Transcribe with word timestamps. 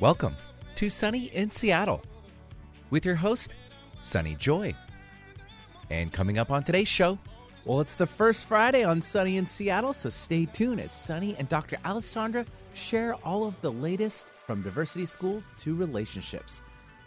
Welcome 0.00 0.34
to 0.76 0.88
Sunny 0.88 1.26
in 1.26 1.50
Seattle 1.50 2.00
with 2.88 3.04
your 3.04 3.16
host, 3.16 3.54
Sunny 4.00 4.34
Joy. 4.34 4.74
And 5.90 6.10
coming 6.10 6.38
up 6.38 6.50
on 6.50 6.62
today's 6.62 6.88
show, 6.88 7.18
well, 7.66 7.80
it's 7.80 7.96
the 7.96 8.06
first 8.06 8.48
Friday 8.48 8.82
on 8.82 9.02
Sunny 9.02 9.36
in 9.36 9.44
Seattle, 9.44 9.92
so 9.92 10.08
stay 10.08 10.46
tuned 10.46 10.80
as 10.80 10.90
Sunny 10.90 11.36
and 11.38 11.50
Dr. 11.50 11.76
Alysondra 11.84 12.46
share 12.72 13.12
all 13.26 13.44
of 13.44 13.60
the 13.60 13.70
latest 13.70 14.32
from 14.46 14.62
divinity 14.62 15.04
school 15.04 15.42
to 15.58 15.74
relationships, 15.74 16.62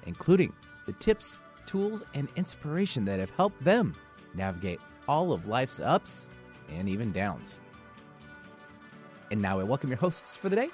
including 0.05 0.53
the 0.85 0.93
tips, 0.93 1.41
tools, 1.65 2.05
and 2.13 2.27
inspiration 2.35 3.05
that 3.05 3.19
have 3.19 3.31
helped 3.31 3.63
them 3.63 3.95
navigate 4.35 4.79
all 5.07 5.31
of 5.31 5.47
life's 5.47 5.79
ups 5.79 6.29
and 6.69 6.87
even 6.87 7.11
downs. 7.11 7.59
And 9.31 9.41
now 9.41 9.59
I 9.59 9.63
welcome 9.63 9.89
your 9.89 9.97
hosts 9.97 10.37
for 10.37 10.49
the 10.49 10.57
day, 10.57 10.69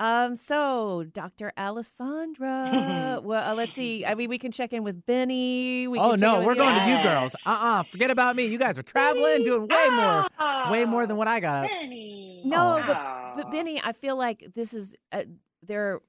Um, 0.00 0.36
so 0.36 1.04
Dr. 1.12 1.52
Alysondra, 1.58 3.22
well, 3.22 3.50
uh, 3.50 3.54
let's 3.54 3.72
see. 3.72 4.04
I 4.06 4.14
mean, 4.14 4.28
we 4.28 4.38
can 4.38 4.52
check 4.52 4.72
in 4.72 4.84
with 4.84 5.04
Benny. 5.06 5.88
We 5.88 5.98
oh 5.98 6.10
can 6.12 6.20
no, 6.20 6.40
we're 6.40 6.52
you. 6.52 6.58
going 6.58 6.74
to 6.74 6.88
you 6.88 7.02
girls. 7.02 7.34
Uh-uh, 7.44 7.82
forget 7.84 8.10
about 8.10 8.36
me. 8.36 8.46
You 8.46 8.58
guys 8.58 8.78
are 8.78 8.82
traveling, 8.82 9.42
doing 9.44 9.66
way 9.68 9.88
more, 9.90 10.26
way 10.70 10.84
more 10.84 11.06
than 11.06 11.16
Oh, 11.16 11.18
what 11.18 11.28
I 11.28 11.40
got. 11.40 11.68
Benny. 11.68 12.42
No, 12.44 12.78
Oh. 12.78 12.84
but, 12.86 13.36
but 13.36 13.50
Benny, 13.50 13.80
I 13.82 13.92
feel 13.92 14.16
like 14.16 14.46
this 14.54 14.72
is 14.72 14.94
uh, 15.12 15.22
there. 15.66 16.00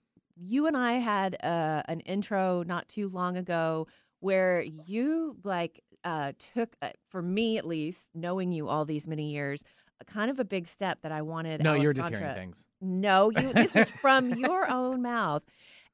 You 0.41 0.67
and 0.67 0.77
I 0.77 0.93
had 0.93 1.35
uh, 1.43 1.81
an 1.87 1.99
intro 2.01 2.63
not 2.63 2.87
too 2.87 3.09
long 3.09 3.35
ago 3.37 3.87
where 4.21 4.61
you 4.61 5.35
like 5.43 5.81
uh, 6.03 6.33
took, 6.53 6.75
uh, 6.81 6.89
for 7.09 7.21
me 7.21 7.57
at 7.57 7.65
least, 7.65 8.09
knowing 8.13 8.51
you 8.51 8.67
all 8.69 8.85
these 8.85 9.07
many 9.07 9.31
years, 9.31 9.63
a 10.01 10.05
kind 10.05 10.31
of 10.31 10.39
a 10.39 10.45
big 10.45 10.65
step 10.67 11.01
that 11.01 11.11
I 11.11 11.21
wanted. 11.21 11.61
No, 11.63 11.73
you're 11.73 11.93
just 11.93 12.09
hearing 12.09 12.33
things. 12.35 12.67
No, 12.81 13.29
you. 13.31 13.51
This 13.53 13.75
was 13.75 13.89
from 13.89 14.31
your 14.35 14.69
own 14.71 15.01
mouth. 15.01 15.43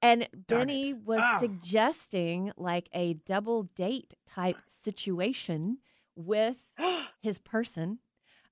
And 0.01 0.27
Darn 0.47 0.67
Benny 0.67 0.91
it. 0.91 0.99
was 1.05 1.21
Ah. 1.23 1.39
suggesting 1.39 2.51
like 2.57 2.89
a 2.93 3.13
double 3.25 3.63
date 3.75 4.13
type 4.27 4.57
situation 4.67 5.79
with 6.15 6.57
his 7.21 7.39
person, 7.39 7.99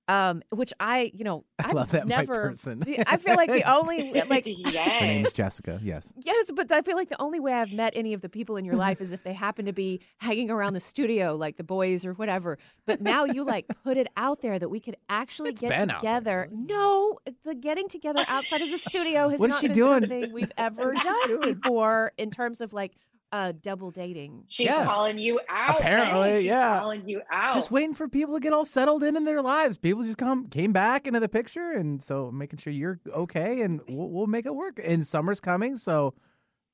um, 0.08 0.42
which 0.50 0.72
I, 0.80 1.10
you 1.14 1.24
know, 1.24 1.44
I 1.58 1.68
I've 1.68 1.72
love 1.74 1.90
that 1.92 2.06
my 2.06 2.16
never. 2.16 2.34
person. 2.48 2.82
I 3.06 3.16
feel 3.16 3.36
like 3.36 3.50
the 3.50 3.62
only 3.70 4.12
like 4.28 4.44
Her 4.46 4.50
yes. 4.52 5.00
name's 5.02 5.32
Jessica. 5.32 5.80
Yes. 5.82 6.12
yes, 6.24 6.50
but 6.54 6.70
I 6.70 6.82
feel 6.82 6.96
like 6.96 7.08
the 7.08 7.20
only 7.22 7.40
way 7.40 7.52
I've 7.52 7.72
met 7.72 7.92
any 7.96 8.12
of 8.12 8.20
the 8.20 8.28
people 8.28 8.56
in 8.56 8.64
your 8.64 8.76
life 8.76 9.00
is 9.00 9.12
if 9.12 9.22
they 9.24 9.32
happen 9.32 9.64
to 9.66 9.72
be 9.72 10.00
hanging 10.18 10.50
around 10.50 10.74
the 10.74 10.80
studio, 10.80 11.36
like 11.36 11.56
the 11.56 11.64
boys 11.64 12.04
or 12.04 12.12
whatever. 12.14 12.58
But 12.86 13.00
now 13.00 13.24
you 13.24 13.44
like 13.44 13.66
put 13.82 13.96
it 13.96 14.08
out 14.16 14.42
there 14.42 14.58
that 14.58 14.68
we 14.68 14.80
could 14.80 14.96
actually 15.08 15.50
It's 15.50 15.60
get 15.60 15.70
been 15.70 15.90
out 15.90 16.02
there. 16.02 16.44
together. 16.44 16.48
No, 16.52 17.18
the 17.44 17.54
getting 17.54 17.88
together 17.88 18.24
outside 18.28 18.60
of 18.60 18.70
the 18.70 18.78
studio 18.78 19.28
has 19.30 19.40
What 19.40 19.50
is 19.50 19.54
not 19.54 19.60
she 19.62 19.68
been 19.68 19.76
doing? 19.76 20.00
something 20.02 20.32
we've 20.32 20.52
ever 20.58 20.84
What 20.92 20.96
is 20.96 21.02
she 21.02 21.28
done 21.38 21.54
before 21.60 22.12
in 22.18 22.30
terms 22.30 22.60
of 22.60 22.72
like 22.72 22.92
uh, 23.34 23.52
double 23.62 23.90
dating. 23.90 24.44
She's 24.46 24.66
Yeah. 24.66 24.84
calling 24.84 25.18
you 25.18 25.40
out. 25.48 25.80
Apparently, 25.80 26.20
Benny. 26.20 26.38
She's 26.38 26.46
yeah. 26.46 26.78
calling 26.78 27.08
you 27.08 27.20
out. 27.28 27.52
Just 27.52 27.68
waiting 27.72 27.92
for 27.92 28.08
people 28.08 28.34
to 28.34 28.40
get 28.40 28.52
all 28.52 28.64
settled 28.64 29.02
in 29.02 29.16
in 29.16 29.24
their 29.24 29.42
lives. 29.42 29.76
People 29.76 30.04
just 30.04 30.18
come 30.18 30.46
came 30.46 30.72
back 30.72 31.08
into 31.08 31.18
the 31.18 31.28
picture, 31.28 31.72
and 31.72 32.00
so 32.00 32.30
making 32.30 32.60
sure 32.60 32.72
you're 32.72 33.00
okay, 33.12 33.62
and 33.62 33.80
we'll, 33.88 34.08
we'll 34.08 34.26
make 34.28 34.46
it 34.46 34.54
work. 34.54 34.80
And 34.82 35.04
summer's 35.04 35.40
coming, 35.40 35.76
so 35.76 36.14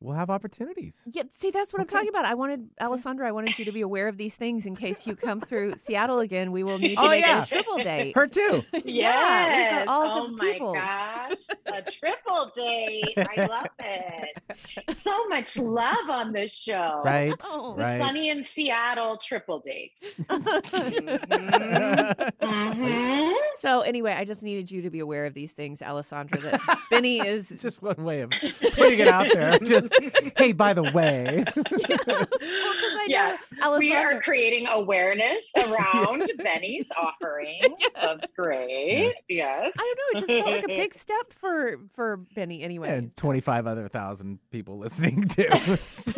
we'll 0.00 0.16
have 0.16 0.30
opportunities. 0.30 1.06
Yeah, 1.12 1.24
see, 1.32 1.50
that's 1.50 1.72
what 1.72 1.82
Okay. 1.82 1.84
I'm 1.84 1.88
talking 1.98 2.08
about. 2.08 2.24
I 2.24 2.34
wanted 2.34 2.70
Alysondra. 2.80 3.26
I 3.26 3.32
wanted 3.32 3.58
you 3.58 3.64
to 3.66 3.72
be 3.72 3.82
aware 3.82 4.08
of 4.08 4.16
these 4.16 4.34
things 4.34 4.66
in 4.66 4.74
case 4.76 5.06
you 5.06 5.14
come 5.14 5.40
through 5.40 5.72
Seattle 5.76 6.20
again. 6.20 6.52
We 6.52 6.62
will 6.62 6.78
need 6.78 6.96
to 6.96 7.02
Oh, 7.04 7.08
make 7.10 7.24
yeah. 7.24 7.42
a 7.42 7.46
triple 7.46 7.76
date. 7.78 8.16
Her 8.16 8.26
too. 8.26 8.64
Yes. 8.72 8.82
Yeah, 8.86 9.84
got 9.84 9.88
all 9.88 10.10
oh 10.10 10.24
some 10.24 10.36
my 10.36 10.52
peoples. 10.52 10.74
gosh. 10.74 11.38
A 11.66 11.82
triple 11.90 12.50
date. 12.56 13.12
I 13.16 13.46
love 13.46 13.66
it. 13.78 14.96
So 14.96 15.26
much 15.28 15.56
love 15.58 16.08
on 16.08 16.32
this 16.32 16.54
show. 16.54 17.02
Right. 17.04 17.34
Oh. 17.44 17.74
Right. 17.76 17.98
Sunny 18.00 18.30
in 18.30 18.42
Seattle 18.44 19.16
triple 19.18 19.60
date. 19.60 20.00
Mm-hmm. 20.28 22.20
Mhm. 22.40 23.32
So 23.58 23.80
anyway, 23.80 24.12
I 24.12 24.24
just 24.24 24.42
needed 24.42 24.70
you 24.70 24.82
to 24.82 24.90
be 24.90 25.00
aware 25.00 25.26
of 25.26 25.34
these 25.34 25.52
things, 25.52 25.80
Alysondra. 25.80 26.40
That 26.40 26.78
Benny 26.90 27.18
is 27.20 27.48
just 27.60 27.82
one 27.82 28.02
way 28.02 28.22
of 28.22 28.30
putting 28.30 28.98
it 28.98 29.08
out 29.08 29.28
there. 29.32 29.58
Just 29.58 29.89
hey, 30.36 30.52
by 30.52 30.72
the 30.72 30.82
way, 30.82 31.44
well, 31.56 31.64
I 32.36 33.06
Yeah, 33.08 33.36
know 33.60 33.78
We 33.78 33.94
are 33.94 34.20
creating 34.20 34.66
awareness 34.68 35.48
around 35.56 36.30
Benny's 36.38 36.88
offering. 36.96 37.60
That's 37.94 38.30
great. 38.32 39.14
Yes. 39.28 39.74
I 39.78 39.94
don't 39.96 40.14
know. 40.14 40.18
It 40.18 40.26
just 40.26 40.44
felt 40.44 40.50
like 40.56 40.64
a 40.64 40.68
big 40.68 40.94
step 40.94 41.32
for 41.32 41.78
for 41.94 42.18
Benny. 42.34 42.62
Anyway, 42.62 42.88
and 42.88 43.16
twenty 43.16 43.40
five 43.40 43.66
other 43.66 43.88
thousand 43.88 44.38
people 44.50 44.78
listening 44.78 45.22
too. 45.28 45.48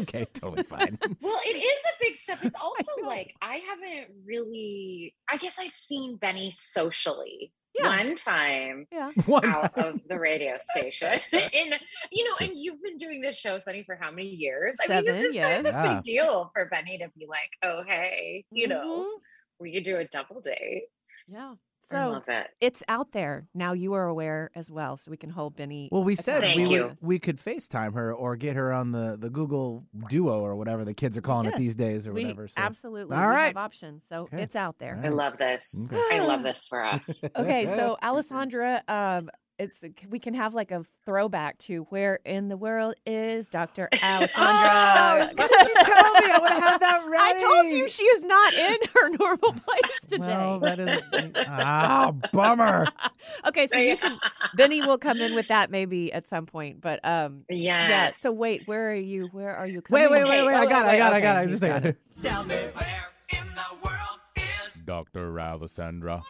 okay, 0.00 0.26
totally 0.34 0.62
fine. 0.64 0.98
Well, 1.20 1.40
it 1.44 1.56
is 1.56 1.80
a 1.84 1.94
big 2.00 2.16
step. 2.16 2.38
It's 2.42 2.56
also 2.60 3.06
like 3.06 3.34
I 3.40 3.56
haven't 3.68 4.08
really. 4.24 5.14
I 5.30 5.36
guess 5.36 5.54
I've 5.58 5.74
seen 5.74 6.16
Benny 6.16 6.50
socially 6.50 7.52
Yeah. 7.74 7.88
one 7.88 8.14
time 8.16 8.86
yeah. 8.92 9.10
One 9.26 9.46
out 9.46 9.74
time. 9.74 9.84
of 9.94 10.00
the 10.08 10.18
radio 10.18 10.58
station, 10.58 11.08
and 11.32 11.80
you 12.10 12.28
know, 12.28 12.36
and 12.46 12.52
you've 12.54 12.82
been 12.82 12.98
doing 12.98 13.20
this 13.22 13.36
show, 13.38 13.58
Sunny, 13.58 13.82
for 13.82 13.96
how 13.96 14.10
many 14.10 14.28
years? 14.28 14.76
I 14.82 14.88
mean, 14.88 15.04
Seven, 15.04 15.14
this 15.14 15.24
is 15.24 15.36
kind 15.36 15.66
of 15.66 15.72
yes. 15.74 15.74
a 15.74 15.94
big 15.94 16.02
deal 16.04 16.50
for 16.52 16.66
Benny 16.66 16.98
to 16.98 17.08
be 17.18 17.26
like, 17.26 17.50
"Oh, 17.62 17.82
hey, 17.86 18.44
you 18.50 18.68
know, 18.68 19.06
Mhm. 19.06 19.20
we 19.60 19.72
could 19.72 19.84
do 19.84 19.96
a 19.96 20.04
double 20.04 20.40
date." 20.42 20.84
Yeah. 21.28 21.54
I 21.90 21.94
So 21.94 22.10
love 22.10 22.22
it. 22.28 22.46
it's 22.60 22.82
out 22.88 23.12
there 23.12 23.46
now. 23.54 23.72
You 23.72 23.92
are 23.94 24.06
aware 24.06 24.50
as 24.54 24.70
well, 24.70 24.96
so 24.96 25.10
we 25.10 25.16
can 25.16 25.30
hold 25.30 25.56
Benny. 25.56 25.88
Well, 25.92 26.04
we 26.04 26.14
said 26.14 26.54
we 26.56 26.66
would 26.66 26.96
we 27.00 27.18
could 27.18 27.38
FaceTime 27.38 27.94
her 27.94 28.14
or 28.14 28.36
get 28.36 28.56
her 28.56 28.72
on 28.72 28.92
the, 28.92 29.16
the 29.18 29.28
Google 29.30 29.84
Duo 30.08 30.40
or 30.40 30.54
whatever 30.56 30.84
the 30.84 30.94
kids 30.94 31.18
are 31.18 31.22
calling 31.22 31.46
Yes, 31.46 31.54
it 31.54 31.58
these 31.58 31.74
days 31.74 32.06
or 32.08 32.12
we 32.12 32.22
whatever. 32.24 32.48
So. 32.48 32.60
absolutely 32.60 33.16
All 33.16 33.22
we 33.28 33.34
right. 33.34 33.46
have 33.48 33.56
options, 33.56 34.04
so 34.08 34.22
Okay. 34.22 34.42
it's 34.42 34.56
out 34.56 34.78
there. 34.78 34.96
All 34.98 35.06
I 35.06 35.08
love 35.08 35.38
this. 35.38 35.88
Okay. 35.92 36.18
I 36.20 36.20
love 36.24 36.42
this 36.42 36.66
for 36.66 36.84
us. 36.84 37.22
Okay, 37.36 37.66
so 37.76 37.96
Alysondra, 38.02 38.88
um, 38.88 39.30
it's 39.58 39.84
we 40.08 40.18
can 40.18 40.34
have 40.34 40.54
like 40.54 40.70
a 40.70 40.84
throwback 41.04 41.58
to 41.58 41.82
where 41.90 42.18
in 42.24 42.48
the 42.48 42.56
world 42.56 42.94
is 43.06 43.46
Dr. 43.46 43.88
Oh, 43.94 43.96
Alysondra? 43.96 44.30
why 44.34 45.32
did 45.36 45.68
you 45.68 45.74
tell 45.84 46.12
me? 46.14 46.30
I 46.32 46.38
would 46.40 46.50
have 46.50 46.62
had 46.62 46.80
that 46.80 47.06
ready. 47.06 47.22
I 47.38 47.40
told 47.40 47.72
you 47.72 47.88
she 47.88 48.04
is 48.04 48.24
not 48.24 48.54
in 48.54 48.76
her 48.94 49.08
normal 49.10 49.52
place 49.52 50.00
today. 50.08 50.26
Well, 50.26 50.60
that 50.60 50.80
is 50.80 51.02
ah 51.46 52.12
bummer. 52.32 52.88
okay, 53.46 53.66
so 53.68 53.78
you 53.78 53.96
can 53.96 54.18
Benny 54.56 54.80
will 54.80 54.98
come 54.98 55.20
in 55.20 55.34
with 55.34 55.48
that 55.48 55.70
maybe 55.70 56.12
at 56.12 56.28
some 56.28 56.46
point, 56.46 56.80
but 56.80 57.04
um, 57.04 57.44
yes. 57.48 57.90
yeah. 57.90 58.10
So 58.12 58.32
wait, 58.32 58.62
where 58.66 58.90
are 58.90 58.94
you? 58.94 59.28
Where 59.32 59.54
are 59.56 59.66
you 59.66 59.82
coming? 59.82 60.02
Wait, 60.02 60.10
wait, 60.10 60.28
wait, 60.28 60.46
wait! 60.46 60.54
I 60.54 60.66
got 60.66 60.86
it! 60.86 60.90
I 60.90 60.98
got 60.98 61.12
it! 61.12 61.16
I 61.16 61.20
got 61.20 61.36
it! 61.36 61.38
I 61.38 61.42
he's 61.42 61.60
just 61.60 61.62
got 61.62 61.84
it. 61.84 61.98
Tell 62.20 62.44
me 62.44 62.54
where 62.54 63.08
in 63.30 63.46
the 63.54 63.76
world 63.84 64.20
is 64.66 64.82
Dr. 64.82 65.32
Alysondra. 65.34 66.22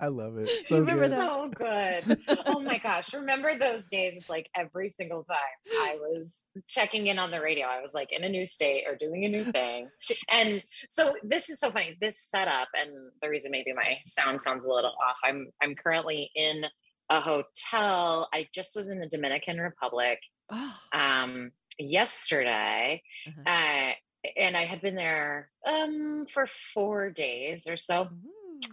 I 0.00 0.06
love 0.08 0.38
it. 0.38 0.48
So 0.66 0.78
remember 0.78 1.08
good. 1.08 1.12
that? 1.12 2.02
so 2.06 2.16
good. 2.28 2.38
Oh 2.46 2.58
my 2.60 2.78
gosh. 2.78 3.12
Remember 3.12 3.58
those 3.58 3.88
days? 3.88 4.14
It's 4.16 4.30
like 4.30 4.48
every 4.56 4.88
single 4.88 5.22
time 5.24 5.36
I 5.82 5.96
was 6.00 6.34
checking 6.66 7.08
in 7.08 7.18
on 7.18 7.30
the 7.30 7.40
radio, 7.40 7.66
I 7.66 7.82
was 7.82 7.92
like 7.92 8.10
in 8.10 8.24
a 8.24 8.28
new 8.28 8.46
state 8.46 8.84
or 8.88 8.96
doing 8.96 9.24
a 9.24 9.28
new 9.28 9.44
thing. 9.44 9.88
And 10.30 10.62
so 10.88 11.14
this 11.22 11.50
is 11.50 11.60
so 11.60 11.70
funny. 11.70 11.96
This 12.00 12.18
setup, 12.18 12.68
and 12.74 12.90
the 13.20 13.28
reason 13.28 13.50
maybe 13.50 13.72
my 13.74 13.98
sound 14.06 14.40
sounds 14.40 14.64
a 14.64 14.72
little 14.72 14.94
off. 15.06 15.18
I'm 15.22 15.48
I'm 15.62 15.74
currently 15.74 16.30
in 16.34 16.64
a 17.10 17.20
hotel. 17.20 18.28
I 18.32 18.46
just 18.54 18.74
was 18.74 18.88
in 18.88 19.00
the 19.00 19.08
Dominican 19.08 19.58
Republic 19.60 20.18
Oh, 20.52 20.76
um 20.92 21.50
yesterday. 21.78 23.02
Uh-huh. 23.26 23.42
Uh 23.50 23.92
and 24.36 24.56
I 24.56 24.64
had 24.64 24.80
been 24.82 24.96
there 24.96 25.50
um 25.66 26.26
for 26.32 26.46
four 26.74 27.10
days 27.10 27.66
or 27.68 27.76
so. 27.76 28.02
ooh. 28.04 28.30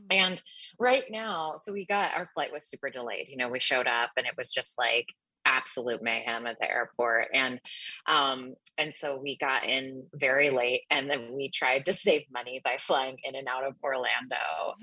And 0.09 0.41
right 0.79 1.05
now, 1.09 1.55
so 1.57 1.71
we 1.71 1.85
got 1.85 2.15
our 2.15 2.29
flight 2.33 2.51
was 2.51 2.67
super 2.67 2.89
delayed. 2.89 3.27
You 3.29 3.37
know, 3.37 3.49
we 3.49 3.59
showed 3.59 3.87
up 3.87 4.11
and 4.17 4.25
it 4.25 4.33
was 4.37 4.51
just 4.51 4.77
like 4.77 5.07
absolute 5.47 6.03
mayhem 6.03 6.45
at 6.45 6.57
the 6.59 6.69
airport 6.69 7.27
and 7.33 7.59
um 8.05 8.53
and 8.77 8.93
so 8.93 9.17
we 9.17 9.37
got 9.37 9.63
in 9.65 10.03
very 10.13 10.49
late 10.49 10.81
and 10.91 11.09
then 11.09 11.33
we 11.33 11.49
tried 11.49 11.85
to 11.85 11.93
save 11.93 12.23
money 12.31 12.61
by 12.63 12.75
flying 12.77 13.15
in 13.23 13.33
and 13.33 13.47
out 13.47 13.63
of 13.63 13.73
Orlando 13.81 14.35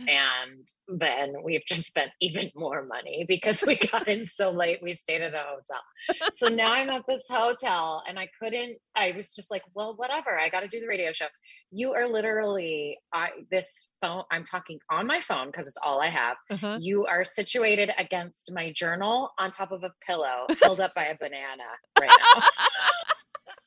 and 0.08 0.66
then 0.88 1.34
we've 1.44 1.64
just 1.68 1.86
spent 1.86 2.10
even 2.20 2.50
more 2.56 2.84
money 2.84 3.26
because 3.28 3.62
we 3.66 3.76
got 3.76 4.08
in 4.08 4.26
so 4.26 4.50
late 4.50 4.80
we 4.82 4.94
stayed 4.94 5.20
at 5.20 5.34
a 5.34 5.44
hotel 5.46 6.32
so 6.34 6.48
now 6.48 6.72
I'm 6.72 6.88
at 6.88 7.02
this 7.06 7.26
hotel 7.28 8.02
and 8.08 8.18
I 8.18 8.28
couldn't 8.40 8.78
I 8.96 9.12
was 9.12 9.34
just 9.34 9.50
like 9.50 9.62
well 9.74 9.94
whatever 9.96 10.38
I 10.38 10.48
got 10.48 10.60
to 10.60 10.68
do 10.68 10.80
the 10.80 10.88
radio 10.88 11.12
show 11.12 11.26
you 11.70 11.92
are 11.92 12.08
literally 12.08 12.98
I 13.12 13.30
this 13.50 13.90
phone 14.04 14.24
I'm 14.30 14.44
talking 14.44 14.78
on 14.90 15.06
my 15.06 15.20
phone 15.20 15.46
because 15.46 15.66
it's 15.66 15.78
all 15.82 16.00
I 16.00 16.08
have 16.08 16.36
Uh-huh. 16.50 16.78
you 16.80 17.06
are 17.06 17.24
situated 17.24 17.90
against 17.98 18.50
my 18.52 18.72
journal 18.72 19.30
on 19.38 19.50
top 19.50 19.72
of 19.72 19.82
a 19.84 19.90
pillow 20.06 20.46
held 20.62 20.80
up 20.80 20.94
by 20.94 21.04
a 21.06 21.16
banana 21.18 21.64
right 22.00 22.10
now. 22.34 22.42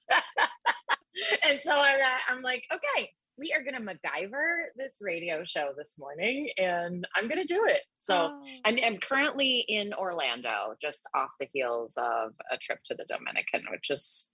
and 1.49 1.59
so 1.61 1.71
I'm, 1.71 1.99
I'm 2.29 2.41
like, 2.41 2.63
okay, 2.73 3.09
we 3.39 3.53
are 3.53 3.61
going 3.63 3.75
to 3.75 3.81
MacGyver 3.81 4.65
this 4.75 4.97
radio 5.01 5.43
show 5.43 5.69
this 5.77 5.95
morning 5.99 6.49
and 6.57 7.07
I'm 7.15 7.27
going 7.27 7.45
to 7.45 7.53
do 7.53 7.65
it. 7.67 7.81
So 7.99 8.15
Oh. 8.15 8.41
I'm, 8.65 8.77
I'm 8.83 8.97
currently 8.97 9.63
in 9.67 9.93
Orlando, 9.93 10.73
just 10.81 11.07
off 11.15 11.29
the 11.39 11.47
heels 11.51 11.93
of 11.97 12.33
a 12.51 12.57
trip 12.57 12.79
to 12.85 12.95
the 12.95 13.05
Dominican, 13.05 13.63
which 13.71 13.89
is, 13.91 14.31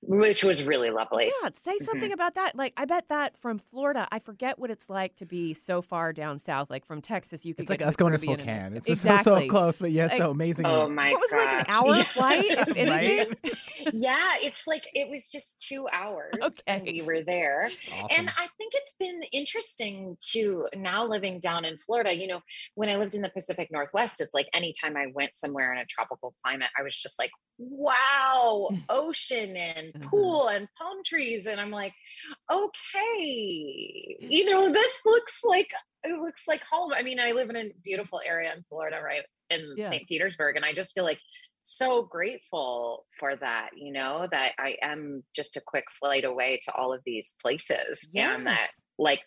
which 0.00 0.44
was 0.44 0.62
really 0.62 0.90
lovely. 0.90 1.30
Yeah, 1.42 1.50
say 1.54 1.72
Mm-hmm. 1.72 1.84
something 1.84 2.12
about 2.12 2.34
that. 2.36 2.54
Like, 2.56 2.72
I 2.76 2.84
bet 2.84 3.08
that 3.08 3.36
from 3.38 3.58
Florida, 3.58 4.06
I 4.12 4.18
forget 4.20 4.58
what 4.58 4.70
it's 4.70 4.88
like 4.88 5.16
to 5.16 5.26
be 5.26 5.54
so 5.54 5.82
far 5.82 6.12
down 6.12 6.38
south. 6.38 6.70
Like 6.70 6.84
from 6.86 7.00
Texas, 7.02 7.44
you 7.44 7.54
could 7.54 7.62
It's 7.62 7.70
get 7.70 7.80
like 7.80 7.88
us 7.88 7.96
the 7.96 8.00
going 8.00 8.12
to 8.12 8.18
Spokane. 8.18 8.48
and- 8.48 8.76
It's 8.76 8.86
just 8.86 9.02
so, 9.02 9.18
so 9.22 9.46
close, 9.48 9.76
but 9.76 9.90
yeah, 9.90 10.08
so 10.08 10.30
amazing. 10.30 10.66
Oh 10.66 10.88
my 10.88 11.10
What 11.12 11.20
was 11.20 11.32
it, 11.32 11.36
like 11.36 11.60
an 11.60 11.64
hour 11.68 11.94
Yeah. 11.96 12.02
flight, 12.14 12.44
if 12.48 12.68
anything? 12.76 13.28
Right? 13.28 13.58
yeah, 13.92 14.34
it's 14.40 14.66
like 14.66 14.84
it 14.94 15.10
was 15.10 15.28
just 15.28 15.58
two 15.66 15.88
hours 15.92 16.34
and 16.66 16.82
Okay. 16.82 16.92
we 16.92 17.02
were 17.02 17.22
there. 17.24 17.70
Awesome. 17.92 18.06
And 18.18 18.28
I 18.30 18.46
think 18.56 18.72
it's 18.74 18.94
been 18.98 19.22
interesting 19.32 20.16
to 20.32 20.66
now 20.76 21.06
living 21.06 21.40
down 21.40 21.64
in 21.64 21.76
Florida. 21.78 22.14
You 22.16 22.28
know, 22.28 22.40
when 22.74 22.88
I 22.88 22.96
lived 22.96 23.14
in 23.14 23.22
the 23.22 23.30
Pacific 23.30 23.68
Northwest, 23.72 24.20
it's 24.20 24.34
like 24.34 24.48
anytime 24.54 24.96
I 24.96 25.06
went 25.12 25.34
somewhere 25.36 25.72
in 25.72 25.78
a 25.78 25.84
tropical 25.86 26.34
climate, 26.44 26.68
I 26.78 26.82
was 26.82 26.96
just 26.96 27.18
like, 27.18 27.30
wow, 27.58 28.68
ocean 28.88 29.56
and 29.56 29.87
Mhm. 29.94 30.08
pool 30.10 30.48
and 30.48 30.68
palm 30.78 31.02
trees. 31.04 31.46
And 31.46 31.60
I'm 31.60 31.70
like, 31.70 31.94
okay, 32.50 34.16
you 34.28 34.44
know, 34.44 34.72
this 34.72 35.00
looks 35.04 35.40
like 35.44 35.70
it 36.04 36.18
looks 36.20 36.42
like 36.46 36.64
home. 36.64 36.92
I 36.92 37.02
mean, 37.02 37.20
I 37.20 37.32
live 37.32 37.50
in 37.50 37.56
a 37.56 37.72
beautiful 37.82 38.20
area 38.24 38.54
in 38.54 38.64
Florida, 38.68 39.00
right? 39.02 39.22
In 39.50 39.76
Yeah. 39.76 39.80
St. 39.80 40.06
Petersburg. 40.08 40.56
And 40.56 40.64
I 40.64 40.72
just 40.72 40.94
feel 40.94 41.04
like 41.04 41.20
so 41.62 42.02
grateful 42.02 43.06
for 43.18 43.36
that, 43.36 43.70
you 43.76 43.92
know, 43.92 44.26
that 44.30 44.54
I 44.58 44.76
am 44.82 45.24
just 45.34 45.56
a 45.56 45.60
quick 45.60 45.84
flight 45.98 46.24
away 46.24 46.60
to 46.64 46.72
all 46.74 46.92
of 46.94 47.02
these 47.04 47.34
places 47.42 48.08
and 48.16 48.46
that 48.46 48.68
Yes. 48.68 48.80
like 48.98 49.22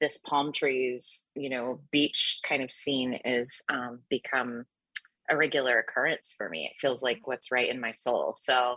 this 0.00 0.18
palm 0.18 0.52
trees, 0.52 1.26
you 1.34 1.50
know, 1.50 1.82
beach 1.90 2.40
kind 2.48 2.62
of 2.62 2.70
scene 2.70 3.14
is 3.24 3.62
um 3.68 4.02
become 4.10 4.64
a 5.30 5.36
regular 5.36 5.78
occurrence 5.78 6.34
for 6.36 6.48
me. 6.48 6.66
It 6.66 6.76
feels 6.80 7.02
like 7.02 7.26
what's 7.26 7.52
right 7.52 7.68
in 7.68 7.80
my 7.80 7.92
soul. 7.92 8.34
So 8.36 8.76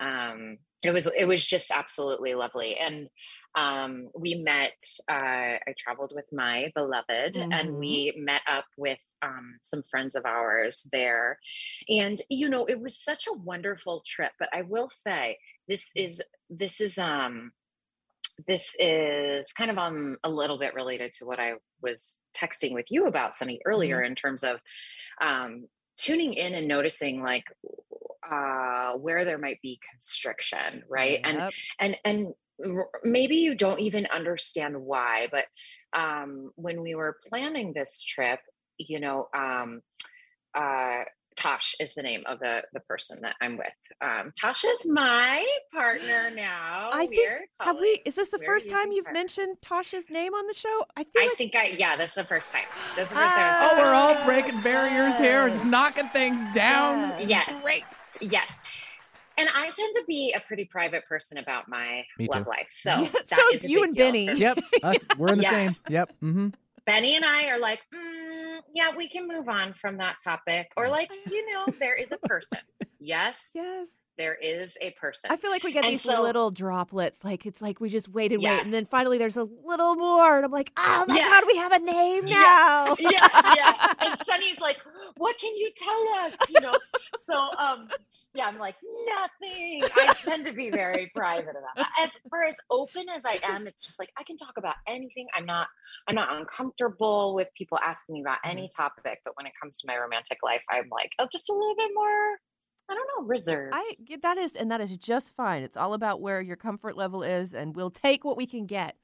um 0.00 0.58
it 0.82 0.92
was 0.92 1.06
it 1.16 1.26
was 1.26 1.44
just 1.44 1.70
absolutely 1.70 2.34
lovely 2.34 2.76
and 2.76 3.08
um 3.54 4.08
we 4.18 4.34
met 4.36 4.78
uh 5.10 5.58
i 5.66 5.74
traveled 5.76 6.12
with 6.14 6.26
my 6.32 6.70
beloved 6.74 7.34
Mhm. 7.34 7.48
and 7.52 7.74
we 7.76 8.14
met 8.16 8.42
up 8.50 8.64
with 8.76 8.98
um 9.22 9.58
some 9.62 9.82
friends 9.82 10.14
of 10.14 10.24
ours 10.24 10.88
there 10.92 11.38
and 11.88 12.22
you 12.30 12.48
know 12.48 12.64
it 12.66 12.80
was 12.80 12.98
such 12.98 13.26
a 13.26 13.32
wonderful 13.32 14.02
trip 14.06 14.32
but 14.38 14.48
i 14.52 14.62
will 14.62 14.88
say 14.88 15.38
this 15.68 15.90
is 15.94 16.22
this 16.48 16.80
is 16.80 16.96
um 16.98 17.52
this 18.46 18.74
is 18.78 19.52
kind 19.52 19.70
of 19.70 19.76
um 19.76 20.16
a 20.24 20.30
little 20.30 20.58
bit 20.58 20.72
related 20.74 21.12
to 21.12 21.26
what 21.26 21.38
i 21.38 21.52
was 21.82 22.18
texting 22.34 22.72
with 22.72 22.90
you 22.90 23.06
about 23.06 23.34
sunny 23.36 23.60
earlier 23.66 24.02
in 24.02 24.14
terms 24.14 24.42
of 24.44 24.60
um 25.20 25.66
tuning 25.98 26.32
in 26.32 26.54
and 26.54 26.66
noticing 26.66 27.22
like 27.22 27.44
uh 28.30 28.92
where 28.92 29.24
there 29.24 29.38
might 29.38 29.60
be 29.62 29.78
constriction 29.90 30.82
right 30.88 31.20
and 31.24 31.38
Yep. 31.38 31.52
and 31.80 31.96
and 32.04 32.26
r- 32.64 32.88
maybe 33.04 33.36
you 33.36 33.54
don't 33.54 33.80
even 33.80 34.06
understand 34.06 34.76
why 34.80 35.28
but 35.30 35.46
um 35.92 36.50
when 36.56 36.80
we 36.82 36.94
were 36.94 37.16
planning 37.28 37.72
this 37.72 38.02
trip 38.04 38.40
you 38.78 39.00
know 39.00 39.28
um 39.34 39.80
uh 40.54 41.00
Tosh 41.36 41.74
is 41.80 41.94
the 41.94 42.02
name 42.02 42.24
of 42.26 42.38
the 42.40 42.62
the 42.74 42.80
person 42.80 43.20
that 43.22 43.34
I'm 43.40 43.56
with. 43.56 43.68
Um, 44.02 44.30
Tosh 44.38 44.62
is 44.64 44.84
my 44.86 45.46
partner 45.72 46.30
now. 46.34 46.90
I 46.92 47.06
think- 47.06 47.16
We're 47.16 47.46
Have 47.64 47.78
we? 47.80 48.02
Is 48.04 48.16
this 48.16 48.28
the 48.28 48.38
We're 48.40 48.46
first 48.46 48.68
time 48.68 48.92
you've 48.92 49.06
her. 49.06 49.12
mentioned 49.12 49.56
Tasha's 49.62 50.10
name 50.10 50.34
on 50.34 50.46
the 50.48 50.52
show? 50.54 50.84
I 50.96 51.04
feel 51.04 51.22
I 51.22 51.26
like 51.28 51.38
think 51.38 51.54
I 51.56 51.66
yeah, 51.78 51.96
this 51.96 52.10
is 52.10 52.14
the 52.16 52.24
first 52.24 52.52
time. 52.52 52.64
This 52.94 53.08
is 53.08 53.14
the 53.14 53.20
first 53.20 53.34
time. 53.36 53.70
oh, 53.70 53.78
we're 53.80 53.94
all 53.94 54.22
breaking 54.26 54.60
barriers 54.60 55.16
here, 55.16 55.48
just 55.48 55.64
knocking 55.64 56.08
things 56.08 56.40
down. 56.54 57.14
Yes. 57.20 57.28
Yes. 57.48 57.62
Great. 57.62 57.84
Yes. 58.20 58.50
And 59.38 59.48
I 59.54 59.64
tend 59.66 59.94
to 59.94 60.02
be 60.06 60.34
a 60.36 60.40
pretty 60.46 60.66
private 60.66 61.06
person 61.06 61.38
about 61.38 61.68
my 61.68 62.04
Me 62.18 62.28
love 62.30 62.44
too. 62.44 62.50
life. 62.50 62.66
So 62.70 62.90
Yeah, 62.90 63.08
that 63.10 63.24
so 63.24 63.42
is 63.54 63.64
you 63.64 63.82
and 63.84 63.94
Benny. 63.94 64.28
for. 64.28 64.34
Yep, 64.34 64.58
us, 64.82 65.04
we're 65.16 65.32
in 65.32 65.38
the 65.38 65.44
same. 65.44 65.74
Yep. 65.88 66.08
Mm-hmm. 66.22 66.48
Benny 66.86 67.16
and 67.16 67.24
I 67.24 67.46
are 67.48 67.58
like, 67.58 67.80
mm, 67.94 68.58
yeah, 68.74 68.96
we 68.96 69.08
can 69.08 69.28
move 69.28 69.48
on 69.48 69.74
from 69.74 69.98
that 69.98 70.16
topic. 70.22 70.70
Or 70.76 70.88
like, 70.88 71.10
you 71.30 71.52
know, 71.52 71.72
there 71.78 71.94
is 71.94 72.12
a 72.12 72.18
person. 72.18 72.58
Yes, 72.98 73.40
yes. 73.54 73.88
There 74.20 74.34
is 74.34 74.76
a 74.82 74.90
person. 74.92 75.30
I 75.32 75.36
feel 75.38 75.50
like 75.50 75.64
we 75.64 75.72
get 75.72 75.84
And 75.84 75.92
these 75.94 76.02
so- 76.02 76.20
little 76.20 76.50
droplets. 76.50 77.24
Like 77.24 77.46
it's 77.46 77.62
like 77.62 77.80
we 77.80 77.88
just 77.88 78.06
wait 78.08 78.32
and 78.32 78.42
wait, 78.42 78.62
and 78.62 78.70
then 78.72 78.84
finally 78.84 79.16
there's 79.16 79.38
a 79.38 79.44
little 79.64 79.96
more, 79.96 80.36
and 80.36 80.44
I'm 80.44 80.50
like, 80.52 80.70
oh 80.76 81.04
my 81.08 81.16
Yeah. 81.16 81.22
god, 81.22 81.44
we 81.46 81.56
have 81.56 81.72
a 81.72 81.78
name 81.78 82.26
Yeah. 82.26 82.34
now. 82.36 82.96
yeah, 82.98 83.10
yeah. 83.56 83.92
And 84.00 84.20
Sunny's 84.26 84.60
like, 84.60 84.76
what 85.16 85.38
can 85.38 85.54
you 85.56 85.70
tell 85.74 86.08
us? 86.26 86.32
You 86.50 86.60
know, 86.60 86.78
so 87.26 87.34
um, 87.58 87.88
yeah, 88.34 88.46
I'm 88.46 88.58
like, 88.58 88.76
nothing. 89.06 89.82
I 89.96 90.14
tend 90.22 90.44
to 90.46 90.52
be 90.52 90.70
very 90.70 91.10
private 91.14 91.50
about 91.50 91.76
that. 91.76 91.88
As 91.98 92.16
for 92.28 92.44
as 92.44 92.56
open 92.70 93.08
as 93.08 93.24
I 93.24 93.38
am, 93.42 93.66
it's 93.66 93.84
just 93.84 93.98
like 93.98 94.10
I 94.18 94.22
can 94.22 94.36
talk 94.36 94.54
about 94.58 94.74
anything. 94.86 95.26
I'm 95.34 95.46
not 95.46 95.68
I'm 96.08 96.14
not 96.14 96.28
uncomfortable 96.36 97.34
with 97.34 97.48
people 97.56 97.78
asking 97.82 98.14
me 98.14 98.20
about 98.20 98.38
any 98.44 98.68
topic, 98.74 99.20
but 99.24 99.36
when 99.36 99.46
it 99.46 99.52
comes 99.60 99.80
to 99.80 99.86
my 99.86 99.96
romantic 99.96 100.38
life, 100.42 100.62
I'm 100.70 100.88
like, 100.90 101.12
oh, 101.18 101.26
just 101.30 101.48
a 101.50 101.52
little 101.52 101.74
bit 101.76 101.90
more, 101.94 102.38
I 102.90 102.94
don't 102.94 103.08
know, 103.22 103.26
reserved. 103.28 103.74
I 103.74 103.92
get 104.04 104.22
that 104.22 104.36
is, 104.36 104.56
and 104.56 104.70
that 104.70 104.80
is 104.80 104.96
just 104.96 105.30
fine. 105.36 105.62
It's 105.62 105.76
all 105.76 105.94
about 105.94 106.20
where 106.20 106.40
your 106.40 106.56
comfort 106.56 106.96
level 106.96 107.22
is, 107.22 107.54
and 107.54 107.74
we'll 107.76 107.90
take 107.90 108.24
what 108.24 108.36
we 108.36 108.46
can 108.46 108.66
get. 108.66 108.96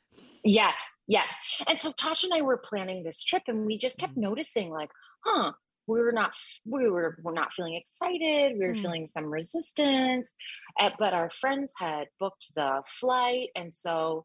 Yes, 0.44 0.78
yes. 1.06 1.32
And 1.68 1.80
so 1.80 1.92
Tasha 1.92 2.24
and 2.24 2.34
I 2.34 2.40
were 2.42 2.56
planning 2.56 3.02
this 3.02 3.22
trip 3.22 3.42
and 3.48 3.66
we 3.66 3.78
just 3.78 3.98
kept 3.98 4.16
noticing 4.16 4.70
like, 4.70 4.90
huh, 5.24 5.52
we 5.88 5.98
were 6.00 6.12
not 6.12 6.30
we 6.64 6.88
were 6.88 7.18
we're 7.22 7.32
not 7.32 7.52
feeling 7.56 7.74
excited. 7.74 8.56
We 8.58 8.66
were 8.66 8.74
Mm. 8.74 8.82
feeling 8.82 9.08
some 9.08 9.26
resistance. 9.26 10.34
uh, 10.80 10.90
but 10.98 11.14
our 11.14 11.30
friends 11.30 11.72
had 11.78 12.06
booked 12.20 12.54
the 12.54 12.82
flight 12.86 13.48
and 13.56 13.74
so 13.74 14.24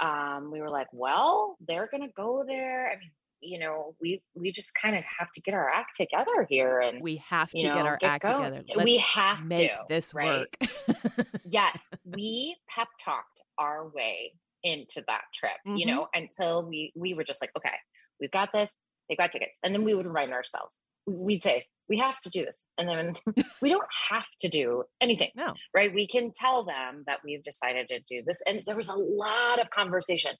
um 0.00 0.50
we 0.50 0.60
were 0.62 0.70
like, 0.70 0.88
well, 0.92 1.56
they're 1.66 1.88
going 1.90 2.02
to 2.06 2.12
go 2.16 2.44
there. 2.46 2.90
I 2.90 2.98
mean, 2.98 3.10
you 3.40 3.58
know, 3.58 3.94
we 4.00 4.22
we 4.34 4.50
just 4.52 4.74
kind 4.74 4.96
of 4.96 5.04
have 5.18 5.30
to 5.32 5.40
get 5.40 5.54
our 5.54 5.68
act 5.70 5.96
together 5.96 6.46
here 6.48 6.80
and 6.80 7.00
We 7.02 7.22
have 7.28 7.50
to 7.50 7.58
you 7.58 7.64
know, 7.68 7.74
get 7.74 7.86
our 7.86 7.96
get 7.98 8.10
act 8.10 8.22
going. 8.24 8.52
together. 8.54 8.84
we 8.84 8.94
Let's 8.96 9.04
have 9.08 9.44
make 9.44 9.70
to 9.70 9.78
this 9.88 10.12
right? 10.14 10.46
work. 10.60 10.70
yes, 11.44 11.90
we 12.04 12.56
pep 12.68 12.88
talked 13.00 13.40
our 13.58 13.88
way 13.88 14.32
into 14.64 15.04
that 15.06 15.22
trip, 15.34 15.52
you 15.64 15.86
Mhm. 15.86 15.90
know, 15.90 16.08
until 16.14 16.64
we 16.66 16.92
we 16.96 17.14
were 17.14 17.24
just 17.24 17.40
like, 17.40 17.50
okay, 17.56 17.74
we've 18.20 18.30
got 18.30 18.52
this. 18.52 18.76
They 19.08 19.16
got 19.16 19.30
tickets, 19.30 19.58
and 19.62 19.74
then 19.74 19.84
we 19.84 19.94
would 19.94 20.06
remind 20.06 20.32
ourselves. 20.32 20.80
We- 21.06 21.14
We'd 21.14 21.42
say 21.42 21.66
we 21.88 21.96
have 21.98 22.20
to 22.20 22.28
do 22.28 22.44
this, 22.44 22.68
and 22.76 22.86
then 22.88 23.14
we 23.62 23.70
don't 23.70 23.88
have 24.10 24.26
to 24.40 24.48
do 24.48 24.84
anything, 25.00 25.30
no, 25.34 25.54
right? 25.74 25.94
We 25.94 26.06
can 26.06 26.32
tell 26.32 26.64
them 26.64 27.04
that 27.06 27.20
we've 27.24 27.42
decided 27.42 27.88
to 27.88 28.00
do 28.00 28.22
this, 28.26 28.42
and 28.46 28.62
there 28.66 28.76
was 28.76 28.88
a 28.88 28.94
lot 28.94 29.58
of 29.60 29.70
conversation, 29.70 30.32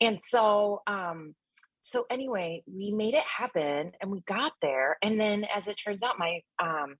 and 0.00 0.18
so 0.22 0.80
um, 0.86 1.34
so 1.86 2.06
anyway, 2.10 2.62
we 2.66 2.92
made 2.92 3.14
it 3.14 3.24
happen, 3.24 3.92
and 4.00 4.10
we 4.10 4.20
got 4.22 4.52
there, 4.60 4.98
and 5.02 5.20
then 5.20 5.44
as 5.44 5.68
it 5.68 5.74
turns 5.76 6.02
out, 6.02 6.18
my 6.18 6.40
um 6.58 6.96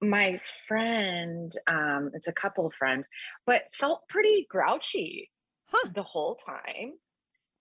my 0.00 0.40
friend 0.66 1.52
um 1.68 2.10
it's 2.14 2.26
a 2.26 2.32
couple 2.32 2.70
friend 2.76 3.04
but 3.46 3.62
felt 3.78 4.02
pretty 4.08 4.46
grouchy 4.50 5.30
Huh. 5.66 5.90
the 5.94 6.02
whole 6.02 6.34
time 6.34 6.94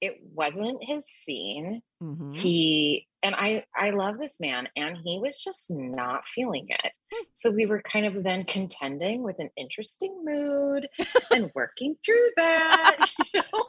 it 0.01 0.17
wasn't 0.33 0.83
his 0.83 1.05
scene 1.07 1.81
Mhm. 2.01 2.35
he 2.35 3.07
and 3.21 3.35
i 3.35 3.63
i 3.75 3.91
love 3.91 4.17
this 4.17 4.39
man 4.39 4.67
and 4.75 4.97
he 5.03 5.19
was 5.19 5.39
just 5.43 5.67
not 5.69 6.27
feeling 6.27 6.65
it 6.69 6.91
Hmm. 7.13 7.23
so 7.33 7.51
we 7.51 7.65
were 7.67 7.81
kind 7.81 8.05
of 8.07 8.23
then 8.23 8.43
contending 8.45 9.21
with 9.21 9.37
an 9.39 9.49
interesting 9.55 10.23
mood 10.25 10.87
and 11.31 11.51
working 11.53 11.95
through 12.03 12.29
that 12.37 12.97
you 13.33 13.41
know? 13.53 13.65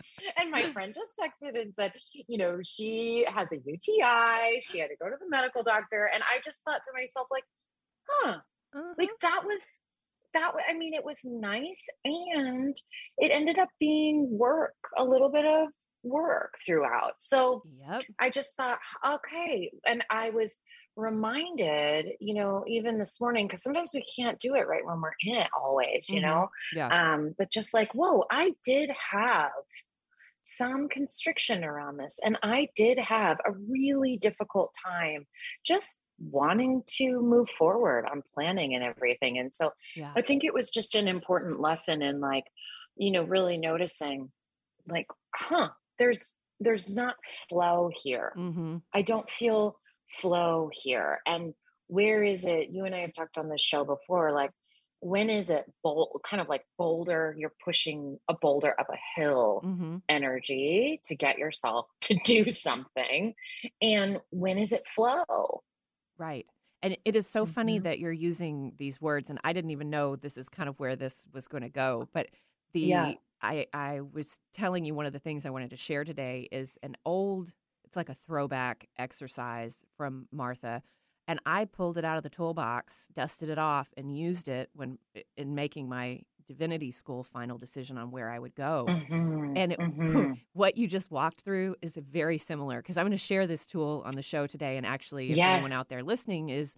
and 0.38 0.50
my 0.50 0.62
friend 0.72 0.94
just 0.94 1.18
texted 1.18 1.60
and 1.60 1.74
said, 1.74 1.92
you 2.26 2.38
know, 2.38 2.60
she 2.62 3.24
has 3.28 3.48
a 3.52 3.56
UTI. 3.56 4.60
She 4.62 4.78
had 4.78 4.88
to 4.88 4.96
go 5.00 5.08
to 5.10 5.16
the 5.20 5.28
medical 5.28 5.62
doctor. 5.62 6.10
And 6.12 6.22
I 6.22 6.40
just 6.44 6.62
thought 6.64 6.80
to 6.84 6.92
myself, 6.94 7.26
like, 7.30 7.44
huh, 8.08 8.38
Uh-huh. 8.74 8.94
like 8.98 9.10
that 9.22 9.42
was 9.44 9.62
that 10.32 10.52
i 10.68 10.72
mean 10.74 10.94
it 10.94 11.04
was 11.04 11.18
nice 11.24 11.84
and 12.04 12.76
it 13.18 13.32
ended 13.32 13.58
up 13.58 13.68
being 13.80 14.28
work 14.38 14.76
a 14.96 15.04
little 15.04 15.28
bit 15.28 15.44
of 15.44 15.68
work 16.04 16.54
throughout 16.64 17.14
so 17.18 17.64
Yep. 17.90 18.04
i 18.20 18.30
just 18.30 18.54
thought 18.56 18.78
okay 19.04 19.72
and 19.84 20.04
i 20.08 20.30
was 20.30 20.60
reminded 20.94 22.06
you 22.20 22.34
know 22.34 22.64
even 22.68 22.96
this 22.98 23.20
morning 23.20 23.46
because 23.48 23.62
sometimes 23.62 23.92
we 23.92 24.04
can't 24.16 24.38
do 24.38 24.54
it 24.54 24.68
right 24.68 24.84
when 24.86 25.00
we're 25.00 25.10
in 25.26 25.34
it 25.36 25.48
always 25.60 26.08
you 26.08 26.20
Mhm. 26.20 26.22
know 26.22 26.50
Yeah. 26.76 26.88
um 27.12 27.34
but 27.36 27.50
just 27.50 27.74
like 27.74 27.92
whoa 27.94 28.24
i 28.30 28.54
did 28.64 28.90
have 29.10 29.50
some 30.42 30.88
constriction 30.88 31.64
around 31.64 31.96
this 31.98 32.18
and 32.24 32.36
i 32.42 32.68
did 32.74 32.98
have 32.98 33.38
a 33.46 33.52
really 33.68 34.16
difficult 34.16 34.74
time 34.86 35.26
just 35.66 36.00
wanting 36.30 36.82
to 36.86 37.20
move 37.20 37.48
forward 37.58 38.04
on 38.10 38.22
planning 38.34 38.74
and 38.74 38.84
everything 38.84 39.38
and 39.38 39.52
so 39.52 39.70
Yeah. 39.96 40.12
i 40.16 40.22
think 40.22 40.44
it 40.44 40.54
was 40.54 40.70
just 40.70 40.94
an 40.94 41.08
important 41.08 41.60
lesson 41.60 42.02
in 42.02 42.20
like 42.20 42.44
you 42.96 43.10
know 43.10 43.22
really 43.22 43.56
noticing 43.58 44.30
like 44.88 45.06
huh 45.34 45.68
there's 45.98 46.36
there's 46.58 46.90
not 46.92 47.14
flow 47.48 47.90
here 48.02 48.32
Mm-hmm. 48.36 48.76
I 48.94 49.02
don't 49.02 49.28
feel 49.30 49.76
flow 50.18 50.70
here. 50.72 51.20
And 51.24 51.54
where 51.86 52.22
is 52.24 52.44
it? 52.44 52.70
You 52.70 52.84
and 52.84 52.94
I 52.94 52.98
have 53.00 53.12
talked 53.12 53.38
on 53.38 53.48
this 53.48 53.62
show 53.62 53.84
before. 53.84 54.32
Like, 54.32 54.50
when 55.00 55.30
is 55.30 55.50
it 55.50 55.64
bold, 55.82 56.20
kind 56.24 56.40
of 56.40 56.48
like 56.48 56.66
boulder? 56.78 57.34
You're 57.38 57.54
pushing 57.64 58.18
a 58.28 58.34
boulder 58.34 58.78
up 58.78 58.88
a 58.90 59.20
hill 59.20 59.64
Mm-hmm. 59.64 59.98
energy 60.08 61.00
to 61.04 61.14
get 61.14 61.38
yourself 61.38 61.86
to 62.02 62.14
do 62.24 62.50
something. 62.50 63.34
And 63.80 64.20
when 64.30 64.58
is 64.58 64.72
it 64.72 64.88
flow? 64.88 65.62
Right. 66.18 66.46
And 66.82 66.96
it 67.04 67.14
is 67.16 67.26
so 67.28 67.44
funny 67.46 67.78
Mhm. 67.78 67.84
that 67.84 67.98
you're 67.98 68.12
using 68.12 68.74
these 68.78 69.00
words, 69.00 69.28
and 69.30 69.38
I 69.44 69.52
didn't 69.52 69.70
even 69.70 69.90
know 69.90 70.16
this 70.16 70.36
is 70.36 70.48
kind 70.48 70.68
of 70.68 70.78
where 70.80 70.96
this 70.96 71.26
was 71.32 71.46
going 71.48 71.62
to 71.62 71.68
go. 71.68 72.08
But 72.12 72.28
the 72.72 72.80
Yeah. 72.80 73.14
I 73.42 73.66
I 73.72 74.00
was 74.00 74.38
telling 74.52 74.84
you 74.84 74.94
one 74.94 75.06
of 75.06 75.12
the 75.12 75.18
things 75.18 75.44
I 75.44 75.50
wanted 75.50 75.70
to 75.70 75.76
share 75.76 76.04
today 76.04 76.48
is 76.50 76.78
an 76.82 76.96
old. 77.04 77.52
It's 77.84 77.96
like 77.96 78.08
a 78.08 78.14
throwback 78.14 78.88
exercise 78.98 79.84
from 79.96 80.28
Martha, 80.30 80.82
and 81.28 81.40
I 81.46 81.64
pulled 81.64 81.98
it 81.98 82.04
out 82.04 82.16
of 82.16 82.22
the 82.22 82.30
toolbox, 82.30 83.08
dusted 83.12 83.48
it 83.48 83.58
off, 83.58 83.92
and 83.96 84.16
used 84.16 84.48
it 84.48 84.70
when 84.74 84.98
in 85.36 85.54
making 85.54 85.88
my 85.88 86.22
divinity 86.46 86.90
school 86.90 87.22
final 87.24 87.58
decision 87.58 87.98
on 87.98 88.10
where 88.10 88.30
I 88.30 88.38
would 88.38 88.54
go. 88.54 88.92
Mhm, 88.92 89.56
And 89.56 89.72
it, 89.72 89.78
mhm. 89.78 90.40
what 90.52 90.76
you 90.76 90.88
just 90.88 91.10
walked 91.10 91.42
through 91.42 91.76
is 91.82 91.96
very 91.96 92.38
similar 92.38 92.78
because 92.82 92.96
I'm 92.96 93.04
going 93.04 93.12
to 93.12 93.16
share 93.18 93.46
this 93.46 93.66
tool 93.66 94.02
on 94.06 94.16
the 94.16 94.22
show 94.22 94.46
today. 94.46 94.76
And 94.76 94.86
actually, 94.86 95.32
if 95.32 95.40
anyone 95.44 95.72
out 95.72 95.88
there 95.88 96.02
listening 96.02 96.50
is 96.50 96.76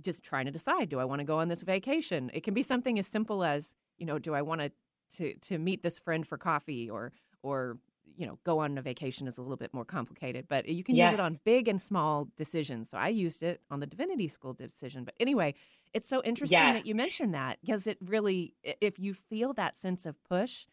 just 0.00 0.22
trying 0.22 0.46
to 0.46 0.50
decide, 0.50 0.88
do 0.88 0.98
I 1.00 1.04
want 1.04 1.20
to 1.20 1.24
go 1.24 1.38
on 1.38 1.48
this 1.48 1.62
vacation? 1.62 2.30
It 2.34 2.42
can 2.42 2.54
be 2.54 2.62
something 2.62 2.98
as 2.98 3.06
simple 3.06 3.44
as, 3.44 3.74
you 3.98 4.06
know, 4.06 4.18
do 4.18 4.34
I 4.34 4.42
want 4.42 4.60
to 4.62 4.72
to 5.16 5.34
to 5.38 5.58
meet 5.58 5.82
this 5.82 5.98
friend 5.98 6.26
for 6.26 6.36
coffee 6.38 6.90
or 6.90 7.12
or 7.42 7.78
you 8.14 8.26
know 8.26 8.38
go 8.44 8.58
on 8.60 8.76
a 8.78 8.82
vacation 8.82 9.26
is 9.26 9.38
a 9.38 9.42
little 9.42 9.56
bit 9.56 9.72
more 9.74 9.84
complicated 9.84 10.46
but 10.48 10.68
you 10.68 10.84
can 10.84 10.96
use 10.96 11.12
it 11.12 11.20
on 11.20 11.38
big 11.44 11.68
and 11.68 11.80
small 11.82 12.28
decisions 12.36 12.88
so 12.90 12.98
i 12.98 13.08
used 13.08 13.42
it 13.42 13.60
on 13.70 13.80
the 13.80 13.86
divinity 13.86 14.28
school 14.28 14.52
decision 14.52 15.04
but 15.04 15.14
anyway 15.20 15.54
it's 15.92 16.08
so 16.08 16.22
interesting 16.22 16.58
Yes. 16.58 16.74
that 16.82 16.86
you 16.86 16.94
mentioned 16.94 17.34
that 17.34 17.58
because 17.60 17.86
it 17.86 17.98
really 18.00 18.54
if 18.62 18.98
you 18.98 19.14
feel 19.14 19.52
that 19.54 19.76
sense 19.76 20.06
of 20.06 20.22
push 20.24 20.66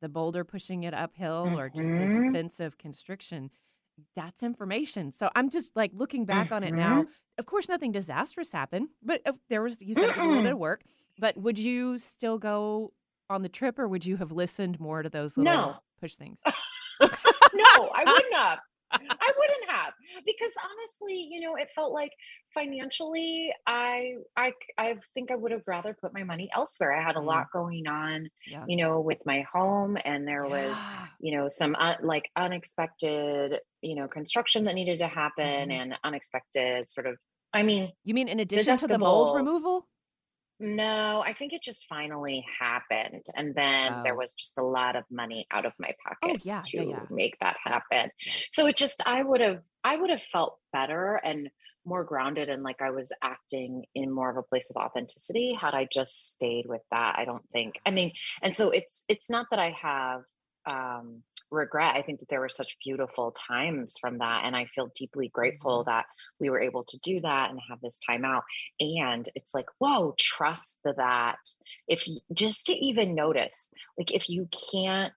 the 0.00 0.08
boulder 0.08 0.44
pushing 0.44 0.82
it 0.82 0.94
uphill 0.94 1.54
or 1.58 1.68
just 1.68 1.98
a 1.98 2.02
Mhm. 2.02 2.30
sense 2.32 2.60
of 2.60 2.76
constriction 2.78 3.50
that's 4.16 4.42
information 4.42 5.12
so 5.12 5.30
i'm 5.36 5.48
just 5.50 5.76
like 5.76 5.90
looking 5.94 6.24
back 6.24 6.50
on 6.52 6.64
it 6.64 6.74
now 6.74 7.02
Mm-hmm. 7.02 7.10
of 7.38 7.46
course 7.46 7.68
nothing 7.68 7.92
disastrous 7.92 8.50
happened 8.52 8.88
but 9.02 9.20
if 9.26 9.34
there 9.48 9.62
was 9.62 9.80
you 9.82 9.94
said 9.94 10.04
it 10.04 10.08
was 10.08 10.18
a 10.18 10.24
little 10.24 10.42
bit 10.42 10.52
of 10.52 10.58
work 10.58 10.82
but 11.18 11.36
would 11.36 11.58
you 11.58 11.98
still 11.98 12.38
go 12.38 12.92
on 13.28 13.42
the 13.42 13.48
trip 13.48 13.78
or 13.78 13.86
would 13.86 14.04
you 14.06 14.16
have 14.16 14.32
listened 14.32 14.80
more 14.80 15.02
to 15.02 15.08
those 15.10 15.36
little 15.36 15.52
No. 15.52 15.76
push 16.00 16.14
things 16.16 16.38
no, 17.54 17.90
I 17.94 18.04
wouldn't 18.04 18.34
have. 18.34 18.58
I 18.92 18.98
wouldn't 19.38 19.70
have 19.70 19.92
because 20.26 20.50
honestly, 20.64 21.28
you 21.30 21.40
know, 21.42 21.54
it 21.54 21.68
felt 21.76 21.92
like 21.92 22.10
financially, 22.52 23.52
I, 23.66 24.14
I, 24.36 24.52
I 24.78 24.96
think 25.14 25.30
I 25.30 25.36
would 25.36 25.52
have 25.52 25.62
rather 25.68 25.94
put 26.00 26.12
my 26.12 26.24
money 26.24 26.50
elsewhere. 26.52 26.92
I 26.92 27.00
had 27.02 27.14
a 27.16 27.20
Mm. 27.20 27.26
lot 27.26 27.46
going 27.52 27.86
on, 27.86 28.28
yeah 28.46 28.64
you 28.66 28.76
know, 28.76 29.00
with 29.00 29.18
my 29.24 29.42
home, 29.52 29.96
and 30.04 30.26
there 30.26 30.44
was, 30.44 30.76
you 31.20 31.36
know, 31.36 31.46
some 31.48 31.76
uh, 31.78 31.94
like 32.02 32.30
unexpected, 32.36 33.60
you 33.80 33.94
know, 33.94 34.08
construction 34.08 34.64
that 34.64 34.74
needed 34.74 34.98
to 34.98 35.06
happen, 35.08 35.68
Mhm. 35.68 35.72
and 35.72 35.98
unexpected 36.04 36.88
sort 36.88 37.06
of. 37.06 37.16
I 37.52 37.62
mean, 37.62 37.92
you 38.04 38.14
mean 38.14 38.28
in 38.28 38.40
addition 38.40 38.76
to 38.78 38.86
the 38.88 38.98
mold 38.98 39.36
removal 39.36 39.88
no, 40.60 41.22
I 41.26 41.32
think 41.32 41.52
it 41.54 41.62
just 41.62 41.86
finally 41.86 42.44
happened. 42.60 43.24
And 43.34 43.54
then 43.54 44.02
there 44.04 44.14
Oh. 44.14 44.18
was 44.18 44.34
just 44.34 44.58
a 44.58 44.62
lot 44.62 44.94
of 44.94 45.04
money 45.10 45.46
out 45.50 45.64
of 45.66 45.72
my 45.78 45.94
pocket 46.06 46.42
yeah, 46.44 46.60
to 46.66 46.76
yeah, 46.76 46.82
yeah. 46.82 47.06
make 47.10 47.38
that 47.40 47.56
happen. 47.64 48.10
So 48.52 48.66
it 48.66 48.76
just 48.76 49.02
I 49.06 49.22
would 49.22 49.40
have 49.40 49.62
I 49.82 49.96
would 49.96 50.10
have 50.10 50.22
felt 50.32 50.58
better 50.72 51.16
and 51.24 51.48
more 51.86 52.04
grounded 52.04 52.50
and 52.50 52.62
like 52.62 52.82
I 52.82 52.90
was 52.90 53.10
acting 53.22 53.84
in 53.94 54.10
more 54.12 54.28
of 54.30 54.36
a 54.36 54.42
place 54.42 54.70
of 54.70 54.76
authenticity 54.76 55.56
had 55.58 55.72
I 55.74 55.88
just 55.90 56.34
stayed 56.34 56.66
with 56.66 56.82
that. 56.90 57.14
I 57.18 57.24
don't 57.24 57.48
think. 57.52 57.76
I 57.86 57.90
mean, 57.90 58.12
and 58.42 58.54
so 58.54 58.70
it's 58.70 59.04
it's 59.08 59.30
not 59.30 59.46
that 59.50 59.58
I 59.58 59.70
have 59.70 60.22
um 60.66 61.22
regret. 61.50 61.96
I 61.96 62.02
think 62.02 62.20
that 62.20 62.28
there 62.28 62.40
were 62.40 62.48
such 62.48 62.76
beautiful 62.84 63.32
times 63.32 63.96
from 64.00 64.18
that 64.18 64.42
and 64.44 64.56
I 64.56 64.66
feel 64.66 64.90
deeply 64.94 65.28
grateful 65.28 65.84
that 65.84 66.06
we 66.38 66.50
were 66.50 66.60
able 66.60 66.84
to 66.84 66.98
do 66.98 67.20
that 67.20 67.50
and 67.50 67.60
have 67.68 67.80
this 67.80 67.98
time 68.06 68.24
out 68.24 68.44
and 68.78 69.28
it's 69.34 69.54
like 69.54 69.66
whoa 69.78 70.14
trust 70.18 70.78
that 70.84 71.38
if 71.88 72.06
you 72.06 72.20
just 72.32 72.66
to 72.66 72.72
even 72.72 73.14
notice 73.14 73.68
like 73.98 74.12
if 74.12 74.28
you 74.28 74.48
can't 74.72 75.12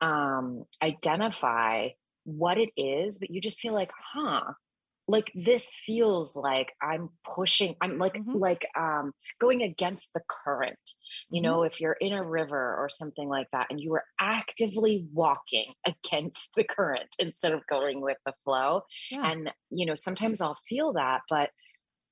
um 0.00 0.64
identify 0.82 1.88
what 2.24 2.58
it 2.58 2.70
is 2.76 3.18
but 3.18 3.30
you 3.30 3.40
just 3.40 3.60
feel 3.60 3.74
like 3.74 3.90
huh 4.12 4.52
like 5.06 5.30
this 5.34 5.74
feels 5.86 6.34
like 6.36 6.72
i'm 6.82 7.10
pushing 7.34 7.76
i'm 7.82 7.98
like 7.98 8.16
Mhm. 8.16 8.34
like 8.34 8.66
um 8.76 9.12
going 9.38 9.62
against 9.62 10.12
the 10.14 10.22
current 10.28 10.78
you 11.30 11.40
Mhm. 11.40 11.42
know 11.42 11.62
if 11.62 11.80
you're 11.80 11.96
in 12.00 12.12
a 12.12 12.22
river 12.24 12.76
or 12.76 12.88
something 12.88 13.28
like 13.28 13.46
that 13.52 13.66
and 13.70 13.80
you 13.80 13.92
are 13.94 14.04
actively 14.20 15.06
walking 15.12 15.74
against 15.86 16.54
the 16.56 16.64
current 16.64 17.14
instead 17.18 17.52
of 17.52 17.66
going 17.66 18.00
with 18.00 18.18
the 18.24 18.32
flow 18.44 18.82
yeah 19.10 19.28
and 19.30 19.52
you 19.70 19.86
know 19.86 19.94
sometimes 19.94 20.40
i'll 20.40 20.58
feel 20.68 20.92
that 20.92 21.20
but 21.28 21.50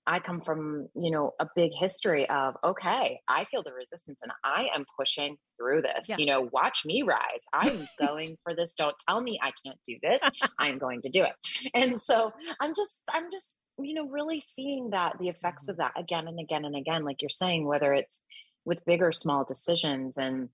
i 0.06 0.18
come 0.18 0.40
from 0.40 0.88
you 0.94 1.10
know 1.10 1.32
a 1.40 1.46
big 1.54 1.70
history 1.78 2.28
of 2.28 2.54
okay 2.64 3.20
i 3.28 3.44
feel 3.50 3.62
the 3.62 3.72
resistance 3.72 4.20
and 4.22 4.32
i 4.44 4.68
am 4.74 4.84
pushing 4.98 5.36
through 5.58 5.82
this 5.82 6.08
Yeah. 6.08 6.16
you 6.18 6.26
know 6.26 6.48
watch 6.52 6.84
me 6.84 7.02
rise. 7.02 7.44
I'm 7.52 7.86
going 8.00 8.36
for 8.42 8.54
this. 8.54 8.74
Don't 8.74 8.96
tell 9.08 9.20
me 9.20 9.38
i 9.42 9.52
can't 9.64 9.78
do 9.86 9.96
this. 10.02 10.22
I'm 10.58 10.78
going 10.78 11.02
to 11.02 11.08
do 11.08 11.24
it. 11.24 11.34
And 11.74 12.00
so 12.08 12.32
i'm 12.60 12.74
just 12.74 13.02
i'm 13.12 13.30
just 13.30 13.58
you 13.78 13.94
know 13.94 14.06
really 14.08 14.40
seeing 14.40 14.90
that 14.90 15.16
the 15.18 15.28
effects 15.28 15.64
mm-hmm. 15.64 15.72
of 15.72 15.76
that 15.78 15.92
again 15.96 16.28
and 16.28 16.38
again 16.38 16.64
and 16.64 16.76
again 16.76 17.04
like 17.04 17.22
you're 17.22 17.28
saying 17.28 17.66
whether 17.66 17.92
it's 17.94 18.22
with 18.64 18.84
big 18.84 19.02
or 19.02 19.12
small 19.12 19.44
decisions 19.44 20.18
and 20.18 20.48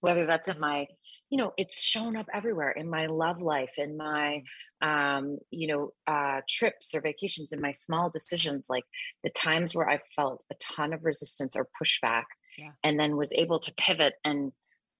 whether 0.00 0.26
that's 0.26 0.48
in 0.48 0.58
my 0.58 0.86
you 1.30 1.38
know 1.38 1.52
it's 1.56 1.82
shown 1.82 2.16
up 2.16 2.26
everywhere 2.32 2.70
in 2.70 2.88
my 2.88 3.06
love 3.06 3.40
life 3.40 3.72
in 3.76 3.96
my 3.96 4.42
um 4.82 5.38
you 5.50 5.66
know 5.66 5.92
uh 6.06 6.40
trips 6.48 6.94
or 6.94 7.00
vacations 7.00 7.52
and 7.52 7.60
my 7.60 7.72
small 7.72 8.08
decisions 8.10 8.68
like 8.70 8.84
the 9.22 9.30
times 9.30 9.74
where 9.74 9.88
i 9.88 9.98
felt 10.16 10.44
a 10.50 10.54
ton 10.54 10.92
of 10.92 11.04
resistance 11.04 11.54
or 11.56 11.68
pushback 11.82 12.24
Yeah. 12.58 12.70
and 12.82 12.98
then 12.98 13.16
was 13.16 13.32
able 13.32 13.58
to 13.60 13.72
pivot 13.76 14.14
and 14.24 14.52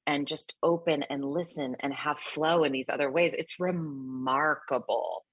and 0.07 0.27
just 0.27 0.55
open 0.63 1.05
and 1.09 1.25
listen 1.25 1.77
and 1.81 1.93
have 1.95 2.19
flow 2.19 2.65
in 2.65 2.73
these 2.73 2.89
other 2.89 3.11
ways 3.11 3.33
it's 3.35 3.61
remarkable 3.61 5.25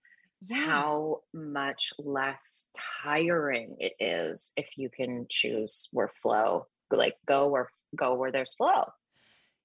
yeah 0.47 0.65
how 0.65 1.21
much 1.33 1.93
less 1.97 2.69
tiring 3.03 3.75
it 3.79 3.93
is 3.99 4.51
if 4.55 4.67
you 4.77 4.89
can 4.89 5.25
choose 5.29 5.87
where 5.91 6.11
flow 6.21 6.67
like 6.91 7.15
go 7.25 7.47
where 7.47 7.69
go 7.95 8.13
where 8.15 8.31
there's 8.31 8.53
flow 8.53 8.85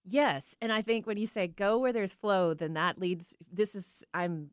Yes, 0.04 0.56
and 0.60 0.72
I 0.72 0.82
think 0.82 1.06
when 1.06 1.16
you 1.16 1.26
say 1.28 1.46
go 1.46 1.78
where 1.78 1.92
there's 1.92 2.12
flow, 2.12 2.54
then 2.54 2.74
that 2.74 2.98
leads. 2.98 3.36
This 3.52 3.76
is 3.76 4.02
I'm 4.12 4.50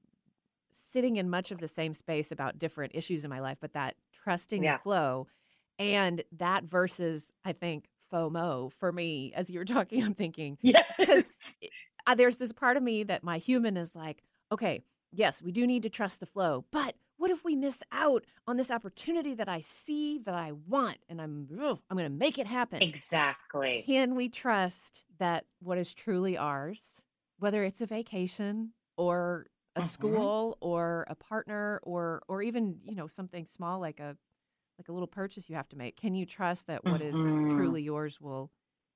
sitting 0.92 1.18
in 1.18 1.30
much 1.30 1.52
of 1.52 1.60
the 1.60 1.68
same 1.68 1.94
space 1.94 2.32
about 2.32 2.60
different 2.60 2.94
issues 2.96 3.24
in 3.24 3.30
my 3.30 3.40
life, 3.40 3.58
but 3.62 3.74
that 3.74 3.96
trusting 4.12 4.64
Yeah. 4.64 4.78
the 4.78 4.84
flow, 4.84 5.28
and 5.78 6.24
that 6.38 6.64
versus 6.66 7.32
I 7.46 7.54
think 7.54 7.88
FOMO 8.12 8.72
for 8.74 8.92
me. 8.92 9.32
As 9.36 9.50
you 9.50 9.60
were 9.60 9.66
talking, 9.78 10.04
I'm 10.04 10.14
thinking 10.16 10.58
yes 10.62 10.84
because 10.98 11.58
uh, 12.08 12.16
there's 12.16 12.38
this 12.38 12.52
part 12.52 12.78
of 12.78 12.84
me 12.84 13.04
that 13.04 13.24
my 13.24 13.38
human 13.38 13.78
is 13.78 13.96
like, 13.96 14.24
okay, 14.52 14.82
yes, 15.12 15.42
we 15.42 15.52
do 15.52 15.66
need 15.68 15.84
to 15.84 15.90
trust 15.90 16.20
the 16.20 16.26
flow, 16.26 16.66
but 16.72 16.96
what 17.18 17.32
if 17.32 17.44
we 17.44 17.56
miss 17.56 17.84
out 17.92 18.24
on 18.48 18.56
this 18.58 18.72
opportunity 18.72 19.34
that 19.34 19.50
I 19.50 19.60
see 19.60 20.20
that 20.20 20.34
I 20.36 20.54
want, 20.54 20.98
and 21.10 21.22
I'm 21.22 21.48
ugh, 21.62 21.80
I'm 21.90 21.98
going 21.98 22.10
to 22.10 22.18
make 22.18 22.38
it 22.40 22.48
happen. 22.48 22.80
exactly 22.82 23.84
Can 23.86 24.16
we 24.16 24.30
trust 24.30 25.06
that 25.20 25.46
what 25.60 25.78
is 25.78 25.94
truly 25.94 26.38
ours 26.38 27.06
whether 27.40 27.64
it's 27.64 27.80
a 27.80 27.86
vacation 27.86 28.74
or 28.98 29.48
a 29.80 29.84
Mhm. 29.84 29.84
school 29.84 30.58
or 30.62 31.06
a 31.10 31.16
partner 31.16 31.80
or 31.84 32.24
or 32.28 32.42
even 32.44 32.80
you 32.84 32.96
know 32.96 33.08
something 33.08 33.46
small 33.46 33.80
like 33.80 34.00
a 34.00 34.18
like 34.80 34.90
a 34.90 34.94
little 34.94 35.08
purchase 35.08 35.50
you 35.50 35.56
have 35.56 35.70
to 35.70 35.78
make 35.78 35.98
can 35.98 36.16
you 36.16 36.26
trust 36.26 36.68
that 36.68 36.86
what 36.86 37.02
is 37.02 37.40
Mhm. 37.40 37.50
truly 37.50 37.84
yours 37.84 38.22
will 38.22 38.52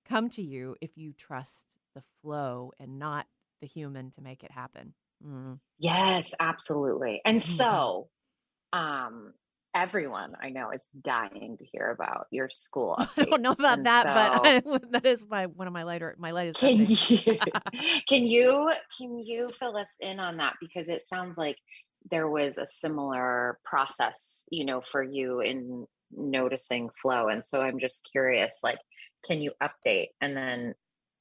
come 0.06 0.30
to 0.30 0.42
you 0.44 0.76
if 0.82 0.98
you 0.98 1.14
trust 1.14 1.80
the 1.96 2.04
flow 2.22 2.72
and 2.80 3.00
not 3.00 3.28
the 3.62 3.68
human 3.68 4.12
to 4.12 4.22
make 4.22 4.44
it 4.44 4.52
happen 4.52 4.94
mm. 5.26 5.60
Yes, 5.78 6.32
absolutely. 6.40 7.22
And 7.26 7.42
Mhm. 7.42 7.44
so, 7.44 8.10
um, 8.74 9.34
everyone 9.76 10.34
I 10.42 10.50
know 10.50 10.72
is 10.72 10.86
dying 11.02 11.58
to 11.60 11.66
hear 11.66 11.90
about 11.90 12.28
your 12.32 12.50
school 12.52 12.96
i 13.18 13.24
don't 13.26 13.42
know 13.42 13.52
about 13.52 13.78
And 13.80 13.86
that 13.88 14.64
so 14.64 14.72
but 14.72 14.92
that 14.92 15.06
is 15.06 15.24
my 15.28 15.48
one 15.48 15.68
of 15.68 15.74
my 15.74 15.84
lighter 15.84 16.16
my 16.20 16.32
lightest. 16.32 16.60
can 16.60 16.86
updates. 16.86 17.10
you 17.10 18.02
can 18.08 18.26
you 18.26 18.72
can 18.98 19.18
you 19.20 19.50
fill 19.60 19.78
us 19.78 19.96
in 20.00 20.20
on 20.20 20.38
that 20.38 20.56
because 20.62 20.90
it 20.90 21.02
sounds 21.02 21.38
like 21.38 21.58
there 22.12 22.28
was 22.28 22.58
a 22.58 22.68
similar 22.68 23.58
process, 23.64 24.46
you 24.52 24.66
know, 24.66 24.82
for 24.92 25.02
you 25.02 25.40
in 25.40 25.86
noticing 26.12 26.90
flow. 27.02 27.30
And 27.30 27.46
so 27.46 27.62
I'm 27.62 27.80
just 27.80 28.06
curious, 28.12 28.60
like, 28.62 28.80
can 29.26 29.40
you 29.42 29.54
update 29.64 30.08
and 30.20 30.36
then 30.36 30.76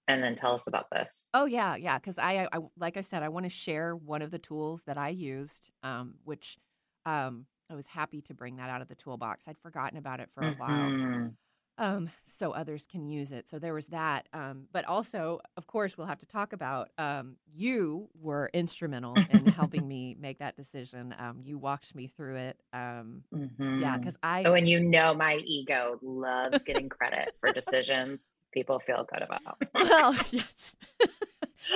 and 0.08 0.22
then 0.24 0.34
tell 0.34 0.54
us 0.54 0.66
about 0.66 0.86
this? 0.90 1.28
Oh 1.32 1.44
yeah, 1.44 1.76
yeah. 1.76 1.98
Because 1.98 2.18
I, 2.18 2.48
I, 2.52 2.58
like 2.76 2.96
I 2.96 3.02
said, 3.02 3.22
I 3.22 3.28
want 3.28 3.44
to 3.44 3.50
share 3.50 3.94
one 3.94 4.22
of 4.22 4.32
the 4.32 4.40
tools 4.40 4.82
that 4.88 4.98
I 4.98 5.10
used, 5.10 5.70
um, 5.84 6.14
which 6.24 6.58
um, 7.06 7.46
I 7.72 7.74
was 7.74 7.86
happy 7.86 8.20
to 8.22 8.34
bring 8.34 8.56
that 8.56 8.68
out 8.68 8.82
of 8.82 8.88
the 8.88 8.94
toolbox. 8.94 9.48
I'd 9.48 9.58
forgotten 9.58 9.96
about 9.96 10.20
it 10.20 10.28
for 10.34 10.42
a 10.44 10.52
while, 10.52 10.90
Mhm. 10.90 11.34
um, 11.78 12.10
so 12.26 12.52
others 12.52 12.86
can 12.86 13.06
use 13.06 13.32
it. 13.32 13.48
So 13.48 13.58
there 13.58 13.72
was 13.72 13.86
that. 13.86 14.28
Um, 14.34 14.66
but 14.72 14.84
also, 14.84 15.40
of 15.56 15.66
course, 15.66 15.96
we'll 15.96 16.06
have 16.06 16.18
to 16.18 16.26
talk 16.26 16.52
about. 16.52 16.90
Um, 16.98 17.36
you 17.50 18.10
were 18.20 18.50
instrumental 18.52 19.24
in 19.30 19.46
helping 19.46 19.88
me 19.88 20.14
make 20.20 20.38
that 20.40 20.54
decision. 20.54 21.14
Um, 21.18 21.40
you 21.42 21.56
walked 21.58 21.94
me 21.94 22.08
through 22.08 22.36
it. 22.36 22.60
Um, 22.74 23.24
yeah, 23.32 23.96
Mhm. 23.96 24.00
because 24.00 24.16
I. 24.22 24.44
Oh, 24.44 24.52
and 24.54 24.68
you 24.68 24.80
know 24.80 25.14
my 25.14 25.36
ego 25.44 25.98
loves 26.02 26.62
getting 26.64 26.90
credit 26.90 27.34
for 27.40 27.50
decisions 27.52 28.26
people 28.52 28.78
feel 28.80 29.04
good 29.10 29.22
about. 29.22 29.56
well, 29.74 30.14
yes. 30.30 30.76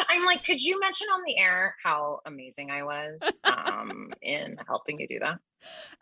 I'm 0.09 0.25
like, 0.27 0.45
could 0.45 0.61
you 0.61 0.79
mention 0.81 1.07
on 1.09 1.23
the 1.25 1.39
air 1.39 1.75
how 1.83 2.21
amazing 2.27 2.71
I 2.71 2.83
was 2.83 3.41
um, 3.45 4.13
in 4.21 4.59
helping 4.67 4.99
you 5.01 5.07
do 5.09 5.21
that? 5.21 5.39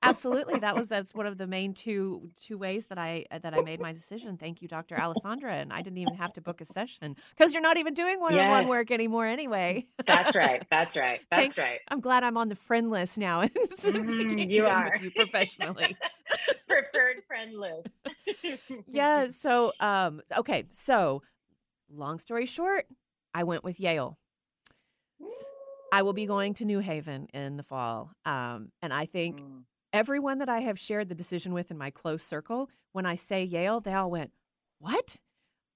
Absolutely, 0.02 0.59
that 0.59 0.76
was 0.76 0.88
that's 0.88 1.14
one 1.14 1.26
of 1.26 1.38
the 1.38 1.47
main 1.47 1.73
two 1.73 2.30
two 2.40 2.59
ways 2.59 2.87
that 2.87 2.99
I 2.99 3.25
that 3.30 3.54
I 3.54 3.62
made 3.62 3.80
my 3.80 3.92
decision. 3.92 4.37
Thank 4.37 4.61
you, 4.61 4.68
Dr. 4.68 4.97
Alysondra, 4.97 5.52
and 5.52 5.73
I 5.73 5.80
didn't 5.83 5.99
even 5.99 6.14
have 6.14 6.33
to 6.35 6.40
book 6.40 6.61
a 6.61 6.64
session 6.64 7.16
because 7.37 7.52
you're 7.52 7.62
not 7.62 7.76
even 7.78 7.94
doing 7.94 8.21
one 8.21 8.35
on 8.38 8.49
one 8.49 8.66
work 8.66 8.90
anymore 8.90 9.26
anyway. 9.26 9.87
That's 10.06 10.35
right. 10.35 10.62
That's 10.71 10.97
right. 10.97 11.21
That's 11.30 11.40
Thanks. 11.40 11.59
right. 11.59 11.80
I'm 11.88 12.00
glad 12.00 12.23
I'm 12.25 12.37
on 12.37 12.49
the 12.49 12.54
friend 12.54 12.90
list 12.90 13.16
now. 13.18 13.40
and 13.42 13.50
since 13.68 13.97
I 13.97 14.00
Mhm, 14.00 14.50
you 14.50 14.66
are. 14.66 14.99
you 15.00 15.11
professionally. 15.11 15.97
Preferred 16.68 17.23
friend 17.26 17.54
list. 17.54 17.88
yeah. 18.92 19.28
So, 19.33 19.73
um, 19.80 20.21
okay. 20.37 20.64
So, 20.71 21.23
long 21.90 22.18
story 22.18 22.47
short, 22.47 22.87
I 23.33 23.44
went 23.44 23.64
with 23.64 23.80
Yale. 23.80 24.18
I 25.95 26.03
will 26.03 26.13
be 26.13 26.27
going 26.27 26.55
to 26.55 26.65
New 26.65 26.81
Haven 26.81 27.29
in 27.33 27.57
the 27.57 27.63
fall, 27.63 28.11
um, 28.25 28.73
and 28.83 28.93
I 28.93 29.07
think 29.07 29.41
Mm. 29.41 29.63
everyone 29.93 30.39
that 30.39 30.49
I 30.49 30.59
have 30.63 30.77
shared 30.77 31.09
the 31.09 31.15
decision 31.15 31.53
with 31.55 31.71
in 31.71 31.79
my 31.79 31.91
close 31.91 32.25
circle, 32.25 32.69
when 32.91 33.07
I 33.07 33.15
say 33.15 33.45
Yale, 33.45 33.79
they 33.81 33.95
all 33.95 34.11
went, 34.11 34.33
What? 34.81 35.19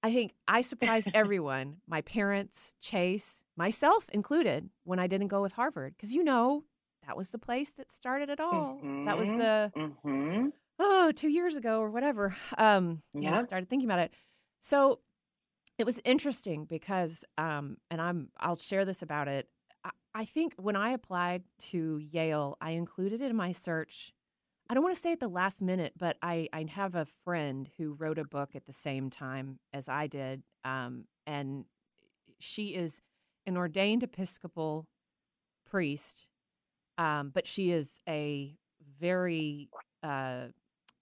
I 0.03 0.11
think 0.13 0.33
I 0.45 0.61
surprised 0.61 1.07
everyone, 1.13 1.77
my 1.87 2.01
parents, 2.01 2.73
Chase, 2.81 3.43
myself 3.55 4.09
included, 4.09 4.69
when 4.83 4.99
I 4.99 5.07
didn't 5.07 5.29
go 5.29 5.41
with 5.41 5.53
Harvard. 5.53 5.93
Because 5.95 6.13
you 6.13 6.23
know, 6.23 6.65
that 7.07 7.15
was 7.15 7.29
the 7.29 7.39
place 7.39 7.71
that 7.77 7.89
started 7.89 8.29
it 8.29 8.41
all. 8.41 8.81
That 9.05 9.17
was 9.17 9.29
Mhm. 9.29 9.37
the, 9.37 9.71
Mhm. 9.77 10.51
oh, 10.79 11.11
two 11.13 11.29
years 11.29 11.55
ago 11.55 11.79
or 11.79 11.89
whatever. 11.89 12.35
Um, 12.57 13.03
know, 13.13 13.29
I 13.29 13.35
Yeah. 13.35 13.41
started 13.43 13.69
thinking 13.69 13.87
about 13.89 13.99
it. 13.99 14.13
So 14.59 14.99
it 15.77 15.85
was 15.85 16.01
interesting 16.03 16.65
because, 16.65 17.23
um, 17.37 17.77
and 17.89 18.01
I'm, 18.01 18.31
I'll 18.37 18.57
share 18.57 18.83
this 18.83 19.01
about 19.01 19.29
it. 19.29 19.49
I, 20.13 20.25
think 20.25 20.53
when 20.57 20.75
I 20.75 20.91
applied 20.91 21.43
to 21.69 21.99
Yale, 21.99 22.57
I 22.61 22.71
included 22.71 23.21
it 23.21 23.29
in 23.29 23.35
my 23.35 23.51
search. 23.51 24.13
I 24.69 24.73
don't 24.73 24.83
want 24.83 24.95
to 24.95 25.01
say 25.01 25.11
at 25.11 25.19
the 25.19 25.27
last 25.27 25.61
minute, 25.61 25.93
but 25.97 26.17
I, 26.21 26.47
I 26.53 26.65
have 26.69 26.95
a 26.95 27.05
friend 27.23 27.69
who 27.77 27.93
wrote 27.93 28.19
a 28.19 28.23
book 28.23 28.55
at 28.55 28.65
the 28.65 28.73
same 28.73 29.09
time 29.09 29.59
as 29.73 29.89
I 29.89 30.07
did. 30.07 30.43
Um, 30.63 31.05
and 31.25 31.65
she 32.39 32.75
is 32.75 33.01
an 33.47 33.57
ordained 33.57 34.03
Episcopal 34.03 34.87
priest, 35.69 36.27
um, 36.97 37.31
but 37.33 37.47
she 37.47 37.71
is 37.71 37.99
a 38.07 38.55
very 38.99 39.69
uh, 40.03 40.47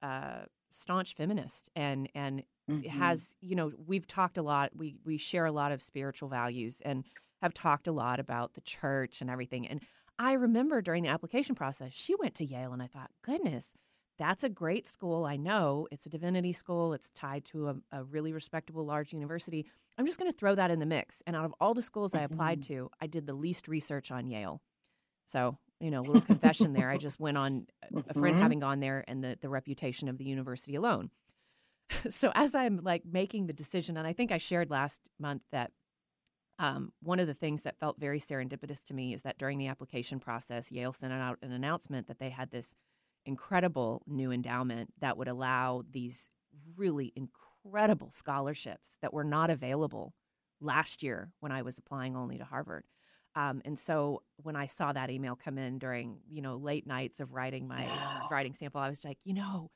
uh, 0.01 0.41
staunch 0.71 1.15
feminist 1.15 1.69
and 1.75 2.09
and 2.13 2.43
Mhm. 2.69 2.85
has 2.89 3.33
you 3.39 3.55
know 3.55 3.71
we've 3.87 4.05
talked 4.05 4.37
a 4.37 4.41
lot 4.41 4.75
we 4.75 4.97
we 5.05 5.17
share 5.17 5.45
a 5.45 5.53
lot 5.53 5.71
of 5.71 5.81
spiritual 5.81 6.27
values 6.27 6.81
and 6.81 7.05
have 7.41 7.53
talked 7.53 7.87
a 7.87 7.91
lot 7.91 8.19
about 8.19 8.53
the 8.53 8.61
church 8.61 9.21
and 9.21 9.29
everything 9.29 9.67
and 9.67 9.81
i 10.19 10.33
remember 10.33 10.81
during 10.81 11.03
the 11.03 11.09
application 11.09 11.55
process 11.55 11.93
she 11.93 12.15
went 12.15 12.35
to 12.35 12.45
yale 12.45 12.73
and 12.73 12.81
i 12.81 12.87
thought 12.87 13.11
goodness 13.21 13.73
that's 14.17 14.43
a 14.43 14.49
great 14.49 14.87
school 14.87 15.25
i 15.25 15.35
know 15.35 15.87
it's 15.91 16.05
a 16.05 16.09
divinity 16.09 16.51
school 16.51 16.93
it's 16.93 17.09
tied 17.11 17.45
to 17.45 17.69
a, 17.69 17.75
a 17.91 18.03
really 18.03 18.33
respectable 18.33 18.85
large 18.85 19.13
university. 19.13 19.65
I'm 19.99 20.05
just 20.05 20.19
going 20.19 20.31
to 20.31 20.37
throw 20.37 20.53
that 20.53 20.69
in 20.69 20.77
the 20.79 20.85
mix 20.85 21.23
and 21.25 21.35
out 21.35 21.45
of 21.45 21.53
all 21.59 21.73
the 21.73 21.81
schools 21.81 22.13
i 22.15 22.21
applied 22.21 22.61
to 22.63 22.89
i 23.01 23.07
did 23.07 23.25
the 23.27 23.33
least 23.33 23.67
research 23.67 24.11
on 24.11 24.27
yale. 24.27 24.61
So 25.27 25.57
you 25.79 25.91
know 25.91 26.01
a 26.01 26.07
little 26.07 26.21
confession 26.21 26.73
there 26.73 26.89
i 26.89 26.97
just 27.07 27.19
went 27.19 27.37
on 27.37 27.67
a 28.09 28.13
friend 28.15 28.37
Mhm. 28.37 28.41
having 28.41 28.59
gone 28.59 28.79
there 28.79 29.03
and 29.07 29.23
the, 29.23 29.37
the 29.39 29.49
reputation 29.49 30.07
of 30.07 30.17
the 30.17 30.25
university 30.25 30.75
alone. 30.75 31.11
So 32.09 32.31
as 32.35 32.53
I'm 32.53 32.79
like 32.83 33.03
making 33.05 33.47
the 33.47 33.53
decision, 33.53 33.97
and 33.97 34.05
I 34.07 34.13
think 34.13 34.31
I 34.31 34.37
shared 34.37 34.69
last 34.69 35.01
month 35.19 35.43
that 35.51 35.71
um, 36.59 36.91
one 37.01 37.19
of 37.19 37.27
the 37.27 37.33
things 37.33 37.61
that 37.63 37.79
felt 37.79 37.99
very 37.99 38.19
serendipitous 38.19 38.83
to 38.85 38.93
me 38.93 39.13
is 39.13 39.21
that 39.21 39.37
during 39.37 39.57
the 39.57 39.67
application 39.67 40.19
process, 40.19 40.71
Yale 40.71 40.93
sent 40.93 41.13
out 41.13 41.37
an 41.41 41.51
announcement 41.51 42.07
that 42.07 42.19
they 42.19 42.29
had 42.29 42.51
this 42.51 42.75
incredible 43.25 44.01
new 44.07 44.31
endowment 44.31 44.93
that 44.99 45.17
would 45.17 45.27
allow 45.27 45.83
these 45.91 46.29
really 46.75 47.13
incredible 47.15 48.09
scholarships 48.11 48.97
that 49.01 49.13
were 49.13 49.23
not 49.23 49.49
available 49.49 50.13
last 50.59 51.03
year 51.03 51.31
when 51.39 51.51
I 51.51 51.61
was 51.61 51.77
applying 51.77 52.15
only 52.15 52.37
to 52.37 52.45
Harvard. 52.45 52.85
Um, 53.35 53.61
and 53.65 53.77
so 53.77 54.23
when 54.37 54.55
I 54.55 54.65
saw 54.65 54.93
that 54.93 55.11
email 55.11 55.35
come 55.35 55.59
in 55.59 55.77
during, 55.77 56.21
you 56.27 56.41
know, 56.41 56.55
late 56.55 56.87
nights 56.87 57.19
of 57.19 57.33
writing 57.33 57.67
my 57.67 57.99
Yeah. 57.99 58.23
writing 58.29 58.53
sample, 58.53 58.81
I 58.81 58.89
was 58.89 59.05
like, 59.05 59.19
you 59.23 59.33
know, 59.33 59.69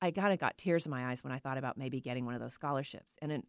I 0.00 0.10
kind 0.10 0.32
of 0.32 0.38
got 0.40 0.58
tears 0.58 0.86
in 0.86 0.90
my 0.90 1.10
eyes 1.10 1.22
when 1.22 1.32
I 1.32 1.38
thought 1.38 1.58
about 1.58 1.78
maybe 1.78 2.00
getting 2.00 2.24
one 2.24 2.34
of 2.34 2.40
those 2.40 2.54
scholarships. 2.54 3.14
And 3.20 3.30
then, 3.30 3.42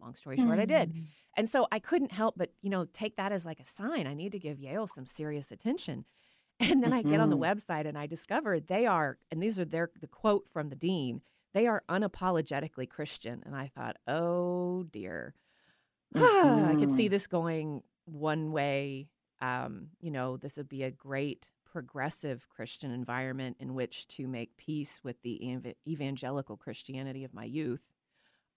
long 0.00 0.14
story 0.14 0.36
short, 0.36 0.58
I 0.58 0.64
did. 0.66 0.92
Mm. 0.94 1.04
And 1.36 1.48
so 1.48 1.66
I 1.70 1.78
couldn't 1.78 2.12
help 2.12 2.34
but, 2.36 2.52
you 2.62 2.70
know, 2.70 2.86
take 2.92 3.16
that 3.16 3.32
as 3.32 3.44
like 3.46 3.60
a 3.60 3.64
sign. 3.64 4.06
I 4.06 4.14
need 4.14 4.32
to 4.32 4.38
give 4.38 4.58
Yale 4.58 4.86
some 4.86 5.06
serious 5.06 5.50
attention. 5.52 6.04
And 6.58 6.82
then 6.82 6.92
I 6.94 7.02
get 7.02 7.20
on 7.20 7.28
the 7.28 7.36
Mhm. 7.36 7.40
website 7.54 7.86
and 7.86 7.98
I 7.98 8.06
discover 8.06 8.58
they 8.60 8.86
are, 8.86 9.18
and 9.30 9.42
these 9.42 9.60
are 9.60 9.66
their 9.66 9.90
the 10.00 10.06
quote 10.06 10.48
from 10.48 10.70
the 10.70 10.76
dean, 10.76 11.20
they 11.52 11.66
are 11.66 11.82
unapologetically 11.90 12.88
Christian. 12.88 13.42
And 13.44 13.54
I 13.54 13.66
thought, 13.68 13.96
oh 14.08 14.84
dear. 14.84 15.34
I 16.14 16.76
could 16.78 16.92
see 16.92 17.08
Mhm. 17.08 17.10
this 17.10 17.26
going 17.26 17.82
one 18.06 18.52
way. 18.52 19.08
Um, 19.42 19.90
you 20.00 20.10
know, 20.10 20.38
this 20.38 20.56
would 20.56 20.68
be 20.68 20.82
a 20.82 20.90
great 20.90 21.46
progressive 21.66 22.48
Christian 22.48 22.90
environment 22.90 23.58
in 23.60 23.74
which 23.74 24.08
to 24.08 24.26
make 24.26 24.56
peace 24.56 25.04
with 25.04 25.20
the 25.20 25.52
ev- 25.52 25.74
evangelical 25.86 26.56
Christianity 26.56 27.22
of 27.24 27.34
my 27.34 27.44
youth 27.44 27.82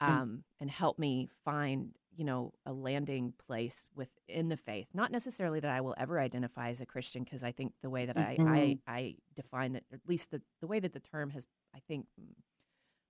um, 0.01 0.43
and 0.59 0.69
help 0.71 0.99
me 0.99 1.29
find, 1.45 1.95
you 2.15 2.23
know, 2.25 2.53
a 2.65 2.73
landing 2.73 3.33
place 3.47 3.89
within 3.95 4.49
the 4.49 4.57
faith. 4.57 4.88
Not 4.93 5.12
necessarily 5.12 5.59
that 5.59 5.71
I 5.71 5.81
will 5.81 5.95
ever 5.97 6.19
identify 6.19 6.69
as 6.69 6.81
a 6.81 6.85
Christian, 6.85 7.23
because 7.23 7.43
I 7.43 7.51
think 7.51 7.73
the 7.81 7.89
way 7.89 8.05
that 8.05 8.17
I, 8.17 8.39
I, 8.45 8.77
Mhm. 8.77 8.81
I 8.88 9.17
define 9.35 9.75
it, 9.75 9.85
or 9.91 9.95
at 9.97 10.07
least 10.07 10.31
the, 10.31 10.41
the 10.62 10.67
way 10.67 10.79
that 10.79 10.93
the 10.93 10.99
term 10.99 11.31
has, 11.31 11.47
I 11.75 11.79
think, 11.88 12.07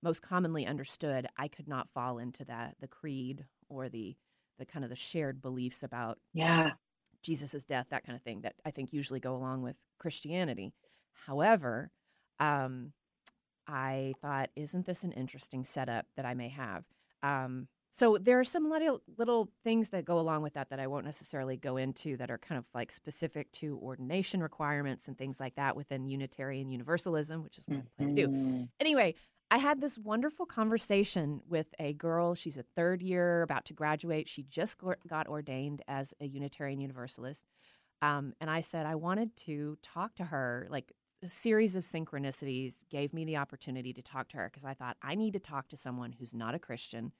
most 0.02 0.22
commonly 0.22 0.66
understood, 0.66 1.26
I 1.36 1.48
could 1.48 1.68
not 1.68 1.90
fall 1.90 2.18
into 2.18 2.44
that, 2.46 2.76
the 2.80 2.88
creed 2.88 3.46
or 3.68 3.88
the, 3.88 4.16
the 4.58 4.66
kind 4.66 4.84
of 4.84 4.88
the 4.90 4.96
shared 4.96 5.40
beliefs 5.42 5.82
about 5.82 6.18
Yeah. 6.32 6.74
Jesus' 7.22 7.64
death, 7.64 7.88
that 7.90 8.04
kind 8.04 8.16
of 8.16 8.22
thing 8.22 8.40
that 8.42 8.54
I 8.64 8.70
think 8.70 8.92
usually 8.92 9.20
go 9.20 9.34
along 9.36 9.62
with 9.62 9.76
Christianity. 9.98 10.72
However, 11.12 11.90
um, 12.38 12.92
I 13.70 14.14
thought, 14.20 14.50
isn't 14.56 14.86
this 14.86 15.04
an 15.04 15.12
interesting 15.12 15.64
setup 15.64 16.06
that 16.16 16.24
I 16.26 16.34
may 16.34 16.48
have? 16.48 16.84
Um, 17.22 17.68
so 17.92 18.18
there 18.18 18.38
are 18.38 18.44
some 18.44 18.70
little 18.70 19.00
little 19.18 19.50
things 19.64 19.88
that 19.90 20.04
go 20.04 20.18
along 20.20 20.42
with 20.42 20.54
that 20.54 20.70
that 20.70 20.78
I 20.80 20.86
won't 20.86 21.04
necessarily 21.04 21.56
go 21.56 21.76
into 21.76 22.16
that 22.18 22.30
are 22.30 22.38
kind 22.38 22.58
of 22.58 22.64
like 22.72 22.92
specific 22.92 23.50
to 23.52 23.76
ordination 23.82 24.42
requirements 24.42 25.08
and 25.08 25.18
things 25.18 25.40
like 25.40 25.56
that 25.56 25.74
within 25.76 26.06
Unitarian 26.06 26.70
Universalism, 26.70 27.42
which 27.42 27.58
is 27.58 27.64
what 27.66 27.78
I 27.78 27.82
plan 27.96 28.14
to 28.16 28.26
do 28.26 28.28
Mhm. 28.28 28.68
anyway, 28.78 29.14
I 29.50 29.58
had 29.58 29.80
this 29.80 29.98
wonderful 29.98 30.46
conversation 30.46 31.40
with 31.48 31.74
a 31.80 31.92
girl. 31.94 32.36
She's 32.36 32.56
a 32.56 32.62
third 32.62 33.02
year, 33.02 33.42
about 33.42 33.64
to 33.66 33.74
graduate. 33.74 34.28
She 34.28 34.44
just 34.44 34.78
got 35.08 35.26
ordained 35.26 35.82
as 35.88 36.14
a 36.20 36.26
Unitarian 36.26 36.80
Universalist. 36.80 37.44
Um, 38.00 38.34
and 38.40 38.48
I 38.48 38.60
said 38.60 38.86
I 38.86 38.94
wanted 38.94 39.36
to 39.38 39.76
talk 39.82 40.14
to 40.14 40.24
her. 40.26 40.68
Like 40.70 40.92
a 41.22 41.28
series 41.28 41.76
of 41.76 41.82
synchronicities 41.84 42.88
gave 42.88 43.12
me 43.12 43.24
the 43.24 43.36
opportunity 43.36 43.92
to 43.92 44.02
talk 44.02 44.28
to 44.30 44.38
her 44.38 44.48
because 44.48 44.64
I 44.64 44.74
thought 44.74 44.96
I 45.02 45.14
need 45.14 45.32
to 45.34 45.38
talk 45.40 45.68
to 45.68 45.76
someone 45.76 46.12
who's 46.12 46.34
not 46.34 46.54
a 46.54 46.58
Christian, 46.58 47.12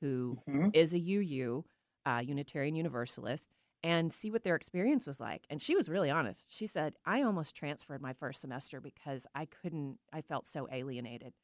who 0.00 0.40
Mhm. 0.46 0.72
is 0.72 0.92
a 0.94 0.98
UU, 0.98 1.64
uh, 2.06 2.22
Unitarian 2.24 2.74
Universalist, 2.74 3.48
and 3.82 4.12
see 4.12 4.30
what 4.30 4.42
their 4.42 4.56
experience 4.56 5.06
was 5.06 5.20
like. 5.20 5.46
And 5.50 5.60
she 5.62 5.76
was 5.76 5.88
really 5.88 6.10
honest. 6.10 6.50
She 6.50 6.66
said, 6.66 6.94
I 7.04 7.22
almost 7.22 7.54
transferred 7.54 8.00
my 8.02 8.12
first 8.12 8.40
semester 8.40 8.80
because 8.80 9.26
I 9.34 9.46
couldn't, 9.46 9.98
I 10.12 10.22
felt 10.22 10.46
so 10.46 10.66
alienated. 10.72 11.34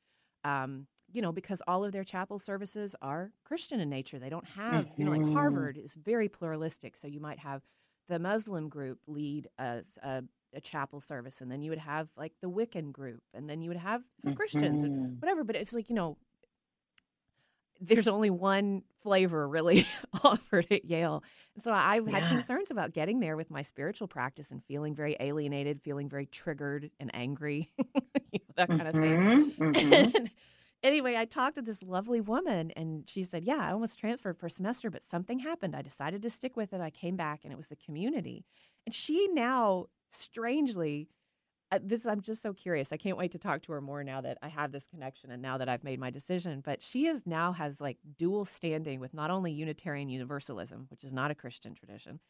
Um, 0.43 0.87
you 1.13 1.21
know, 1.21 1.33
because 1.33 1.61
all 1.67 1.85
of 1.85 1.93
their 1.93 2.05
chapel 2.05 2.39
services 2.39 2.97
are 3.03 3.33
Christian 3.45 3.81
in 3.81 3.91
nature. 3.91 4.19
They 4.19 4.31
don't 4.31 4.47
have, 4.47 4.89
you 4.97 5.05
know, 5.05 5.11
like 5.11 5.23
Mhm. 5.23 5.25
Harvard 5.25 5.77
is 5.77 5.95
very 5.95 6.29
pluralistic. 6.29 6.97
So 6.97 7.09
you 7.09 7.21
might 7.21 7.41
have 7.41 7.63
the 8.09 8.19
Muslim 8.19 8.69
group 8.69 9.01
lead 9.07 9.49
a, 9.59 9.83
a, 10.03 10.23
a 10.55 10.61
chapel 10.61 11.01
service, 11.01 11.41
and 11.41 11.51
then 11.51 11.63
you 11.63 11.71
would 11.71 11.79
have 11.79 12.09
like 12.17 12.33
the 12.41 12.51
Wiccan 12.51 12.93
group, 12.93 13.23
and 13.35 13.49
then 13.49 13.63
you 13.63 13.71
would 13.71 13.77
have 13.79 14.03
Christians 14.35 14.83
and 14.83 14.91
Mhm. 14.93 15.21
whatever. 15.21 15.45
But 15.45 15.57
it's 15.57 15.73
like, 15.75 15.89
you 15.89 15.95
know, 15.95 16.17
there's 17.81 18.09
only 18.09 18.29
one 18.31 18.83
flavor 19.03 19.49
really 19.49 19.87
offered 20.23 20.67
at 20.71 20.85
Yale. 20.85 21.23
And 21.55 21.63
so 21.65 21.73
I 21.73 22.01
had 22.11 22.23
Yeah. 22.23 22.29
concerns 22.29 22.71
about 22.71 22.93
getting 22.93 23.21
there 23.21 23.37
with 23.37 23.51
my 23.51 23.63
spiritual 23.63 24.07
practice 24.07 24.51
and 24.51 24.63
feeling 24.65 24.95
very 24.95 25.17
alienated, 25.19 25.81
feeling 25.83 26.09
very 26.09 26.27
triggered 26.27 26.91
and 27.01 27.11
angry, 27.15 27.73
you 27.79 28.41
know, 28.49 28.55
that 28.57 28.71
kind 28.77 28.89
of 28.89 28.97
thing. 28.99 29.23
Mhm, 29.61 29.73
mhm. 29.81 30.31
Anyway, 30.83 31.17
I 31.17 31.25
talked 31.27 31.57
to 31.57 31.63
this 31.63 31.83
lovely 31.83 32.21
woman 32.21 32.71
and 32.73 33.09
she 33.09 33.23
said, 33.25 33.45
Yeah, 33.45 33.59
I 33.59 33.73
almost 33.73 33.99
transferred 33.99 34.39
for 34.39 34.47
a 34.47 34.51
semester, 34.51 34.91
but 34.91 35.05
something 35.05 35.39
happened. 35.41 35.77
I 35.77 35.83
decided 35.83 36.23
to 36.23 36.31
stick 36.31 36.57
with 36.57 36.73
it. 36.73 36.81
I 36.81 36.91
came 36.91 37.17
back 37.17 37.41
and 37.45 37.53
it 37.53 37.57
was 37.57 37.69
the 37.69 37.77
community. 37.77 38.45
And 38.87 38.95
she 38.95 39.29
now, 39.29 39.87
strangely, 40.11 41.09
uh, 41.73 41.79
this 41.83 42.07
I'm 42.07 42.21
just 42.21 42.43
so 42.43 42.53
curious. 42.53 42.93
I 42.93 42.97
can't 42.97 43.17
wait 43.17 43.33
to 43.33 43.39
talk 43.39 43.63
to 43.63 43.73
her 43.73 43.81
more 43.81 44.03
now 44.03 44.21
that 44.21 44.39
I 44.43 44.49
have 44.49 44.73
this 44.73 44.87
connection 44.87 45.31
and 45.31 45.41
now 45.41 45.59
that 45.59 45.69
I've 45.69 45.85
made 45.85 46.01
my 46.01 46.11
decision. 46.11 46.63
But 46.65 46.83
she 46.83 47.07
is 47.07 47.27
now 47.27 47.53
has 47.53 47.81
like 47.81 47.99
dual 48.19 48.45
standing 48.45 49.01
with 49.01 49.15
not 49.15 49.31
only 49.31 49.53
Unitarian 49.53 50.09
Universalism, 50.09 50.87
which 50.91 51.05
is 51.05 51.13
not 51.13 51.31
a 51.31 51.35
Christian 51.35 51.75
tradition, 51.75 52.21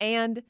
and 0.00 0.42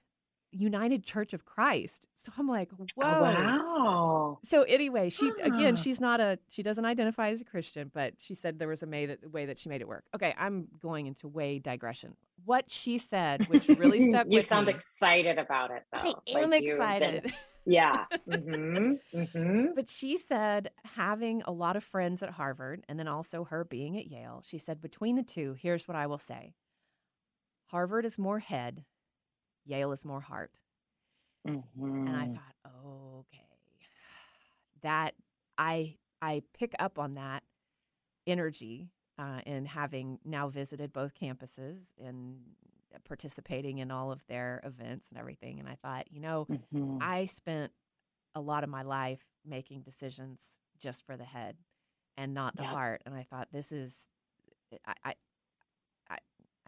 United 0.51 1.05
Church 1.05 1.35
of 1.35 1.45
Christ. 1.45 2.07
So 2.17 2.33
I'm 2.39 2.49
like, 2.49 2.71
whoa. 2.73 2.87
Oh, 3.05 3.21
wow. 3.23 4.39
So 4.43 4.63
anyway, 4.63 5.11
she 5.11 5.31
again, 5.43 5.75
Ah. 5.75 5.81
she's 5.81 6.01
not 6.01 6.21
a 6.21 6.39
she 6.49 6.63
doesn't 6.63 6.85
identify 6.85 7.29
as 7.29 7.41
a 7.41 7.45
Christian, 7.45 7.91
but 7.93 8.15
she 8.19 8.35
said 8.35 8.59
there 8.59 8.69
was 8.69 8.83
a 8.83 8.87
way 8.87 9.07
that 9.07 9.31
way 9.31 9.47
that 9.47 9.59
she 9.59 9.69
made 9.69 9.81
it 9.81 9.89
work. 9.89 10.05
Okay, 10.15 10.35
I'm 10.39 10.69
going 10.81 11.07
into 11.07 11.29
way 11.29 11.59
digression. 11.59 12.17
What 12.45 12.71
she 12.73 12.99
said, 12.99 13.49
which 13.49 13.69
really 13.69 14.01
stuck 14.11 14.25
with 14.25 14.33
you 14.33 14.41
sound 14.43 14.69
me. 14.69 14.75
excited 14.75 15.39
about 15.39 15.71
it, 15.71 15.85
though. 15.93 16.15
I 16.35 16.41
am 16.41 16.51
Like 16.51 16.63
you've 16.63 16.79
been- 16.79 17.03
excited. 17.27 17.33
yeah. 17.67 18.05
hmm 18.25 18.93
hmm 19.35 19.67
But 19.75 19.91
she 19.91 20.17
said 20.17 20.71
having 20.95 21.43
a 21.43 21.51
lot 21.53 21.77
of 21.77 21.85
friends 21.85 22.23
at 22.23 22.31
Harvard 22.31 22.85
and 22.89 22.99
then 22.99 23.09
also 23.09 23.45
her 23.45 23.65
being 23.65 23.99
at 23.99 24.07
Yale, 24.07 24.43
she 24.47 24.57
said 24.57 24.81
between 24.81 25.17
the 25.17 25.23
two, 25.23 25.57
here's 25.61 25.87
what 25.87 25.97
I 25.97 26.07
will 26.07 26.17
say. 26.19 26.55
Harvard 27.67 28.07
is 28.07 28.17
more 28.19 28.39
head, 28.39 28.85
Yale 29.69 29.93
is 29.93 30.05
more 30.05 30.21
heart. 30.21 30.51
And 31.47 31.57
Mm. 31.57 32.09
I 32.09 32.27
thought, 32.29 32.55
okay, 33.21 33.47
that 34.83 35.15
I 35.57 35.97
I 36.21 36.43
pick 36.59 36.75
up 36.79 36.99
on 36.99 37.15
that 37.15 37.43
energy 38.27 38.91
uh, 39.19 39.41
in 39.47 39.67
having 39.67 40.19
now 40.25 40.49
visited 40.49 40.93
both 40.93 41.13
campuses 41.15 41.79
and 42.03 42.41
participating 43.05 43.79
in 43.79 43.91
all 43.91 44.11
of 44.11 44.21
their 44.29 44.61
events 44.65 45.09
and 45.11 45.19
everything. 45.19 45.61
And 45.61 45.69
I 45.69 45.77
thought, 45.77 46.11
you 46.11 46.21
know, 46.21 46.49
Mhm. 46.49 47.01
I 47.01 47.27
spent 47.27 47.73
a 48.35 48.41
lot 48.41 48.65
of 48.65 48.71
my 48.71 48.83
life 48.83 49.25
making 49.45 49.83
decisions 49.83 50.41
just 50.79 51.05
for 51.05 51.17
the 51.17 51.25
head 51.25 51.57
and 52.17 52.35
not 52.35 52.57
the 52.57 52.63
Yep. 52.63 52.73
heart. 52.73 53.03
And 53.07 53.15
I 53.15 53.23
thought, 53.25 53.49
this 53.53 53.73
is, 53.73 54.09
I, 54.87 54.95
I, 55.05 55.15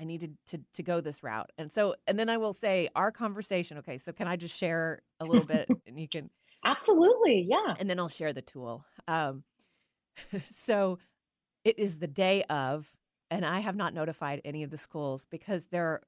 I, 0.01 0.05
needed 0.05 0.37
to 0.49 0.61
to 0.75 0.83
go 0.83 1.01
this 1.01 1.23
route. 1.23 1.51
And 1.59 1.73
so, 1.73 1.95
and 2.07 2.19
then 2.19 2.29
I 2.29 2.37
will 2.39 2.53
say, 2.53 2.89
our 2.97 3.13
conversation. 3.13 3.79
Okay, 3.79 3.99
so 3.99 4.13
can 4.13 4.27
I 4.29 4.37
just 4.37 4.57
share 4.57 5.03
a 5.21 5.25
little 5.25 5.45
bit, 5.45 5.71
and 5.87 5.99
you 5.99 6.09
can 6.09 6.31
Absolutely. 6.65 7.47
Yeah. 7.49 7.75
and 7.79 7.89
then 7.89 7.99
I'll 7.99 8.09
share 8.09 8.33
the 8.33 8.43
tool. 8.43 8.85
Um, 9.09 9.45
so 10.45 10.99
it 11.65 11.79
is 11.79 11.99
the 11.99 12.07
day 12.07 12.43
of, 12.45 12.91
and 13.31 13.45
I 13.45 13.61
have 13.61 13.77
not 13.77 13.95
notified 13.95 14.41
any 14.45 14.63
of 14.63 14.71
the 14.71 14.79
schools 14.79 15.27
because 15.31 15.67
they're. 15.67 16.03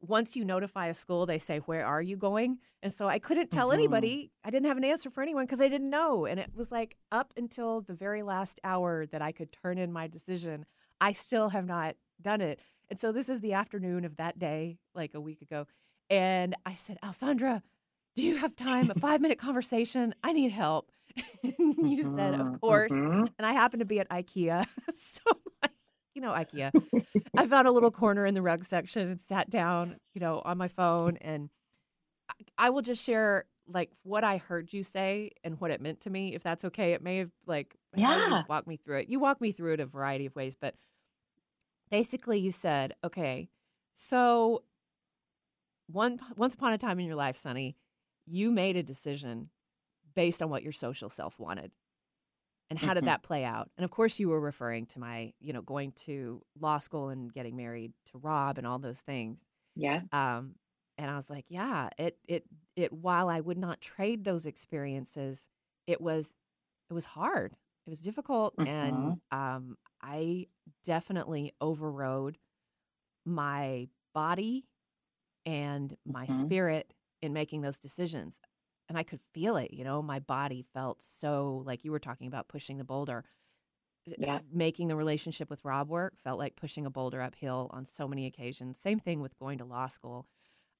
Once 0.00 0.34
you 0.34 0.44
notify 0.44 0.88
a 0.88 0.94
school, 0.94 1.26
they 1.26 1.38
say, 1.38 1.58
"Where 1.58 1.86
are 1.86 2.02
you 2.02 2.16
going?" 2.16 2.58
And 2.82 2.92
so 2.92 3.06
I 3.08 3.20
couldn't 3.20 3.52
tell 3.52 3.68
Mhm. 3.68 3.74
anybody. 3.74 4.32
I 4.44 4.50
didn't 4.50 4.66
have 4.66 4.76
an 4.76 4.82
answer 4.84 5.10
for 5.10 5.22
anyone 5.22 5.44
because 5.44 5.60
I 5.60 5.68
didn't 5.68 5.90
know. 5.90 6.26
And 6.26 6.40
it 6.40 6.50
was 6.54 6.72
like 6.72 6.96
up 7.12 7.32
until 7.36 7.82
the 7.82 7.94
very 7.94 8.22
last 8.22 8.58
hour 8.64 9.06
that 9.06 9.22
I 9.22 9.30
could 9.30 9.52
turn 9.52 9.78
in 9.78 9.92
my 9.92 10.08
decision. 10.08 10.66
I 11.00 11.12
still 11.12 11.50
have 11.50 11.66
not 11.66 11.96
done 12.20 12.40
it. 12.40 12.58
And 12.92 13.00
so 13.00 13.10
this 13.10 13.30
is 13.30 13.40
the 13.40 13.54
afternoon 13.54 14.04
of 14.04 14.18
that 14.18 14.38
day, 14.38 14.76
like 14.94 15.14
a 15.14 15.20
week 15.20 15.40
ago. 15.40 15.66
And 16.10 16.54
I 16.66 16.74
said, 16.74 16.98
Alysondra, 17.02 17.62
do 18.16 18.22
you 18.22 18.36
have 18.36 18.54
time? 18.54 18.90
A 18.90 18.94
five 19.00 19.22
minute 19.22 19.38
conversation? 19.38 20.14
I 20.22 20.34
need 20.34 20.52
help. 20.52 20.92
you 21.42 22.02
said, 22.02 22.34
of 22.34 22.60
course. 22.60 22.92
mhm. 22.92 23.30
And 23.38 23.46
I 23.46 23.54
happened 23.54 23.80
to 23.80 23.86
be 23.86 23.98
at 23.98 24.10
IKEA. 24.10 24.66
so, 24.94 25.22
like, 25.62 25.72
you 26.14 26.20
know, 26.20 26.32
IKEA. 26.32 26.70
I 27.34 27.46
found 27.46 27.66
a 27.66 27.72
little 27.72 27.90
corner 27.90 28.26
in 28.26 28.34
the 28.34 28.42
rug 28.42 28.62
section 28.62 29.08
and 29.08 29.18
sat 29.18 29.48
down, 29.48 29.96
you 30.12 30.20
know, 30.20 30.42
on 30.44 30.58
my 30.58 30.68
phone. 30.68 31.16
And 31.16 31.48
I, 32.28 32.66
I 32.66 32.68
will 32.68 32.82
just 32.82 33.02
share 33.02 33.46
like 33.66 33.90
what 34.02 34.22
I 34.22 34.36
heard 34.36 34.70
you 34.74 34.84
say 34.84 35.30
and 35.42 35.58
what 35.58 35.70
it 35.70 35.80
meant 35.80 36.00
to 36.00 36.10
me, 36.10 36.34
if 36.34 36.42
that's 36.42 36.62
okay. 36.66 36.92
It 36.92 37.02
may 37.02 37.16
have 37.20 37.30
like, 37.46 37.74
Yeah. 37.96 38.42
walk 38.50 38.66
me 38.66 38.76
through 38.76 38.98
it. 38.98 39.08
You 39.08 39.18
walk 39.18 39.40
me 39.40 39.50
through 39.52 39.72
it 39.72 39.80
a 39.80 39.86
variety 39.86 40.26
of 40.26 40.36
ways, 40.36 40.56
but 40.60 40.74
basically 41.92 42.40
you 42.40 42.52
said, 42.52 42.94
okay, 43.04 43.50
so 43.94 44.64
one 45.88 46.20
once 46.36 46.54
upon 46.54 46.72
a 46.72 46.78
time 46.78 47.00
in 47.00 47.06
your 47.06 47.16
life, 47.16 47.36
Sunny, 47.36 47.76
you 48.26 48.50
made 48.50 48.76
a 48.76 48.84
decision 48.84 49.50
based 50.14 50.42
on 50.42 50.50
what 50.50 50.62
your 50.62 50.72
social 50.72 51.08
self 51.10 51.38
wanted. 51.38 51.72
And 52.70 52.78
how 52.78 52.94
did 52.94 53.04
Mhm. 53.04 53.06
that 53.06 53.22
play 53.22 53.44
out? 53.44 53.70
And 53.78 53.84
of 53.84 53.90
course 53.90 54.18
you 54.18 54.28
were 54.28 54.40
referring 54.40 54.86
to 54.88 55.00
my, 55.00 55.32
you 55.40 55.52
know, 55.52 55.62
going 55.62 55.92
to 56.06 56.42
law 56.60 56.78
school 56.78 57.10
and 57.10 57.32
getting 57.32 57.56
married 57.56 57.92
to 58.12 58.18
Rob 58.18 58.58
and 58.58 58.66
all 58.66 58.78
those 58.78 59.00
things. 59.00 59.44
Yeah. 59.76 60.02
Um, 60.12 60.56
and 60.98 61.10
I 61.10 61.16
was 61.16 61.30
like, 61.30 61.46
yeah, 61.48 61.90
it 61.98 62.18
it 62.28 62.44
it 62.76 62.92
while 62.92 63.28
I 63.28 63.40
would 63.40 63.58
not 63.58 63.80
trade 63.80 64.24
those 64.24 64.46
experiences, 64.46 65.48
it 65.86 66.00
was 66.00 66.34
it 66.90 66.94
was 66.94 67.06
hard. 67.06 67.54
It 67.86 67.90
was 67.90 68.00
difficult 68.02 68.56
and 68.64 69.16
um 69.32 69.76
I 70.02 70.48
definitely 70.84 71.52
overrode 71.60 72.38
my 73.24 73.88
body 74.14 74.66
and 75.46 75.96
my 76.06 76.26
Mhm. 76.28 76.50
spirit 76.50 76.94
in 77.22 77.32
making 77.32 77.62
those 77.62 77.80
decisions. 77.80 78.40
And 78.88 78.98
I 78.98 79.04
could 79.04 79.20
feel 79.34 79.56
it, 79.56 79.72
you 79.72 79.84
know, 79.84 80.02
my 80.02 80.18
body 80.20 80.64
felt 80.74 81.02
so 81.20 81.62
like 81.66 81.84
you 81.84 81.92
were 81.92 81.98
talking 82.00 82.26
about 82.28 82.48
pushing 82.48 82.78
the 82.78 82.84
boulder. 82.84 83.24
Yeah. 84.16 84.40
Making 84.52 84.88
the 84.88 84.96
relationship 84.96 85.48
with 85.50 85.64
Rob 85.64 85.88
work 85.88 86.14
felt 86.22 86.38
like 86.38 86.56
pushing 86.56 86.86
a 86.86 86.90
boulder 86.90 87.22
uphill 87.22 87.70
on 87.72 87.84
so 87.86 88.08
many 88.08 88.26
occasions. 88.26 88.78
Same 88.78 88.98
thing 88.98 89.20
with 89.20 89.38
going 89.38 89.58
to 89.58 89.64
law 89.64 89.86
school. 89.86 90.26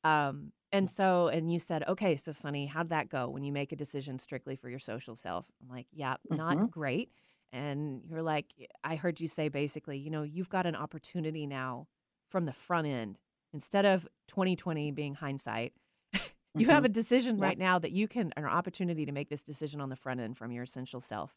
Um, 0.04 0.52
and 0.72 0.90
so, 0.90 1.28
and 1.28 1.52
you 1.52 1.58
said, 1.58 1.84
okay, 1.88 2.16
so 2.16 2.32
Sunny, 2.32 2.66
how'd 2.66 2.90
that 2.90 3.08
go 3.10 3.28
when 3.28 3.44
you 3.44 3.52
make 3.52 3.72
a 3.72 3.76
decision 3.76 4.18
strictly 4.18 4.56
for 4.56 4.70
your 4.70 4.78
social 4.80 5.16
self? 5.16 5.46
I'm 5.62 5.68
like, 5.68 5.86
yeah, 5.92 6.16
not 6.30 6.58
Mhm. 6.58 6.70
great. 6.70 7.10
And 7.52 8.02
you're 8.08 8.22
like, 8.22 8.46
I 8.82 8.96
heard 8.96 9.20
you 9.20 9.28
say 9.28 9.48
basically, 9.48 9.98
you 9.98 10.10
know, 10.10 10.22
you've 10.22 10.48
got 10.48 10.66
an 10.66 10.74
opportunity 10.76 11.46
now 11.46 11.86
from 12.30 12.46
the 12.46 12.52
front 12.52 12.86
end 12.86 13.18
instead 13.52 13.84
of 13.84 14.08
2020 14.28 14.90
being 14.92 15.14
hindsight. 15.14 15.74
you 16.56 16.68
have 16.68 16.84
Mhm. 16.84 16.86
a 16.86 16.88
decision 16.88 17.36
Yeah. 17.36 17.42
right 17.42 17.58
now 17.58 17.78
that 17.78 17.92
you 17.92 18.08
can, 18.08 18.32
an 18.36 18.44
opportunity 18.46 19.04
to 19.06 19.12
make 19.12 19.28
this 19.28 19.42
decision 19.42 19.80
on 19.80 19.90
the 19.90 19.96
front 19.96 20.20
end 20.20 20.36
from 20.36 20.50
your 20.52 20.64
essential 20.64 21.00
self. 21.00 21.36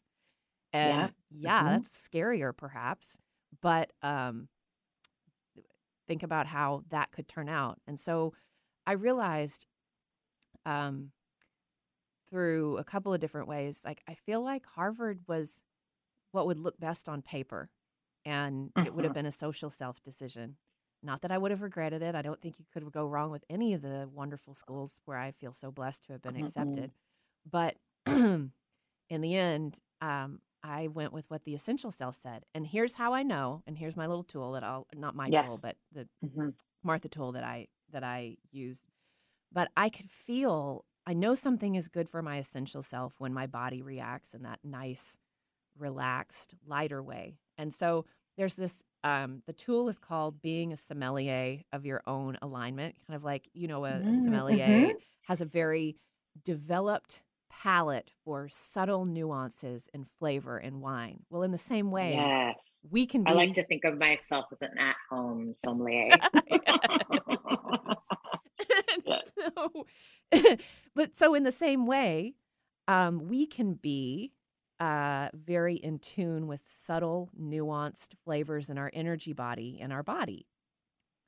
And 0.72 1.12
yeah, 1.30 1.62
Mhm. 1.62 1.70
that's 1.70 2.08
scarier 2.08 2.56
perhaps, 2.56 3.18
but 3.62 3.92
um, 4.02 4.48
think 6.06 6.22
about 6.22 6.46
how 6.46 6.84
that 6.90 7.10
could 7.12 7.28
turn 7.28 7.48
out. 7.48 7.78
And 7.86 7.98
so 7.98 8.32
I 8.86 8.92
realized 8.92 9.66
um, 10.64 11.12
through 12.30 12.76
a 12.78 12.84
couple 12.84 13.12
of 13.14 13.20
different 13.20 13.48
ways, 13.48 13.82
like 13.84 14.02
I 14.08 14.14
feel 14.14 14.42
like 14.42 14.64
Harvard 14.66 15.20
was 15.26 15.62
what 16.36 16.46
would 16.48 16.60
look 16.60 16.80
best 16.80 17.08
on 17.08 17.22
paper, 17.22 17.70
and 18.24 18.72
it 18.84 18.94
would 18.94 19.04
have 19.04 19.12
Mhm. 19.12 19.14
been 19.14 19.26
a 19.26 19.32
social 19.32 19.70
self 19.70 20.02
decision. 20.04 20.58
Not 21.02 21.22
that 21.22 21.32
I 21.32 21.38
would 21.38 21.52
have 21.52 21.62
regretted 21.62 22.02
it. 22.02 22.16
I 22.16 22.22
don't 22.22 22.40
think 22.42 22.58
you 22.58 22.66
could 22.72 22.92
go 22.92 23.06
wrong 23.06 23.30
with 23.32 23.44
any 23.50 23.74
of 23.74 23.82
the 23.82 24.08
wonderful 24.12 24.54
schools 24.54 25.00
where 25.06 25.18
I 25.18 25.32
feel 25.32 25.52
so 25.52 25.72
blessed 25.72 26.04
to 26.06 26.12
have 26.14 26.22
been 26.22 26.36
Mhm. 26.36 26.36
accepted. 26.36 26.92
But 27.50 27.76
in 28.06 28.52
the 29.10 29.36
end, 29.36 29.78
um, 30.00 30.40
I 30.62 30.88
went 30.88 31.12
with 31.12 31.30
what 31.30 31.44
the 31.44 31.54
essential 31.54 31.90
self 31.92 32.16
said. 32.20 32.44
And 32.54 32.66
here's 32.66 32.94
how 32.94 33.14
I 33.14 33.22
know, 33.22 33.62
and 33.66 33.78
here's 33.78 33.96
my 33.96 34.06
little 34.06 34.24
tool 34.24 34.52
that 34.52 34.64
I'll 34.64 34.86
not 34.94 35.14
my 35.16 35.30
tool, 35.30 35.58
but 35.58 35.76
the 35.92 36.08
Mhm. 36.22 36.50
Martha 36.82 37.08
tool 37.08 37.32
that 37.32 37.44
I 37.44 37.68
that 37.90 38.04
I 38.04 38.36
used. 38.50 38.84
But 39.52 39.70
I 39.76 39.88
could 39.90 40.10
feel 40.10 40.84
I 41.06 41.14
know 41.14 41.34
something 41.34 41.76
is 41.76 41.88
good 41.88 42.08
for 42.10 42.22
my 42.22 42.38
essential 42.38 42.82
self 42.82 43.14
when 43.18 43.34
my 43.34 43.46
body 43.46 43.82
reacts 43.82 44.34
in 44.34 44.42
that 44.42 44.60
nice, 44.64 45.18
relaxed, 45.78 46.54
lighter 46.66 47.02
way. 47.02 47.38
And 47.58 47.72
so 47.74 48.06
there's 48.36 48.54
this 48.56 48.82
um, 49.04 49.42
the 49.46 49.52
tool 49.52 49.88
is 49.88 49.98
called 49.98 50.42
being 50.42 50.72
a 50.72 50.76
sommelier 50.76 51.60
of 51.72 51.86
your 51.86 52.02
own 52.06 52.36
alignment, 52.42 52.96
kind 53.06 53.16
of 53.16 53.24
like 53.24 53.48
you 53.54 53.68
know 53.68 53.84
a, 53.84 54.04
a 54.08 54.14
Mm, 54.14 54.14
sommelier 54.14 54.90
mhm. 54.90 54.98
has 55.22 55.40
a 55.40 55.46
very 55.46 55.96
developed 56.44 57.22
palate 57.50 58.10
for 58.24 58.48
subtle 58.48 59.04
nuances 59.06 59.88
in 59.94 60.04
flavor 60.18 60.58
in 60.58 60.80
wine. 60.80 61.20
Well, 61.30 61.42
in 61.42 61.52
the 61.52 61.58
same 61.58 61.90
way, 61.90 62.32
Yes. 62.38 62.80
we 62.90 63.06
can 63.06 63.24
be 63.24 63.26
I 63.26 63.32
like 63.32 63.54
to 63.54 63.64
think 63.64 63.84
of 63.84 63.98
myself 63.98 64.46
as 64.52 64.62
an 64.62 64.78
at-home 64.78 65.54
sommelier. 65.54 66.18
So, 69.36 69.86
but 70.94 71.16
so 71.16 71.34
in 71.34 71.42
the 71.44 71.52
same 71.52 71.86
way, 71.86 72.34
um, 72.88 73.28
we 73.28 73.46
can 73.46 73.74
be 73.74 74.32
uh, 74.80 75.28
very 75.34 75.76
in 75.76 75.98
tune 75.98 76.46
with 76.46 76.62
subtle, 76.66 77.30
nuanced 77.40 78.14
flavors 78.24 78.68
in 78.70 78.78
our 78.78 78.90
energy 78.92 79.32
body 79.32 79.78
and 79.80 79.92
our 79.92 80.02
body. 80.02 80.46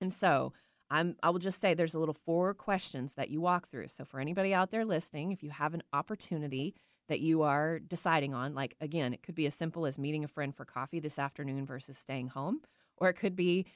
And 0.00 0.12
so, 0.12 0.52
I'm. 0.90 1.16
I 1.22 1.30
will 1.30 1.38
just 1.38 1.60
say 1.60 1.74
there's 1.74 1.94
a 1.94 1.98
little 1.98 2.16
four 2.24 2.54
questions 2.54 3.14
that 3.14 3.30
you 3.30 3.40
walk 3.40 3.68
through. 3.68 3.88
So 3.88 4.04
for 4.04 4.20
anybody 4.20 4.54
out 4.54 4.70
there 4.70 4.84
listening, 4.84 5.32
if 5.32 5.42
you 5.42 5.50
have 5.50 5.74
an 5.74 5.82
opportunity 5.92 6.74
that 7.08 7.20
you 7.20 7.42
are 7.42 7.78
deciding 7.78 8.32
on, 8.34 8.54
like 8.54 8.74
again, 8.80 9.12
it 9.12 9.22
could 9.22 9.34
be 9.34 9.46
as 9.46 9.54
simple 9.54 9.86
as 9.86 9.98
meeting 9.98 10.24
a 10.24 10.28
friend 10.28 10.54
for 10.54 10.64
coffee 10.64 11.00
this 11.00 11.18
afternoon 11.18 11.66
versus 11.66 11.98
staying 11.98 12.28
home, 12.28 12.60
or 12.96 13.08
it 13.08 13.14
could 13.14 13.36
be, 13.36 13.66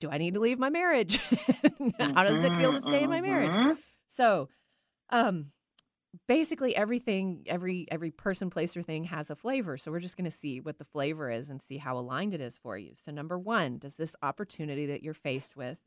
do 0.00 0.10
I 0.10 0.18
need 0.18 0.34
to 0.34 0.40
leave 0.40 0.58
my 0.58 0.70
marriage? 0.70 1.18
How 1.98 2.22
does 2.24 2.42
it 2.42 2.56
feel 2.56 2.72
to 2.72 2.82
stay 2.82 3.02
in 3.02 3.10
my 3.10 3.20
marriage? 3.20 3.52
Mhm. 3.52 3.78
So, 4.08 4.48
um, 5.10 5.52
basically 6.26 6.74
everything, 6.74 7.44
every 7.46 7.86
every 7.90 8.10
person, 8.10 8.50
place, 8.50 8.76
or 8.76 8.82
thing 8.82 9.04
has 9.04 9.30
a 9.30 9.36
flavor. 9.36 9.76
So 9.76 9.90
we're 9.90 10.00
just 10.00 10.16
going 10.16 10.30
to 10.30 10.36
see 10.36 10.60
what 10.60 10.78
the 10.78 10.84
flavor 10.84 11.30
is 11.30 11.50
and 11.50 11.60
see 11.60 11.78
how 11.78 11.98
aligned 11.98 12.34
it 12.34 12.40
is 12.40 12.56
for 12.56 12.76
you. 12.78 12.92
So 13.02 13.12
number 13.12 13.38
one, 13.38 13.78
does 13.78 13.96
this 13.96 14.16
opportunity 14.22 14.86
that 14.86 15.02
you're 15.02 15.14
faced 15.14 15.56
with, 15.56 15.78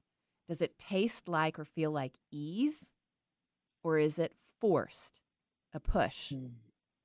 does 0.47 0.61
it 0.61 0.77
taste 0.77 1.27
like 1.27 1.57
or 1.59 1.65
feel 1.65 1.91
like 1.91 2.13
ease, 2.31 2.91
or 3.83 3.97
is 3.97 4.19
it 4.19 4.33
forced, 4.59 5.19
a 5.73 5.79
push? 5.79 6.31
Mm. 6.31 6.51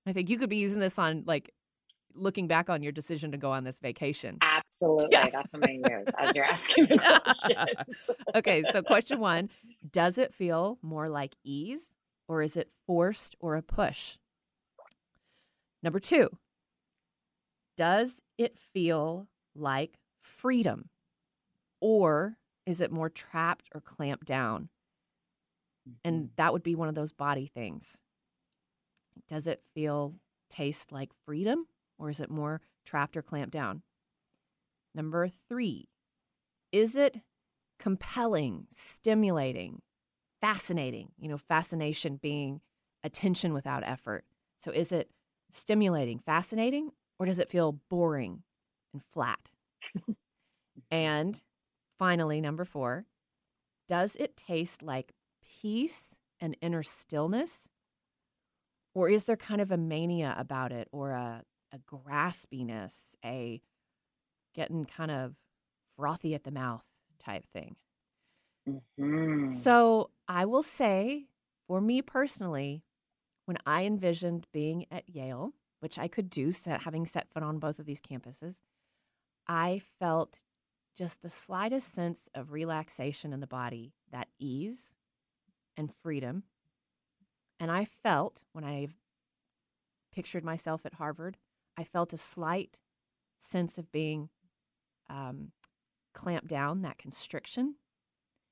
I 0.07 0.13
think 0.13 0.29
you 0.29 0.39
could 0.39 0.51
be 0.51 0.57
using 0.57 0.81
this 0.81 0.99
on 0.99 1.25
like 1.27 1.53
looking 2.15 2.47
back 2.47 2.71
on 2.71 2.83
your 2.83 2.93
decision 2.93 3.33
to 3.33 3.39
go 3.39 3.51
on 3.51 3.65
this 3.65 3.79
vacation. 3.79 4.39
Absolutely. 4.41 5.09
Yeah. 5.13 5.29
That's 5.31 5.53
what 5.53 5.63
to 5.63 5.73
use 5.73 6.09
as 6.19 6.35
you're 6.35 6.45
asking 6.45 6.85
me 6.85 6.99
questions. 7.25 8.11
okay, 8.35 8.63
so 8.73 8.83
question 8.83 9.21
one 9.21 9.51
Does 9.91 10.19
it 10.19 10.33
feel 10.33 10.79
more 10.83 11.09
like 11.09 11.35
ease 11.45 11.91
or 12.29 12.43
is 12.43 12.57
it 12.57 12.71
forced 12.87 13.37
or 13.41 13.57
a 13.57 13.63
push? 13.63 14.19
Number 15.83 16.01
two, 16.01 16.31
does 17.77 18.21
it 18.39 18.59
feel 18.73 19.29
like 19.55 19.99
freedom 20.21 20.89
or 21.81 22.39
is 22.65 22.81
it 22.81 22.91
more 22.91 23.09
trapped 23.09 23.69
or 23.75 23.81
clamped 23.81 24.27
down? 24.27 24.69
And 26.05 26.17
mm-hmm. 26.17 26.33
that 26.37 26.53
would 26.53 26.63
be 26.63 26.75
one 26.75 26.89
of 26.89 26.95
those 26.95 27.13
body 27.13 27.47
things. 27.47 28.01
Does 29.29 29.47
it 29.47 29.63
feel, 29.75 30.15
taste 30.49 30.93
like 30.93 31.11
freedom 31.25 31.67
or 31.99 32.09
is 32.09 32.21
it 32.21 32.31
more 32.31 32.61
trapped 32.85 33.17
or 33.17 33.23
clamped 33.23 33.53
down? 33.53 33.83
Number 34.95 35.31
three, 35.49 35.89
is 36.73 36.97
it 36.97 37.21
compelling, 37.79 38.67
stimulating, 38.71 39.83
fascinating? 40.47 41.09
You 41.19 41.29
know, 41.29 41.39
fascination 41.39 42.21
being 42.23 42.61
attention 43.03 43.53
without 43.53 43.83
effort. 43.85 44.25
So 44.61 44.71
is 44.71 44.93
it 44.93 45.11
stimulating, 45.51 46.21
fascinating, 46.21 46.91
or 47.19 47.27
does 47.27 47.41
it 47.41 47.51
feel 47.51 47.81
boring 47.91 48.45
and 48.93 49.03
flat? 49.13 49.51
and 50.91 51.41
finally, 51.99 52.41
number 52.41 52.65
four, 52.65 53.07
does 53.89 54.15
it 54.17 54.37
taste 54.37 54.83
like 54.83 55.15
peace 55.61 56.21
and 56.41 56.57
inner 56.61 56.85
stillness? 56.85 57.69
Or 58.95 59.09
is 59.09 59.25
there 59.25 59.37
kind 59.37 59.61
of 59.61 59.73
a 59.73 59.77
mania 59.77 60.33
about 60.39 60.71
it 60.71 60.87
or 60.93 61.11
a, 61.11 61.43
a 61.73 61.79
graspiness, 61.79 63.17
a 63.25 63.61
getting 64.55 64.85
kind 64.85 65.11
of 65.11 65.35
frothy 65.97 66.37
at 66.37 66.45
the 66.45 66.53
mouth 66.53 66.85
type 67.19 67.45
thing? 67.53 67.75
Mhm. 68.69 69.51
So 69.51 70.11
I 70.29 70.45
will 70.45 70.63
say, 70.63 71.29
for 71.67 71.81
me 71.81 72.03
personally, 72.03 72.83
when 73.45 73.59
I 73.67 73.85
envisioned 73.85 74.47
being 74.53 74.87
at 74.91 75.09
Yale, 75.09 75.53
which 75.81 75.99
I 75.99 76.09
could 76.09 76.31
do, 76.31 76.51
having 76.65 77.07
set 77.07 77.29
foot 77.29 77.43
on 77.43 77.59
both 77.59 77.79
of 77.79 77.87
these 77.87 78.01
campuses, 78.01 78.61
I 79.47 79.81
felt 79.99 80.41
just 80.97 81.23
the 81.23 81.29
slightest 81.29 81.93
sense 81.93 82.29
of 82.35 82.53
relaxation 82.53 83.33
in 83.33 83.41
the 83.41 83.47
body, 83.47 83.95
that 84.11 84.29
ease 84.39 84.95
and 85.77 85.95
freedom. 85.95 86.45
And 87.61 87.71
I 87.71 87.85
felt 87.85 88.43
when 88.53 88.65
I 88.65 88.89
pictured 90.13 90.45
myself 90.45 90.87
at 90.87 90.95
Harvard, 90.95 91.37
I 91.77 91.85
felt 91.85 92.13
a 92.13 92.19
slight 92.19 92.81
sense 93.39 93.77
of 93.79 93.93
being 93.93 94.31
um, 95.09 95.53
clamped 96.15 96.49
down, 96.49 96.83
that 96.83 96.99
constriction 96.99 97.77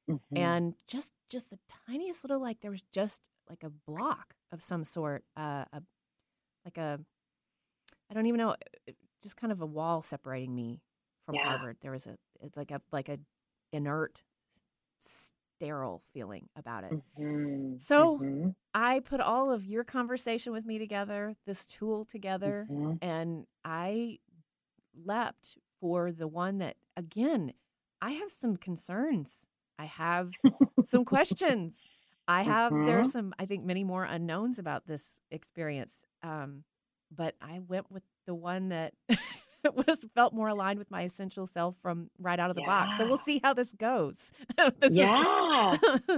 Mhm. 0.08 0.18
and 0.36 0.74
just 0.86 1.12
just 1.28 1.50
the 1.50 1.58
tiniest 1.86 2.24
little 2.24 2.40
like 2.40 2.60
there 2.60 2.70
was 2.70 2.82
just 2.92 3.20
like 3.48 3.62
a 3.62 3.70
block 3.70 4.34
of 4.52 4.62
some 4.62 4.84
sort 4.84 5.24
uh 5.36 5.64
a 5.72 5.82
like 6.64 6.76
a 6.78 7.00
i 8.10 8.14
don't 8.14 8.26
even 8.26 8.38
know 8.38 8.50
uh, 8.50 8.92
just 9.22 9.36
kind 9.36 9.52
of 9.52 9.60
a 9.62 9.66
wall 9.66 10.02
separating 10.02 10.54
me 10.54 10.80
from 11.24 11.36
Yeah. 11.36 11.44
harvard 11.48 11.78
there 11.80 11.90
was 11.92 12.06
a 12.06 12.16
it's 12.42 12.56
like 12.56 12.70
a 12.70 12.80
like 12.92 13.08
a 13.08 13.18
inert 13.72 14.22
sterile 15.00 16.02
feeling 16.12 16.48
about 16.56 16.84
it 16.84 16.92
Mhm. 17.16 17.80
So- 17.80 18.18
Mhm. 18.18 18.54
i 18.74 19.00
put 19.00 19.20
all 19.20 19.50
of 19.52 19.64
your 19.66 19.84
conversation 19.84 20.52
with 20.52 20.64
me 20.66 20.78
together 20.78 21.36
this 21.46 21.64
tool 21.66 22.04
together 22.04 22.66
Mhm. 22.70 22.98
and 23.02 23.46
I 23.64 24.18
leapt 24.94 25.56
for 25.80 26.12
the 26.12 26.28
one 26.28 26.58
that 26.58 26.76
again 26.96 27.54
I 28.02 28.10
have 28.12 28.30
some 28.30 28.58
concerns. 28.58 29.46
I 29.78 29.86
have 29.86 30.30
some 30.84 31.04
questions. 31.04 31.80
I 32.26 32.42
have 32.42 32.72
there 32.72 32.98
are 33.00 33.02
Mhm. 33.02 33.12
some 33.12 33.34
I 33.38 33.46
think 33.46 33.64
many 33.64 33.84
more 33.84 34.04
unknowns 34.04 34.58
about 34.58 34.86
this 34.86 35.20
experience. 35.30 36.04
Um, 36.22 36.64
but 37.14 37.34
I 37.40 37.58
went 37.60 37.90
with 37.90 38.02
the 38.26 38.34
one 38.34 38.70
that 38.70 38.94
was 39.88 40.04
felt 40.14 40.32
more 40.34 40.48
aligned 40.48 40.78
with 40.78 40.90
my 40.90 41.02
essential 41.02 41.46
self 41.46 41.76
from 41.82 42.10
right 42.18 42.38
out 42.38 42.50
of 42.50 42.56
the 42.56 42.62
box. 42.62 42.96
So 42.98 43.06
we'll 43.06 43.18
see 43.18 43.40
how 43.42 43.52
this 43.54 43.72
goes. 43.72 44.32
This 44.80 44.90
is- 44.90 44.96
yeah. 44.96 45.76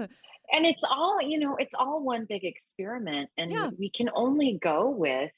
and 0.52 0.64
it's 0.64 0.84
all 0.84 1.20
you 1.20 1.38
know 1.40 1.56
it's 1.56 1.74
all 1.74 2.02
one 2.04 2.24
big 2.28 2.44
experiment 2.44 3.30
and 3.36 3.50
Yeah. 3.50 3.70
we 3.78 3.90
can 3.90 4.08
only 4.14 4.58
go 4.62 4.88
with 4.90 5.32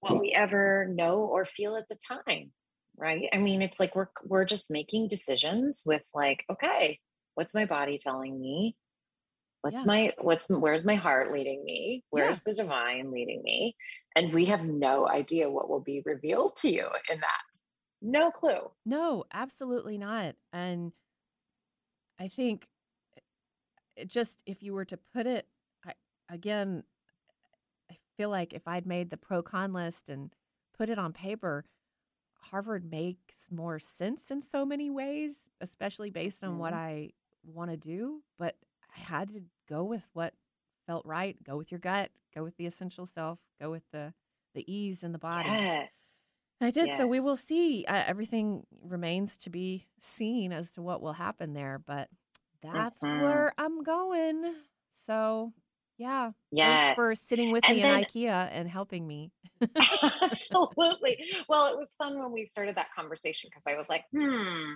what 0.00 0.18
we 0.18 0.32
ever 0.32 0.86
know 0.90 1.18
or 1.20 1.44
feel 1.44 1.76
at 1.76 1.86
the 1.88 1.94
time 2.26 2.50
right 2.96 3.28
i 3.32 3.36
mean 3.38 3.62
it's 3.62 3.78
like 3.78 3.94
we're 3.94 4.08
we're 4.24 4.44
just 4.44 4.68
making 4.68 5.06
decisions 5.06 5.84
with 5.86 6.02
like 6.12 6.44
okay 6.50 6.98
what's 7.34 7.54
my 7.54 7.64
body 7.66 7.98
telling 7.98 8.40
me 8.40 8.76
what's 9.62 9.82
Yeah. 9.82 9.86
my 9.86 10.12
what's 10.20 10.48
where's 10.50 10.84
my 10.86 10.94
heart 10.96 11.32
leading 11.32 11.64
me 11.64 12.04
Yeah. 12.12 12.24
where's 12.24 12.42
the 12.42 12.54
divine 12.54 13.10
leading 13.12 13.42
me 13.42 13.76
and 14.16 14.32
we 14.32 14.46
have 14.46 14.62
no 14.64 15.08
idea 15.08 15.48
what 15.50 15.68
will 15.70 15.80
be 15.80 16.02
revealed 16.04 16.56
to 16.56 16.70
you 16.70 16.88
in 17.10 17.20
that 17.20 17.60
no 18.02 18.30
clue 18.30 18.70
No, 18.84 19.24
absolutely 19.32 19.96
not. 19.98 20.34
And 20.52 20.92
I 22.18 22.28
think 22.28 22.66
it 23.96 24.08
just 24.08 24.38
if 24.46 24.62
you 24.62 24.74
were 24.74 24.84
to 24.86 24.96
put 24.96 25.26
it 25.26 25.46
I, 25.86 25.92
again, 26.30 26.84
I 27.90 27.96
feel 28.16 28.30
like 28.30 28.52
if 28.52 28.66
I'd 28.66 28.86
made 28.86 29.10
the 29.10 29.16
pro 29.16 29.42
con 29.42 29.72
list 29.72 30.08
and 30.08 30.34
put 30.76 30.88
it 30.88 30.98
on 30.98 31.12
paper, 31.12 31.64
Harvard 32.34 32.90
makes 32.90 33.50
more 33.50 33.78
sense 33.78 34.30
in 34.30 34.42
so 34.42 34.64
many 34.64 34.90
ways, 34.90 35.48
especially 35.60 36.10
based 36.10 36.42
on 36.42 36.58
what 36.58 36.72
Mhm. 36.72 36.76
I 36.76 37.10
want 37.44 37.70
to 37.70 37.76
do. 37.76 38.22
But 38.38 38.56
I 38.96 39.00
had 39.00 39.28
to 39.30 39.42
go 39.68 39.84
with 39.84 40.02
what 40.12 40.34
felt 40.86 41.06
right. 41.06 41.36
Go 41.42 41.56
with 41.56 41.70
your 41.70 41.80
gut. 41.80 42.10
Go 42.34 42.42
with 42.42 42.56
the 42.56 42.66
essential 42.66 43.06
self. 43.06 43.38
Go 43.60 43.70
with 43.70 43.84
the 43.92 44.12
the 44.54 44.70
ease 44.72 45.02
in 45.02 45.12
the 45.12 45.18
body. 45.18 45.48
yes 45.48 46.18
I 46.60 46.70
did. 46.70 46.96
So 46.96 47.06
we 47.06 47.18
will 47.20 47.36
see. 47.36 47.84
Uh, 47.86 48.02
everything 48.06 48.64
remains 48.84 49.36
to 49.38 49.50
be 49.50 49.86
seen 50.00 50.52
as 50.52 50.70
to 50.72 50.82
what 50.82 51.00
will 51.02 51.14
happen 51.14 51.54
there, 51.54 51.80
but 51.84 52.08
that's 52.62 53.00
Mhm. 53.00 53.22
where 53.22 53.52
I'm 53.58 53.82
going. 53.82 54.54
So, 54.92 55.52
Yeah. 55.98 56.32
Yes. 56.50 56.80
Thanks 56.80 56.94
for 57.00 57.14
sitting 57.14 57.50
with 57.52 57.64
And 57.66 57.76
me 57.76 57.82
then- 57.82 57.98
in 57.98 58.04
IKEA 58.04 58.48
and 58.52 58.68
helping 58.68 59.06
me. 59.06 59.32
Absolutely. 60.22 61.16
Well, 61.48 61.66
it 61.72 61.78
was 61.78 61.94
fun 61.96 62.18
when 62.18 62.32
we 62.32 62.46
started 62.46 62.76
that 62.76 62.88
conversation 62.94 63.50
because 63.50 63.64
I 63.66 63.74
was 63.76 63.88
like, 63.88 64.04
hmm, 64.12 64.72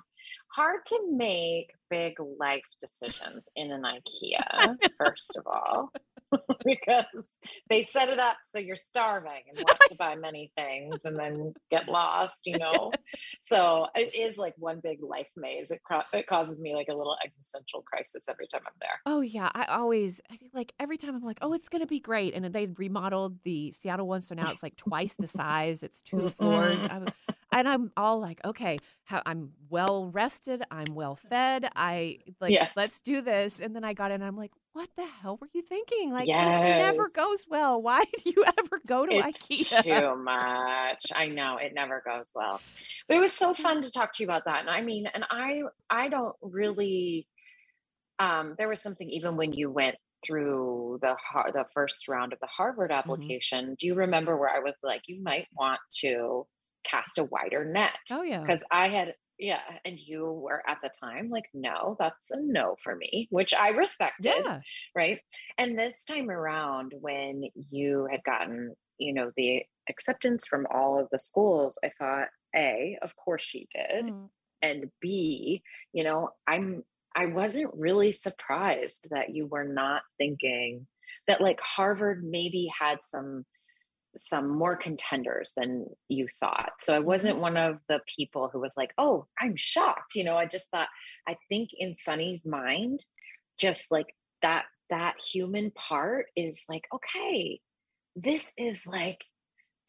hard 0.49 0.85
to 0.87 1.01
make 1.13 1.73
big 1.91 2.15
life 2.39 2.65
decisions 2.81 3.49
in 3.55 3.71
an 3.71 3.83
IKEA, 3.83 4.77
first 4.99 5.37
of 5.37 5.47
all, 5.47 5.93
because 6.65 7.39
they 7.69 7.83
set 7.83 8.09
it 8.09 8.19
up 8.19 8.39
so 8.43 8.59
you're 8.59 8.77
starving 8.77 9.43
and 9.49 9.59
want 9.67 9.79
to 9.89 9.95
buy 9.97 10.17
many 10.17 10.51
things 10.57 11.05
and 11.05 11.19
then 11.19 11.55
get 11.71 11.89
lost, 11.89 12.43
you 12.47 12.59
know? 12.59 12.91
So 13.43 13.87
it 13.95 14.15
is 14.15 14.37
like 14.37 14.55
one 14.59 14.81
big 14.83 15.03
life 15.03 15.29
maze. 15.37 15.71
It, 15.71 15.83
cro- 15.85 16.03
it 16.13 16.27
causes 16.27 16.61
me 16.61 16.75
like 16.75 16.89
a 16.89 16.95
little 16.95 17.17
existential 17.25 17.83
crisis 17.83 18.29
every 18.29 18.49
time 18.49 18.63
I'm 18.67 18.73
there. 18.81 19.01
Oh 19.07 19.21
yeah, 19.21 19.51
I 19.55 19.67
always 19.67 20.21
I 20.31 20.37
think, 20.37 20.53
like 20.55 20.73
every 20.81 20.99
time 20.99 21.15
I'm 21.15 21.23
like, 21.25 21.39
oh, 21.43 21.53
it's 21.53 21.69
gonna 21.69 21.87
be 21.87 22.01
great, 22.01 22.35
and 22.35 22.45
then 22.45 22.53
they 22.53 22.67
remodeled 22.67 23.39
the 23.45 23.71
Seattle 23.71 24.09
one, 24.09 24.23
so 24.23 24.35
now 24.35 24.51
it's 24.51 24.63
like 24.63 24.77
twice 24.77 25.15
the 25.15 25.27
size. 25.27 25.83
It's 25.83 26.03
two 26.03 26.29
floors, 26.31 26.83
mm-hmm. 26.83 26.93
I 26.93 26.99
was- 26.99 27.13
and 27.53 27.69
I'm 27.69 27.93
all 27.97 28.21
like, 28.21 28.41
okay, 28.45 28.81
how, 29.05 29.23
I'm 29.25 29.53
well 29.69 30.07
rested, 30.11 30.63
I'm 30.71 30.95
well 30.95 31.17
fed, 31.17 31.69
I 31.77 32.19
like, 32.41 32.57
Yes. 32.57 32.73
let's 32.77 33.01
do 33.01 33.23
this. 33.23 33.61
And 33.61 33.75
then 33.75 33.85
I 33.85 33.93
got 33.95 34.11
in, 34.11 34.17
and 34.17 34.25
I'm 34.25 34.37
like, 34.37 34.53
what 34.73 34.91
the 34.97 35.07
hell 35.07 35.39
were 35.41 35.49
you 35.53 35.63
thinking? 35.63 36.13
Like 36.13 36.31
this 36.37 36.63
never 36.63 37.09
goes 37.09 37.47
well. 37.49 37.81
Why 37.81 38.05
do 38.25 38.31
you 38.37 38.45
ever 38.59 38.81
go 38.87 39.07
to 39.07 39.13
it's 39.13 39.39
IKEA? 39.49 39.85
too 39.85 40.17
much 40.17 41.13
i 41.15 41.27
know 41.29 41.59
it 41.59 41.73
never 41.75 42.03
goes 42.05 42.31
well 42.35 42.61
but 43.09 43.17
it 43.17 43.21
was 43.21 43.33
so 43.33 43.55
fun 43.55 43.83
to 43.83 43.91
talk 43.91 44.13
to 44.13 44.23
you 44.23 44.27
about 44.27 44.45
that 44.47 44.61
and 44.61 44.71
i 44.71 44.81
mean 44.81 45.07
and 45.07 45.25
i 45.31 45.63
i 45.91 46.09
don't 46.09 46.35
really 46.43 47.29
um 48.19 48.55
there 48.59 48.69
was 48.69 48.81
something 48.81 49.09
even 49.11 49.37
when 49.37 49.53
you 49.53 49.71
went 49.71 49.97
through 50.25 50.99
the 51.03 51.15
Har- 51.31 51.53
the 51.53 51.65
first 51.75 52.09
round 52.09 52.33
of 52.33 52.41
the 52.41 52.49
harvard 52.49 52.91
Mm-hmm. 53.07 53.31
application 53.31 53.77
do 53.79 53.87
you 53.87 53.95
remember 53.95 54.37
where 54.37 54.51
i 54.51 54.59
was 54.61 54.75
like 54.83 55.03
you 55.07 55.23
might 55.23 55.47
want 55.57 55.81
to 56.01 56.47
cast 56.89 57.19
a 57.19 57.25
wider 57.25 57.65
net 57.65 57.99
Oh 58.13 58.23
yeah, 58.23 58.41
because 58.41 58.63
I 58.71 58.89
had 58.89 59.15
yeah, 59.39 59.61
and 59.85 59.99
you 59.99 60.25
were 60.25 60.63
at 60.67 60.79
the 60.83 60.89
time 60.99 61.29
like, 61.29 61.45
no, 61.53 61.95
that's 61.99 62.31
a 62.31 62.37
no 62.41 62.77
for 62.83 62.97
me, 62.97 63.29
which 63.31 63.53
I 63.53 63.69
respected, 63.69 64.33
yeah, 64.43 64.61
right? 64.95 65.21
And 65.59 65.79
this 65.79 66.05
time 66.05 66.31
around, 66.31 66.95
when 66.99 67.45
you 67.71 68.09
had 68.11 68.25
gotten, 68.25 68.75
you 68.97 69.13
know, 69.13 69.33
the 69.37 69.63
acceptance 69.91 70.47
from 70.47 70.67
all 70.73 70.99
of 70.99 71.09
the 71.13 71.19
schools, 71.19 71.79
I 71.85 71.91
thought, 71.99 72.29
a, 72.55 72.97
of 73.03 73.15
course 73.17 73.43
she 73.43 73.69
did, 73.75 74.07
Mm. 74.07 74.31
and 74.63 74.91
b, 75.03 75.63
you 75.93 76.03
know, 76.05 76.31
I'm 76.47 76.85
I 77.15 77.27
wasn't 77.27 77.75
really 77.75 78.13
surprised 78.13 79.09
that 79.11 79.35
you 79.35 79.47
were 79.47 79.65
not 79.65 80.03
thinking 80.19 80.87
that 81.29 81.41
like 81.43 81.61
Harvard 81.61 82.25
maybe 82.25 82.71
had 82.79 82.99
some 83.03 83.45
some 84.17 84.49
more 84.49 84.77
contenders 84.77 85.53
than 85.57 85.87
you 86.09 86.29
thought. 86.41 86.73
So 86.81 86.95
I 86.95 86.99
wasn't 87.01 87.39
one 87.39 87.57
of 87.57 87.79
the 87.89 88.01
people 88.17 88.49
who 88.53 88.61
was 88.61 88.75
like, 88.77 88.93
"Oh, 88.99 89.27
I'm 89.41 89.55
shocked." 89.57 90.15
You 90.15 90.25
know, 90.25 90.37
I 90.37 90.47
just 90.47 90.71
thought 90.71 90.89
I 91.29 91.37
think 91.49 91.71
in 91.77 91.95
Sunny's 91.95 92.47
mind 92.47 93.05
just 93.59 93.91
like 93.91 94.15
that 94.43 94.65
that 94.91 95.15
human 95.33 95.71
part 95.73 96.27
is 96.37 96.65
like, 96.69 96.87
"Okay, 96.95 97.61
this 98.15 98.53
is 98.57 98.87
like 98.87 99.25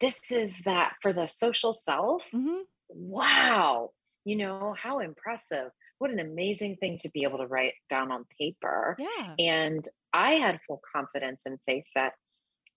this 0.00 0.20
is 0.30 0.60
that 0.60 0.94
for 1.02 1.12
the 1.12 1.26
social 1.26 1.72
self. 1.72 2.24
hmm 2.30 2.58
Wow. 2.88 3.90
You 4.24 4.36
know, 4.36 4.74
how 4.80 4.98
impressive. 5.00 5.70
What 5.98 6.10
an 6.10 6.18
amazing 6.20 6.76
thing 6.76 6.96
to 7.00 7.10
be 7.10 7.24
able 7.24 7.38
to 7.38 7.46
write 7.46 7.74
down 7.90 8.12
on 8.12 8.24
paper. 8.38 8.96
yeah, 8.98 9.34
And 9.38 9.86
I 10.12 10.34
had 10.34 10.60
full 10.66 10.80
confidence 10.94 11.42
and 11.46 11.58
faith 11.66 11.84
that 11.94 12.12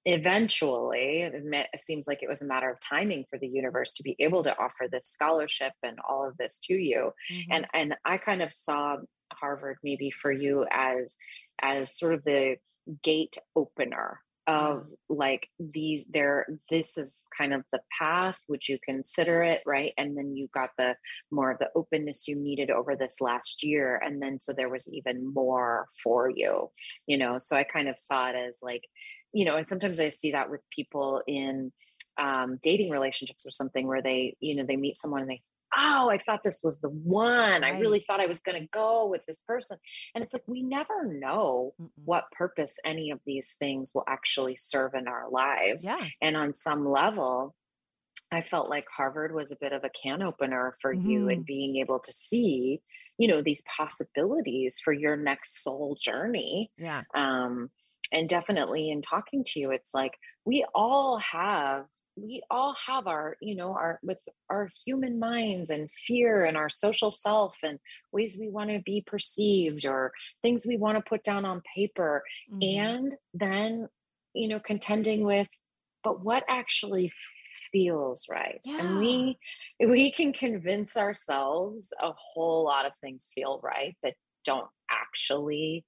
eventually, 0.06 1.22
it 1.22 1.82
seems 1.82 2.08
like 2.08 2.24
it 2.24 2.30
was 2.30 2.42
a 2.42 2.48
matter 2.48 2.70
of 2.70 2.80
timing 2.80 3.26
for 3.30 3.38
the 3.40 3.48
universe 3.48 3.94
to 3.94 4.04
be 4.04 4.16
able 4.20 4.44
to 4.44 4.58
offer 4.58 4.88
this 4.92 5.08
scholarship 5.08 5.74
and 5.84 5.98
all 6.08 6.28
of 6.28 6.38
this 6.38 6.58
to 6.60 6.74
you. 6.74 7.14
Mhm. 7.32 7.46
And 7.52 7.68
and 7.74 7.98
I 8.06 8.18
kind 8.18 8.42
of 8.42 8.54
saw 8.54 8.98
Harvard 9.34 9.78
maybe 9.84 10.12
for 10.12 10.32
you 10.32 10.66
as 10.72 11.16
as 11.62 11.98
sort 11.98 12.14
of 12.14 12.24
the 12.24 12.58
gate 13.04 13.38
opener 13.56 14.22
of 14.48 14.88
like 15.08 15.48
these 15.60 16.08
there 16.08 16.48
this 16.70 16.98
is 16.98 17.22
kind 17.38 17.54
of 17.54 17.64
the 17.72 17.80
path 18.00 18.38
would 18.50 18.68
you 18.68 18.80
consider 18.84 19.44
it 19.44 19.62
right 19.68 19.94
and 20.00 20.18
then 20.18 20.36
you 20.36 20.48
got 20.52 20.72
the 20.80 20.96
more 21.30 21.52
of 21.52 21.60
the 21.60 21.70
openness 21.76 22.28
you 22.28 22.36
needed 22.36 22.72
over 22.72 22.96
this 22.96 23.22
last 23.22 23.62
year 23.62 23.98
and 24.04 24.20
then 24.20 24.40
so 24.40 24.52
there 24.52 24.68
was 24.68 24.90
even 24.92 25.32
more 25.32 25.88
for 26.04 26.28
you 26.30 26.72
you 27.06 27.20
know 27.20 27.38
so 27.38 27.56
i 27.56 27.64
kind 27.64 27.88
of 27.88 28.00
saw 28.00 28.30
it 28.30 28.36
as 28.36 28.60
like 28.64 28.82
you 29.34 29.46
know 29.46 29.58
and 29.58 29.68
sometimes 29.68 30.00
i 30.00 30.10
see 30.10 30.32
that 30.32 30.50
with 30.50 30.62
people 30.70 31.22
in 31.28 31.72
um, 32.18 32.60
dating 32.62 32.92
relationships 32.92 33.46
or 33.48 33.52
something 33.52 33.88
where 33.88 34.02
they 34.02 34.36
you 34.40 34.56
know 34.56 34.66
they 34.66 34.76
meet 34.76 34.98
someone 34.98 35.22
and 35.22 35.30
they 35.30 35.42
oh 35.78 36.10
i 36.12 36.18
thought 36.18 36.44
this 36.44 36.60
was 36.62 36.80
the 36.80 36.90
one. 36.90 37.64
I 37.64 37.80
really 37.80 38.02
thought 38.02 38.20
i 38.20 38.26
was 38.26 38.42
going 38.42 38.62
to 38.62 38.68
go 38.68 39.08
with 39.08 39.26
this 39.26 39.42
person. 39.48 39.78
And 40.14 40.24
it's 40.24 40.34
like 40.34 40.44
we 40.46 40.62
never 40.62 41.06
know 41.06 41.74
Mm-mm. 41.82 41.90
what 42.04 42.26
purpose 42.32 42.78
any 42.84 43.12
of 43.12 43.20
these 43.26 43.56
things 43.58 43.94
will 43.96 44.04
actually 44.08 44.58
serve 44.58 44.94
in 44.94 45.08
our 45.08 45.30
lives. 45.30 45.86
Yeah, 45.86 46.06
and 46.22 46.36
on 46.36 46.54
some 46.54 46.88
level 46.90 47.56
i 48.34 48.42
felt 48.42 48.70
like 48.70 48.86
harvard 48.96 49.34
was 49.34 49.52
a 49.52 49.58
bit 49.60 49.74
of 49.74 49.84
a 49.84 49.90
can 49.90 50.22
opener 50.22 50.78
for 50.82 50.94
you 50.94 51.28
and 51.30 51.46
being 51.46 51.78
able 51.78 52.00
to 52.00 52.14
see 52.14 52.82
you 53.18 53.28
know 53.28 53.42
these 53.42 53.64
possibilities 53.78 54.80
for 54.84 54.92
your 54.94 55.16
next 55.16 55.64
soul 55.64 55.98
journey. 56.02 56.72
Yeah, 56.78 57.04
um 57.14 57.70
and 58.12 58.30
definitely 58.30 58.90
in 58.90 59.02
talking 59.02 59.44
to 59.44 59.60
you 59.60 59.72
it's 59.72 59.94
like 59.94 60.18
we 60.46 60.66
all 60.76 61.18
have 61.20 61.86
we 62.18 62.42
all 62.50 62.76
have 62.86 63.08
our 63.08 63.38
you 63.42 63.56
know 63.56 63.74
our 63.74 64.00
with 64.04 64.20
our 64.50 64.70
human 64.86 65.18
minds 65.20 65.70
and 65.70 65.90
fear 66.08 66.44
and 66.44 66.58
our 66.58 66.70
social 66.70 67.12
self 67.12 67.56
and 67.64 67.80
ways 68.12 68.38
we 68.40 68.50
want 68.50 68.70
to 68.70 68.80
be 68.80 69.02
perceived 69.06 69.86
or 69.86 70.12
things 70.42 70.66
we 70.68 70.78
want 70.78 70.98
to 70.98 71.10
put 71.10 71.24
down 71.24 71.46
on 71.46 71.62
paper 71.76 72.24
Mhm. 72.52 72.60
and 72.62 73.16
then 73.34 73.88
you 74.34 74.48
know 74.48 74.60
contending 74.60 75.24
with 75.24 75.48
but 76.04 76.24
what 76.24 76.44
actually 76.50 77.12
feels 77.72 78.26
right 78.30 78.62
and 78.78 78.98
we 78.98 79.38
we 79.80 80.12
can 80.12 80.34
convince 80.34 80.98
ourselves 80.98 81.94
a 82.02 82.12
whole 82.12 82.66
lot 82.66 82.86
of 82.86 82.92
things 83.02 83.32
feel 83.34 83.60
right 83.64 83.96
that 84.04 84.16
don't 84.44 84.68
actually 84.90 85.86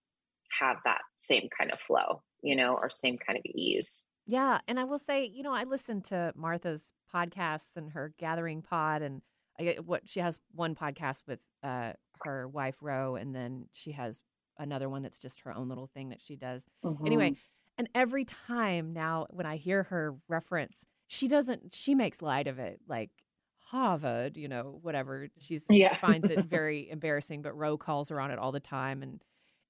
have 0.59 0.77
that 0.85 1.01
same 1.17 1.47
kind 1.57 1.71
of 1.71 1.79
flow 1.79 2.21
you 2.41 2.55
know 2.55 2.71
or 2.81 2.89
same 2.89 3.17
kind 3.17 3.37
of 3.37 3.43
ease 3.45 4.05
Yeah, 4.25 4.59
and 4.67 4.79
I 4.79 4.85
will 4.85 4.97
say, 4.99 5.25
you 5.25 5.43
know, 5.43 5.53
I 5.53 5.65
listened 5.65 6.05
to 6.05 6.31
Martha's 6.35 6.93
podcasts 7.13 7.75
and 7.75 7.91
her 7.91 8.13
gathering 8.17 8.61
pod, 8.61 9.01
and 9.01 9.21
I 9.59 9.63
get 9.63 9.85
what 9.85 10.07
she 10.07 10.21
has 10.21 10.39
one 10.53 10.75
podcast 10.75 11.23
with 11.27 11.39
uh, 11.61 11.93
her 12.23 12.47
wife 12.47 12.77
Ro, 12.81 13.15
and 13.15 13.35
then 13.35 13.67
she 13.73 13.91
has 13.91 14.21
another 14.57 14.87
one 14.89 15.01
that's 15.03 15.19
just 15.19 15.41
her 15.41 15.53
own 15.53 15.67
little 15.67 15.87
thing 15.87 16.09
that 16.09 16.21
she 16.21 16.35
does. 16.37 16.63
Anyway, 17.05 17.31
Mhm. 17.31 17.37
and 17.77 17.89
every 17.93 18.23
time 18.23 18.93
now 18.93 19.27
when 19.29 19.45
I 19.45 19.57
hear 19.57 19.83
her 19.83 20.15
reference, 20.29 20.85
she 21.07 21.27
doesn't. 21.27 21.73
She 21.75 21.93
makes 21.93 22.21
light 22.21 22.47
of 22.47 22.59
it, 22.59 22.79
like 22.87 23.11
Harvard, 23.59 24.37
you 24.37 24.47
know, 24.47 24.79
whatever. 24.81 25.27
She's 25.39 25.65
Yeah. 25.69 25.97
finds 25.99 26.29
it 26.29 26.45
very 26.45 26.89
embarrassing, 26.89 27.41
but 27.41 27.57
Ro 27.57 27.77
calls 27.77 28.09
her 28.09 28.19
on 28.21 28.31
it 28.31 28.39
all 28.39 28.51
the 28.53 28.59
time, 28.59 29.03
and 29.03 29.21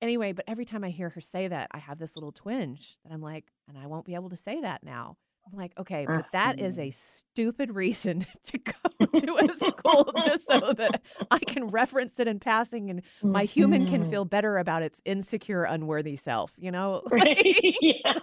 anyway, 0.04 0.34
but 0.34 0.46
every 0.48 0.66
time 0.66 0.84
I 0.84 0.89
hear 0.89 1.10
her 1.10 1.22
say 1.22 1.48
that, 1.48 1.70
I 1.72 1.80
have 1.80 1.98
this 1.98 2.16
little 2.16 2.32
twinge 2.32 2.98
that 3.04 3.13
I'm 3.13 3.22
like, 3.22 3.46
and 3.68 3.78
I 3.78 3.88
won't 3.88 4.06
be 4.06 4.16
able 4.16 4.30
to 4.30 4.38
say 4.38 4.62
that 4.62 4.84
now. 4.84 5.18
I'm 5.52 5.58
like, 5.58 5.74
okay, 5.78 6.06
but 6.06 6.26
that 6.32 6.60
is 6.60 6.78
a 6.80 6.92
stupid 6.92 7.76
reason 7.76 8.26
to 8.46 8.58
go 8.60 8.74
to 9.18 9.38
a 9.38 9.50
school 9.50 10.13
just 10.20 10.48
so 10.48 10.74
that 10.78 11.02
I 11.32 11.39
can 11.39 11.68
reference 11.70 12.20
it 12.20 12.28
in 12.28 12.39
passing 12.39 12.89
and 12.89 13.02
my 13.32 13.46
human 13.46 13.86
can 13.86 14.04
Mhm. 14.04 14.10
feel 14.10 14.26
better 14.26 14.58
about 14.58 14.84
its 14.84 15.02
insecure, 15.06 15.63
unworthy 15.63 16.16
self, 16.16 16.54
you 16.58 16.72
know? 16.72 17.02
Right. 17.12 17.76
yeah. 17.82 18.13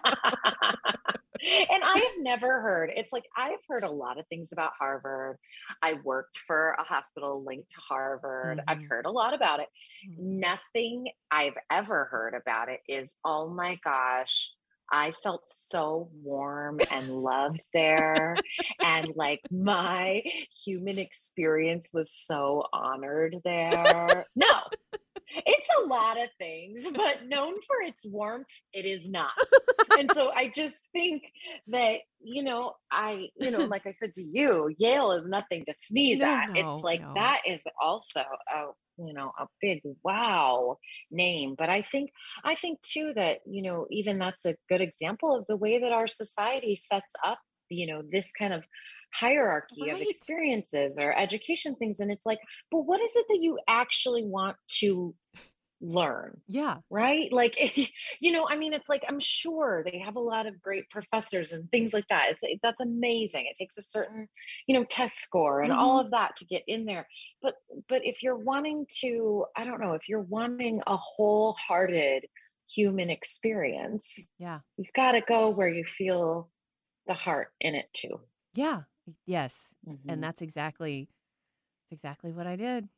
And 1.42 1.82
I 1.84 1.98
have 1.98 2.22
never 2.22 2.60
heard, 2.60 2.90
it's 2.94 3.12
like 3.12 3.24
I've 3.36 3.58
heard 3.68 3.84
a 3.84 3.90
lot 3.90 4.18
of 4.18 4.26
things 4.28 4.52
about 4.52 4.72
Harvard. 4.78 5.38
I 5.82 5.94
worked 6.04 6.38
for 6.46 6.70
a 6.78 6.82
hospital 6.84 7.42
linked 7.44 7.70
to 7.70 7.80
Harvard. 7.80 8.60
I've 8.68 8.78
Mhm. 8.78 8.88
heard 8.88 9.06
a 9.06 9.10
lot 9.10 9.34
about 9.34 9.60
it. 9.60 9.68
Mhm. 10.08 10.40
Nothing 10.40 11.12
I've 11.30 11.56
ever 11.70 12.04
heard 12.06 12.34
about 12.34 12.68
it 12.68 12.80
is, 12.88 13.16
oh 13.24 13.48
my 13.48 13.76
gosh. 13.84 14.50
I 14.92 15.12
felt 15.22 15.48
so 15.48 16.10
warm 16.20 16.80
and 16.90 17.08
loved 17.10 17.64
there. 17.72 18.36
and 18.82 19.12
like 19.14 19.40
my 19.50 20.22
human 20.64 20.98
experience 20.98 21.90
was 21.92 22.10
so 22.12 22.64
honored 22.72 23.36
there. 23.44 24.26
No, 24.34 24.46
It's 25.46 25.68
a 25.82 25.86
lot 25.86 26.20
of 26.20 26.28
things, 26.38 26.84
but 26.94 27.26
known 27.26 27.54
for 27.66 27.82
its 27.84 28.04
warmth, 28.04 28.46
it 28.72 28.84
is 28.84 29.08
not. 29.08 29.32
and 29.98 30.10
so 30.14 30.30
I 30.30 30.50
just 30.54 30.76
think 30.92 31.22
that, 31.68 32.00
you 32.20 32.42
know, 32.42 32.72
I, 32.90 33.28
you 33.36 33.50
know, 33.50 33.64
like 33.64 33.86
I 33.86 33.92
said 33.92 34.14
to 34.14 34.22
you, 34.22 34.74
Yale 34.78 35.12
is 35.12 35.28
nothing 35.28 35.64
to 35.66 35.74
sneeze 35.74 36.20
No, 36.20 36.26
at. 36.26 36.50
no, 36.50 36.74
it's 36.74 36.84
like 36.84 37.00
no. 37.00 37.12
that 37.14 37.40
is 37.46 37.62
also 37.80 38.20
a, 38.20 38.66
you 38.98 39.14
know, 39.14 39.32
a 39.38 39.46
big 39.60 39.82
wow 40.04 40.78
name. 41.10 41.54
But 41.56 41.70
I 41.70 41.82
think, 41.90 42.10
I 42.44 42.54
think 42.54 42.80
too 42.82 43.12
that, 43.14 43.38
you 43.46 43.62
know, 43.62 43.86
even 43.90 44.18
that's 44.18 44.44
a 44.44 44.56
good 44.68 44.80
example 44.80 45.34
of 45.34 45.46
the 45.48 45.56
way 45.56 45.78
that 45.78 45.92
our 45.92 46.08
society 46.08 46.76
sets 46.76 47.12
up, 47.24 47.38
you 47.68 47.86
know, 47.86 48.02
this 48.10 48.30
kind 48.36 48.52
of 48.52 48.64
hierarchy 49.12 49.90
of 49.90 50.00
experiences 50.00 50.98
or 50.98 51.16
education 51.16 51.76
things. 51.76 52.00
And 52.00 52.10
it's 52.10 52.26
like, 52.26 52.40
but 52.70 52.82
what 52.82 53.00
is 53.00 53.14
it 53.16 53.26
that 53.28 53.38
you 53.40 53.58
actually 53.68 54.24
want 54.24 54.56
to 54.80 55.14
learn? 55.82 56.40
Yeah. 56.46 56.76
right 56.90 57.32
like 57.32 57.56
you 58.20 58.32
know 58.32 58.46
i 58.48 58.54
mean 58.56 58.74
it's 58.74 58.88
like 58.88 59.02
i'm 59.08 59.18
sure 59.18 59.82
they 59.82 59.98
have 59.98 60.16
a 60.16 60.20
lot 60.20 60.46
of 60.46 60.60
great 60.60 60.90
professors 60.90 61.52
and 61.52 61.70
things 61.70 61.94
like 61.94 62.04
that 62.10 62.26
it's 62.30 62.42
that's 62.62 62.82
amazing 62.82 63.46
it 63.46 63.56
takes 63.58 63.78
a 63.78 63.82
certain 63.82 64.28
you 64.66 64.78
know 64.78 64.84
test 64.84 65.16
score 65.18 65.62
and 65.62 65.72
all 65.72 65.98
mm-hmm. 65.98 66.06
of 66.06 66.10
that 66.10 66.36
to 66.36 66.44
get 66.44 66.62
in 66.66 66.84
there 66.84 67.08
but 67.40 67.54
but 67.88 68.02
if 68.04 68.22
you're 68.22 68.36
wanting 68.36 68.84
to 69.00 69.46
i 69.56 69.64
don't 69.64 69.80
know 69.80 69.94
if 69.94 70.06
you're 70.06 70.20
wanting 70.20 70.82
a 70.86 70.96
wholehearted 70.98 72.26
human 72.68 73.08
experience 73.08 74.28
Yeah. 74.38 74.60
you've 74.76 74.92
got 74.94 75.12
to 75.12 75.22
go 75.22 75.48
where 75.48 75.68
you 75.68 75.84
feel 75.84 76.50
the 77.06 77.14
heart 77.14 77.48
in 77.60 77.74
it 77.74 77.86
too 77.94 78.20
Yeah. 78.54 78.82
Yes. 79.26 79.74
Mhm. 79.86 80.00
And 80.08 80.22
that's 80.22 80.42
exactly 80.42 81.08
that's 81.90 81.98
exactly 82.00 82.32
what 82.32 82.46
I 82.46 82.56
did. 82.56 82.84
I- 82.84 82.88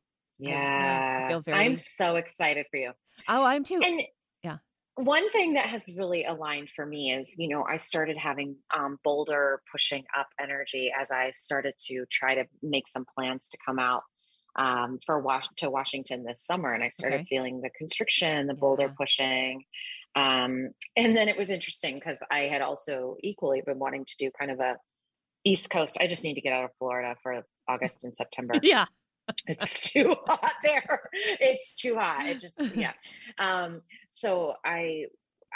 yeah, 0.48 1.20
I 1.24 1.28
feel 1.28 1.40
very. 1.40 1.58
I'm 1.58 1.74
so 1.76 2.16
excited 2.16 2.66
for 2.70 2.76
you 2.78 2.92
Oh, 3.28 3.42
I'm 3.44 3.62
too. 3.64 3.80
and 3.82 4.02
Yeah. 4.42 4.58
one 4.96 5.30
thing 5.32 5.54
that 5.54 5.66
has 5.66 5.84
really 5.96 6.24
aligned 6.24 6.68
for 6.70 6.84
me 6.84 7.12
is 7.12 7.34
you 7.38 7.48
know 7.48 7.64
i 7.64 7.76
started 7.76 8.16
having 8.16 8.56
um, 8.76 8.98
boulder 9.04 9.62
pushing 9.70 10.04
up 10.18 10.28
energy 10.40 10.92
as 10.98 11.10
i 11.10 11.30
started 11.34 11.74
to 11.78 12.04
try 12.10 12.34
to 12.34 12.44
make 12.62 12.86
some 12.88 13.04
plans 13.14 13.48
to 13.50 13.58
come 13.64 13.78
out 13.78 14.02
um, 14.56 14.98
for 15.06 15.18
was- 15.20 15.48
to 15.58 15.70
washington 15.70 16.24
this 16.24 16.44
summer 16.44 16.72
and 16.74 16.82
i 16.84 16.88
started 16.90 17.20
Okay. 17.20 17.26
feeling 17.30 17.60
the 17.62 17.70
constriction 17.70 18.46
the 18.48 18.54
boulder 18.54 18.88
Yeah. 18.88 18.94
pushing 18.98 19.64
um, 20.14 20.70
and 20.96 21.16
then 21.16 21.28
it 21.28 21.36
was 21.38 21.48
interesting 21.50 21.94
because 21.94 22.18
i 22.30 22.40
had 22.40 22.60
also 22.62 23.16
equally 23.22 23.62
been 23.64 23.78
wanting 23.78 24.04
to 24.04 24.16
do 24.18 24.30
kind 24.38 24.50
of 24.50 24.60
a 24.60 24.76
east 25.44 25.70
coast. 25.70 25.98
I 26.00 26.06
just 26.06 26.24
need 26.24 26.34
to 26.34 26.40
get 26.40 26.52
out 26.52 26.64
of 26.64 26.70
florida 26.78 27.16
for 27.22 27.44
august 27.68 28.04
and 28.04 28.16
september. 28.16 28.54
Yeah. 28.62 28.86
it's 29.46 29.90
too 29.90 30.16
hot 30.26 30.52
there. 30.64 31.08
It's 31.40 31.76
too 31.76 31.94
hot. 31.94 32.26
It 32.26 32.40
just 32.40 32.60
yeah. 32.74 32.92
Um 33.38 33.82
so 34.10 34.54
i 34.64 35.04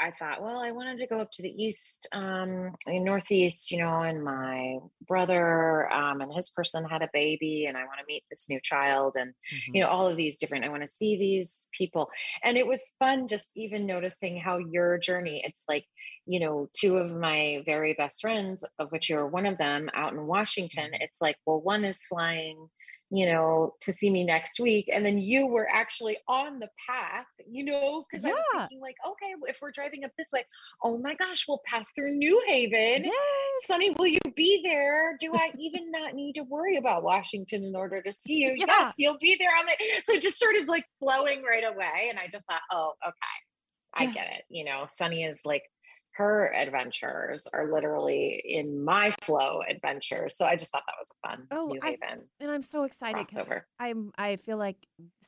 i 0.00 0.10
thought 0.18 0.42
well 0.42 0.58
i 0.60 0.70
wanted 0.70 0.98
to 0.98 1.06
go 1.06 1.20
up 1.20 1.30
to 1.30 1.42
the 1.42 1.48
east 1.50 2.08
um 2.12 2.70
in 2.86 3.04
northeast 3.04 3.70
you 3.70 3.78
know 3.78 4.02
and 4.02 4.22
my 4.22 4.76
brother 5.06 5.90
um 5.92 6.20
and 6.20 6.32
his 6.34 6.50
person 6.50 6.84
had 6.84 7.02
a 7.02 7.08
baby 7.12 7.66
and 7.66 7.76
i 7.76 7.80
want 7.84 7.98
to 7.98 8.04
meet 8.06 8.22
this 8.30 8.46
new 8.48 8.60
child 8.62 9.14
and 9.16 9.30
Mhm. 9.30 9.74
you 9.74 9.80
know 9.80 9.88
all 9.88 10.06
of 10.06 10.16
these 10.16 10.38
different 10.38 10.64
i 10.64 10.68
want 10.68 10.82
to 10.82 10.88
see 10.88 11.16
these 11.16 11.68
people 11.76 12.08
and 12.42 12.56
it 12.56 12.66
was 12.66 12.92
fun 12.98 13.28
just 13.28 13.52
even 13.56 13.86
noticing 13.86 14.36
how 14.38 14.58
your 14.58 14.98
journey 14.98 15.42
it's 15.44 15.64
like 15.68 15.84
you 16.26 16.40
know 16.40 16.68
two 16.78 16.96
of 16.96 17.10
my 17.10 17.62
very 17.64 17.94
best 17.94 18.20
friends 18.20 18.64
of 18.78 18.90
which 18.90 19.08
you're 19.08 19.26
one 19.26 19.46
of 19.46 19.58
them 19.58 19.88
out 19.94 20.12
in 20.12 20.26
washington 20.26 20.90
it's 20.94 21.20
like 21.20 21.36
well 21.46 21.60
one 21.60 21.84
is 21.84 22.04
flying 22.06 22.68
you 23.10 23.24
know 23.24 23.72
to 23.80 23.92
see 23.92 24.10
me 24.10 24.24
next 24.24 24.58
week 24.58 24.90
and 24.92 25.06
then 25.06 25.16
you 25.16 25.46
were 25.46 25.68
actually 25.72 26.18
on 26.26 26.58
the 26.58 26.68
path 26.88 27.26
you 27.48 27.64
know 27.64 28.04
because 28.10 28.24
i 28.24 28.28
was 28.28 28.42
thinking 28.52 28.80
like 28.80 28.96
okay 29.06 29.32
if 29.48 29.56
we're 29.62 29.70
driving 29.70 30.02
up 30.04 30.10
this 30.18 30.28
way 30.32 30.44
oh 30.82 30.98
my 30.98 31.14
gosh 31.14 31.44
we'll 31.46 31.60
pass 31.66 31.88
through 31.94 32.16
new 32.16 32.42
haven 32.48 33.04
Yes. 33.04 33.12
Sunny, 33.66 33.90
will 33.98 34.06
you 34.06 34.18
be 34.34 34.60
there? 34.62 35.16
Do 35.18 35.32
I 35.34 35.50
even 35.58 35.90
not 35.90 36.14
need 36.14 36.34
to 36.34 36.42
worry 36.42 36.76
about 36.76 37.02
Washington 37.02 37.64
in 37.64 37.74
order 37.74 38.02
to 38.02 38.12
see 38.12 38.34
you? 38.34 38.54
Yeah. 38.54 38.66
Yes, 38.68 38.94
you'll 38.98 39.16
be 39.18 39.34
there 39.38 39.48
on 39.58 39.64
the. 39.64 39.72
So 40.04 40.12
it 40.12 40.20
just 40.22 40.36
started 40.36 40.68
like 40.68 40.84
flowing 40.98 41.42
right 41.42 41.64
away. 41.64 42.08
And 42.10 42.18
I 42.18 42.26
just 42.30 42.46
thought, 42.46 42.60
oh, 42.70 42.92
okay, 43.02 43.14
I 43.94 44.04
Yeah. 44.04 44.12
get 44.12 44.26
it. 44.36 44.42
You 44.50 44.66
know, 44.66 44.84
Sunny 44.88 45.24
is 45.24 45.40
like, 45.46 45.62
her 46.16 46.52
adventures 46.54 47.46
are 47.52 47.70
literally 47.72 48.42
in 48.44 48.82
my 48.84 49.12
flow 49.22 49.60
adventures. 49.68 50.36
So 50.36 50.46
I 50.46 50.56
just 50.56 50.72
thought 50.72 50.82
that 50.86 50.94
was 50.98 51.10
fun 51.24 51.46
Oh, 51.50 51.66
New 51.66 51.80
I- 51.82 51.90
Haven 51.90 52.26
And 52.40 52.50
I'm 52.50 52.62
so 52.62 52.84
excited 52.84 53.26
crossover. 53.26 53.62
I'm 53.78 54.12
I 54.16 54.36
feel 54.36 54.56
like 54.56 54.76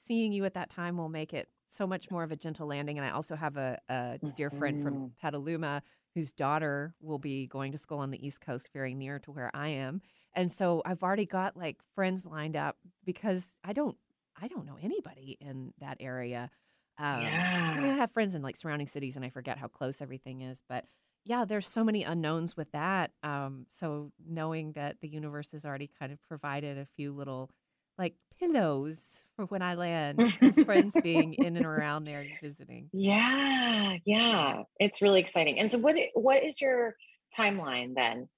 seeing 0.07 0.33
you 0.33 0.45
at 0.47 0.55
that 0.55 0.71
time 0.71 0.97
will 0.97 1.09
make 1.11 1.35
it 1.35 1.49
so 1.71 1.87
much 1.87 2.11
more 2.11 2.23
of 2.23 2.33
a 2.33 2.37
gentle 2.37 2.67
landing. 2.67 2.97
And 2.99 3.07
I 3.07 3.11
also 3.11 3.37
have 3.37 3.59
a, 3.59 3.79
a 3.91 4.19
dear 4.37 4.51
friend 4.51 4.83
from 4.83 4.95
Mhm. 4.95 5.11
Petaluma 5.21 5.83
whose 6.15 6.33
daughter 6.33 6.95
will 7.01 7.19
be 7.19 7.47
going 7.47 7.71
to 7.73 7.79
school 7.79 7.99
on 7.99 8.11
the 8.11 8.27
East 8.27 8.41
Coast, 8.41 8.71
very 8.73 8.95
near 8.95 9.19
to 9.21 9.31
where 9.31 9.51
I 9.55 9.69
am. 9.69 10.01
And 10.35 10.51
so 10.53 10.81
I've 10.87 11.03
already 11.03 11.27
got 11.27 11.57
like 11.57 11.77
friends 11.95 12.25
lined 12.25 12.57
up 12.57 12.79
because 13.05 13.55
I 13.63 13.75
don't 13.75 13.97
I 14.41 14.49
don't 14.49 14.65
know 14.67 14.79
anybody 14.81 15.37
in 15.41 15.75
that 15.81 15.99
area. 16.01 16.51
Um, 16.99 17.25
I 17.25 17.81
mean, 17.81 17.93
I 17.93 17.97
have 17.97 18.11
friends 18.11 18.35
in 18.35 18.43
like 18.43 18.57
surrounding 18.57 18.89
cities, 18.89 19.17
and 19.17 19.25
I 19.25 19.31
forget 19.31 19.59
how 19.59 19.69
close 19.69 20.03
everything 20.03 20.43
is. 20.43 20.61
But 20.69 20.85
yeah, 21.25 21.45
there's 21.45 21.67
so 21.67 21.85
many 21.85 22.03
unknowns 22.03 22.57
with 22.57 22.73
that. 22.73 23.13
Um, 23.23 23.67
so 23.69 24.13
knowing 24.27 24.73
that 24.73 24.97
the 25.01 25.09
universe 25.09 25.53
has 25.53 25.65
already 25.65 25.91
kind 25.99 26.13
of 26.13 26.19
provided 26.29 26.79
a 26.79 26.87
few 26.97 27.13
little 27.13 27.51
like 27.99 28.15
pillows 28.39 29.25
for 29.37 29.45
when 29.47 29.63
I 29.63 29.75
land, 29.75 30.23
friends 30.65 30.97
being 31.03 31.35
in 31.35 31.57
and 31.57 31.67
around 31.67 32.05
there 32.05 32.25
visiting. 32.43 32.89
Yeah, 32.93 33.97
yeah. 34.05 34.63
It's 34.79 35.03
really 35.03 35.21
exciting. 35.21 35.59
And 35.59 35.71
so 35.71 35.79
what 35.79 35.97
what 36.15 36.43
is 36.43 36.61
your 36.61 36.97
timeline 37.37 37.95
then? 37.95 38.29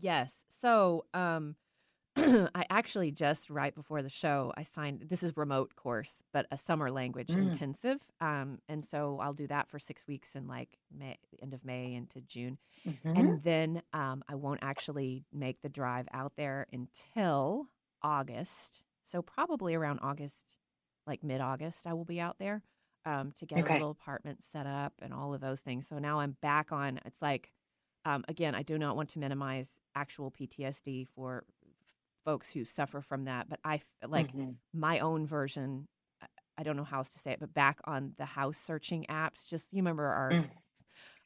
Yes. 0.00 0.44
So 0.48 1.06
um, 1.14 1.56
I 2.54 2.64
actually 2.70 3.10
just 3.12 3.50
right 3.50 3.74
before 3.74 4.02
the 4.02 4.08
show, 4.08 4.52
I 4.56 4.62
signed 4.64 5.04
this 5.08 5.22
is 5.22 5.36
remote 5.36 5.74
course, 5.76 6.22
but 6.32 6.46
a 6.50 6.56
summer 6.56 6.90
language 6.90 7.34
Mm. 7.34 7.36
intensive. 7.36 7.98
Um, 8.20 8.58
and 8.68 8.84
so 8.84 9.18
I'll 9.20 9.34
do 9.34 9.46
that 9.48 9.68
for 9.68 9.78
six 9.78 10.06
weeks 10.06 10.34
in 10.36 10.46
like 10.48 10.78
May, 10.96 11.18
end 11.42 11.54
of 11.54 11.64
May 11.64 11.94
into 11.94 12.20
June. 12.20 12.58
Mhm. 12.84 13.14
And 13.14 13.42
then 13.42 13.82
um, 13.92 14.22
I 14.28 14.34
won't 14.36 14.60
actually 14.62 15.24
make 15.32 15.62
the 15.62 15.68
drive 15.68 16.08
out 16.12 16.32
there 16.36 16.66
until 16.72 17.68
August. 18.02 18.80
So 19.04 19.22
probably 19.22 19.74
around 19.74 20.00
August, 20.02 20.56
like 21.06 21.22
mid 21.24 21.40
August, 21.40 21.86
I 21.86 21.94
will 21.94 22.04
be 22.04 22.20
out 22.20 22.36
there 22.38 22.62
um, 23.06 23.32
to 23.38 23.46
get 23.46 23.60
Okay. 23.60 23.64
a 23.64 23.66
little 23.66 23.90
apartment 23.90 24.42
set 24.44 24.66
up 24.66 24.94
and 25.02 25.12
all 25.14 25.34
of 25.34 25.40
those 25.40 25.60
things. 25.60 25.86
So 25.88 25.98
now 25.98 26.20
I'm 26.20 26.36
back 26.42 26.72
on. 26.72 27.00
It's 27.06 27.22
like, 27.22 27.52
um, 28.04 28.24
again, 28.28 28.54
I 28.54 28.62
do 28.62 28.78
not 28.78 28.96
want 28.96 29.10
to 29.10 29.18
minimize 29.18 29.80
actual 29.94 30.30
PTSD 30.30 31.04
for 31.14 31.44
folks 32.28 32.50
who 32.50 32.62
suffer 32.64 33.00
from 33.00 33.24
that, 33.24 33.48
but 33.48 33.58
I 33.64 33.80
like 34.06 34.32
Mhm. 34.34 34.56
my 34.74 34.98
own 34.98 35.26
version. 35.26 35.88
I- 36.58 36.62
don't 36.62 36.76
know 36.76 36.84
how 36.84 36.98
else 36.98 37.10
to 37.12 37.18
say 37.18 37.32
it, 37.32 37.40
but 37.40 37.54
back 37.54 37.78
on 37.84 38.14
the 38.18 38.24
house 38.26 38.58
searching 38.58 39.06
apps, 39.08 39.46
just 39.46 39.72
you 39.72 39.78
remember 39.78 40.04
our. 40.04 40.30
Mm. 40.32 40.50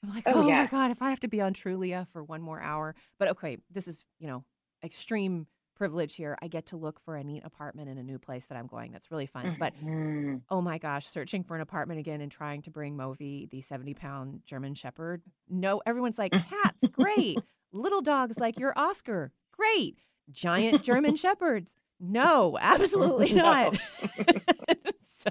I'm 0.05 0.11
like, 0.15 0.25
Oh, 0.27 0.43
oh, 0.43 0.51
my 0.51 0.67
god, 0.67 0.91
if 0.93 1.01
I 1.03 1.11
have 1.11 1.21
to 1.21 1.29
be 1.29 1.41
on 1.41 1.55
Trulia 1.55 2.07
for 2.13 2.23
one 2.23 2.41
more 2.43 2.61
hour, 2.61 2.95
but 3.19 3.29
okay, 3.29 3.57
this 3.71 3.89
is 3.89 4.05
you 4.21 4.29
know 4.29 4.45
extreme 4.85 5.47
privilege 5.75 6.15
here. 6.15 6.37
I 6.43 6.47
get 6.49 6.67
to 6.67 6.77
look 6.77 7.01
for 7.01 7.17
a 7.17 7.25
neat 7.25 7.43
apartment 7.45 7.89
in 7.89 7.99
a 7.99 8.03
new 8.05 8.19
place 8.19 8.47
that 8.47 8.57
I'm 8.59 8.67
going. 8.69 8.93
That's 8.93 9.11
really 9.11 9.27
fun. 9.27 9.57
But 9.59 9.75
Mhm. 9.77 10.43
oh 10.51 10.61
my 10.61 10.79
gosh, 10.79 11.07
searching 11.07 11.43
for 11.43 11.57
an 11.57 11.63
apartment 11.63 11.99
again 11.99 12.21
and 12.21 12.31
trying 12.31 12.63
to 12.63 12.71
bring 12.71 12.97
Movi, 12.97 13.49
the 13.51 13.61
70 13.63 13.95
pound 13.95 14.43
German 14.45 14.75
Shepherd. 14.75 15.23
No, 15.49 15.83
everyone's 15.87 16.19
like, 16.19 16.31
cats, 16.77 16.87
great. 16.89 17.39
Little 17.73 18.03
dogs 18.03 18.39
like 18.39 18.59
your 18.61 18.73
Oscar, 18.77 19.33
great. 19.51 19.99
Giant 20.31 20.83
German 20.83 21.17
Shepherds, 21.17 21.77
no, 22.01 22.59
absolutely 22.61 23.33
No. 23.37 23.43
not. 23.43 23.77
so 25.09 25.31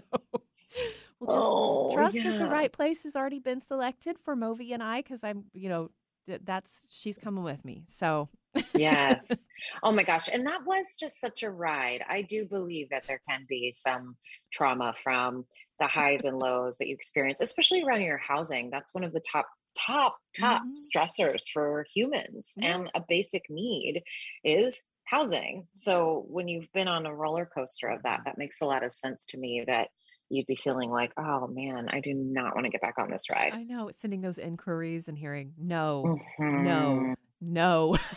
we'll 1.20 1.28
just 1.28 1.54
Oh, 1.54 1.90
trust 1.94 2.18
that 2.24 2.38
the 2.40 2.48
right 2.48 2.72
place 2.72 3.04
has 3.04 3.16
already 3.16 3.40
been 3.40 3.62
selected 3.62 4.18
for 4.20 4.36
Movi 4.36 4.72
and 4.74 4.82
I 4.84 5.02
because 5.02 5.24
I'm, 5.24 5.46
you 5.54 5.70
know, 5.70 5.90
that's 6.28 6.86
she's 6.90 7.18
coming 7.18 7.44
with 7.44 7.66
me. 7.66 7.84
So 7.88 8.30
yes. 8.74 9.44
Oh 9.84 9.92
my 9.92 10.04
gosh. 10.04 10.30
And 10.32 10.46
that 10.48 10.66
was 10.66 10.96
just 11.00 11.20
such 11.20 11.44
a 11.44 11.50
ride. 11.52 12.04
I 12.08 12.22
do 12.22 12.46
believe 12.46 12.90
that 12.90 13.04
there 13.08 13.22
can 13.28 13.46
be 13.50 13.74
some 13.76 14.16
trauma 14.54 14.94
from 15.04 15.46
the 15.80 15.88
highs 15.88 16.26
and 16.26 16.38
lows 16.38 16.78
that 16.78 16.88
you 16.88 16.94
experience, 16.96 17.42
especially 17.42 17.84
around 17.84 18.02
your 18.04 18.18
housing. 18.18 18.70
That's 18.70 18.94
one 18.94 19.04
of 19.04 19.14
the 19.14 19.22
top, 19.32 19.48
top, 19.76 20.18
top 20.40 20.64
Mhm. 20.64 20.74
stressors 20.76 21.44
for 21.54 21.86
humans. 21.94 22.54
Yeah. 22.58 22.76
And 22.78 22.90
a 22.96 23.02
basic 23.08 23.44
need 23.50 24.04
is 24.44 24.84
housing. 25.06 25.68
So 25.72 26.26
when 26.30 26.48
you've 26.48 26.72
been 26.74 26.88
on 26.88 27.06
a 27.06 27.14
roller 27.16 27.46
coaster 27.46 27.88
of 27.88 28.04
that, 28.04 28.22
that 28.26 28.38
makes 28.38 28.62
a 28.62 28.66
lot 28.66 28.84
of 28.84 28.94
sense 28.94 29.26
to 29.28 29.38
me 29.38 29.64
that 29.68 29.90
you'd 30.30 30.48
be 30.48 30.56
feeling 30.56 30.90
like, 30.90 31.12
oh 31.18 31.48
man, 31.48 31.90
I 31.90 32.00
do 32.00 32.14
not 32.14 32.56
want 32.56 32.66
to 32.66 32.72
get 32.72 32.82
back 32.82 32.96
on 32.98 33.10
this 33.12 33.30
ride. 33.30 33.54
I 33.54 33.64
know 33.64 33.92
sending 33.98 34.22
those 34.22 34.38
inquiries 34.38 35.08
and 35.10 35.18
hearing 35.18 35.54
no, 35.58 36.22
Mhm. 36.40 36.64
no, 36.64 37.16
no. 37.42 37.98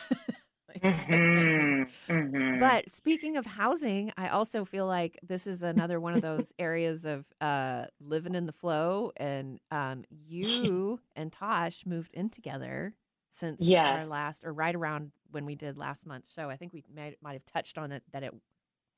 Mhm. 0.84 1.86
Mhm. 2.08 2.60
But 2.60 2.90
speaking 2.90 3.36
of 3.36 3.46
housing, 3.46 4.12
I 4.16 4.28
also 4.28 4.64
feel 4.64 4.86
like 4.86 5.18
this 5.22 5.46
is 5.46 5.62
another 5.62 6.00
one 6.00 6.14
of 6.14 6.22
those 6.22 6.52
areas 6.58 7.04
of 7.04 7.26
uh, 7.40 7.86
living 8.00 8.34
in 8.34 8.46
the 8.46 8.52
flow. 8.52 9.12
And 9.16 9.60
um, 9.70 10.04
you 10.10 11.00
and 11.16 11.32
Tosh 11.32 11.84
moved 11.86 12.14
in 12.14 12.30
together 12.30 12.94
since 13.32 13.74
our 13.82 14.06
last, 14.06 14.44
or 14.44 14.52
right 14.52 14.74
around 14.74 15.12
when 15.30 15.46
we 15.46 15.56
did 15.56 15.76
last 15.78 16.06
month's 16.06 16.32
show. 16.32 16.48
I 16.50 16.56
think 16.56 16.72
we 16.72 16.84
might, 16.94 17.16
might 17.22 17.32
have 17.34 17.46
touched 17.46 17.78
on 17.78 17.92
it 17.92 18.02
that 18.12 18.22
it 18.22 18.32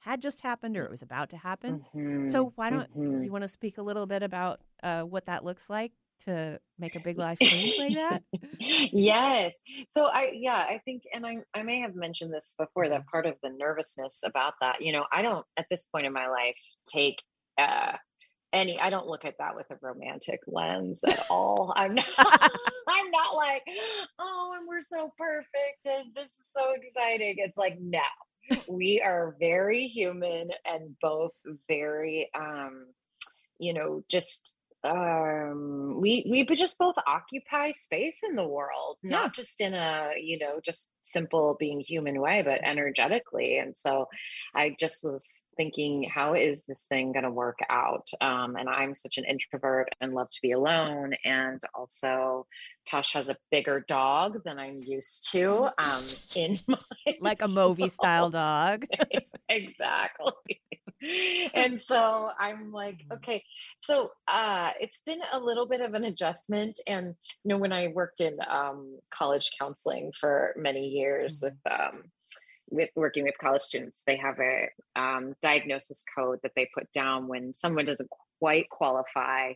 had 0.01 0.21
just 0.23 0.41
happened 0.41 0.77
or 0.77 0.85
it 0.85 0.91
was 0.91 1.03
about 1.03 1.31
to 1.31 1.37
happen. 1.37 1.83
Mhm, 1.95 2.25
So 2.33 2.53
why 2.57 2.71
don't 2.71 2.89
mhm. 2.95 3.25
you 3.25 3.33
want 3.33 3.43
to 3.43 3.49
speak 3.49 3.79
a 3.79 3.83
little 3.83 4.07
bit 4.07 4.23
about 4.23 4.61
uh, 4.83 5.03
what 5.03 5.27
that 5.27 5.45
looks 5.45 5.69
like 5.71 5.93
to 6.25 6.59
make 6.79 6.97
a 6.97 7.01
big 7.01 7.19
life 7.19 7.39
change 7.41 7.75
like 7.79 7.95
that? 7.95 8.23
yes. 8.61 9.57
So 9.89 10.07
I 10.07 10.33
yeah, 10.35 10.55
I 10.55 10.81
think 10.85 11.03
and 11.13 11.27
I 11.27 11.39
I 11.55 11.63
may 11.63 11.81
have 11.81 11.95
mentioned 11.95 12.33
this 12.33 12.55
before 12.59 12.89
that 12.89 13.07
part 13.07 13.27
of 13.27 13.35
the 13.43 13.51
nervousness 13.51 14.23
about 14.25 14.55
that, 14.61 14.83
you 14.83 14.93
know, 14.93 15.05
I 15.13 15.23
don't 15.23 15.45
at 15.57 15.67
this 15.71 15.85
point 15.87 16.07
in 16.07 16.13
my 16.13 16.29
life 16.29 16.57
take 16.87 17.23
uh 17.59 17.97
any 18.53 18.81
I 18.81 18.91
don't 18.91 19.07
look 19.07 19.25
at 19.25 19.39
that 19.39 19.55
with 19.55 19.67
a 19.71 19.77
romantic 19.81 20.41
lens 20.47 21.03
at 21.05 21.21
all. 21.31 21.73
I'm 21.77 21.95
not 21.95 22.07
I'm 22.19 23.11
not 23.11 23.37
like, 23.37 23.63
oh, 24.19 24.55
and 24.59 24.69
we're 24.69 24.83
so 24.83 25.13
perfect 25.19 25.85
and 25.87 26.15
this 26.15 26.27
is 26.27 26.47
so 26.55 26.73
exciting. 26.81 27.37
It's 27.39 27.59
like 27.59 27.79
no. 27.81 28.01
We 28.69 29.03
are 29.05 29.35
very 29.41 29.89
human 29.89 30.51
and 30.65 30.95
both 31.01 31.33
very 31.69 32.31
um 32.35 32.87
you 33.59 33.73
know, 33.73 34.03
just 34.11 34.55
um 34.87 35.99
we 36.01 36.27
we 36.31 36.45
just 36.57 36.79
both 36.79 36.95
occupy 37.07 37.71
space 37.73 38.21
in 38.29 38.37
the 38.37 38.47
world 38.47 38.97
Yeah. 39.03 39.11
not 39.11 39.35
just 39.35 39.61
in 39.61 39.75
a 39.75 40.13
you 40.21 40.39
know 40.39 40.61
just 40.65 40.89
simple 41.01 41.57
being 41.59 41.81
human 41.81 42.21
way 42.21 42.43
but 42.45 42.61
energetically 42.63 43.59
and 43.59 43.77
so 43.77 44.07
i 44.55 44.75
just 44.79 45.05
was 45.05 45.43
thinking 45.57 46.09
how 46.13 46.35
is 46.35 46.65
this 46.65 46.85
thing 46.89 47.13
going 47.13 47.25
to 47.25 47.31
work 47.31 47.59
out 47.69 48.07
um 48.21 48.57
and 48.57 48.69
i'm 48.69 48.95
such 48.95 49.19
an 49.19 49.25
introvert 49.25 49.89
and 50.01 50.15
love 50.15 50.31
to 50.31 50.41
be 50.43 50.53
alone 50.53 51.15
and 51.25 51.61
also 51.75 52.47
tosh 52.91 53.13
has 53.13 53.29
a 53.29 53.37
bigger 53.51 53.85
dog 53.89 54.43
than 54.45 54.59
i'm 54.59 54.81
used 54.83 55.29
to 55.33 55.69
um 55.79 56.05
in 56.35 56.59
my 56.69 56.79
like 57.21 57.43
a 57.43 57.49
movie 57.61 57.89
style 57.89 58.31
dog. 58.31 58.85
exactly. 59.49 60.33
and 61.55 61.81
so 61.81 62.31
I'm 62.39 62.73
like, 62.73 62.97
Mm-hmm. 62.97 63.15
okay. 63.15 63.45
So 63.81 64.11
uh 64.29 64.71
it's 64.81 65.03
been 65.03 65.21
a 65.33 65.39
little 65.39 65.67
bit 65.67 65.81
of 65.81 65.95
an 65.95 66.05
adjustment. 66.05 66.79
And 66.87 67.15
you 67.45 67.49
know, 67.49 67.59
when 67.59 67.73
I 67.73 67.89
worked 67.89 68.21
in 68.21 68.39
um 68.49 68.99
college 69.11 69.51
counseling 69.59 70.13
for 70.19 70.55
many 70.57 70.89
years 70.89 71.41
Mm-hmm. 71.41 71.47
with 71.47 71.81
um 71.81 72.03
with 72.69 72.91
working 72.97 73.23
with 73.25 73.39
college 73.41 73.63
students, 73.63 74.03
they 74.09 74.17
have 74.17 74.41
a 74.41 74.69
um, 75.01 75.35
diagnosis 75.41 76.05
code 76.17 76.41
that 76.43 76.51
they 76.57 76.69
put 76.75 76.91
down 76.91 77.29
when 77.29 77.53
someone 77.53 77.85
doesn't 77.85 78.11
quite 78.41 78.69
qualify 78.71 79.53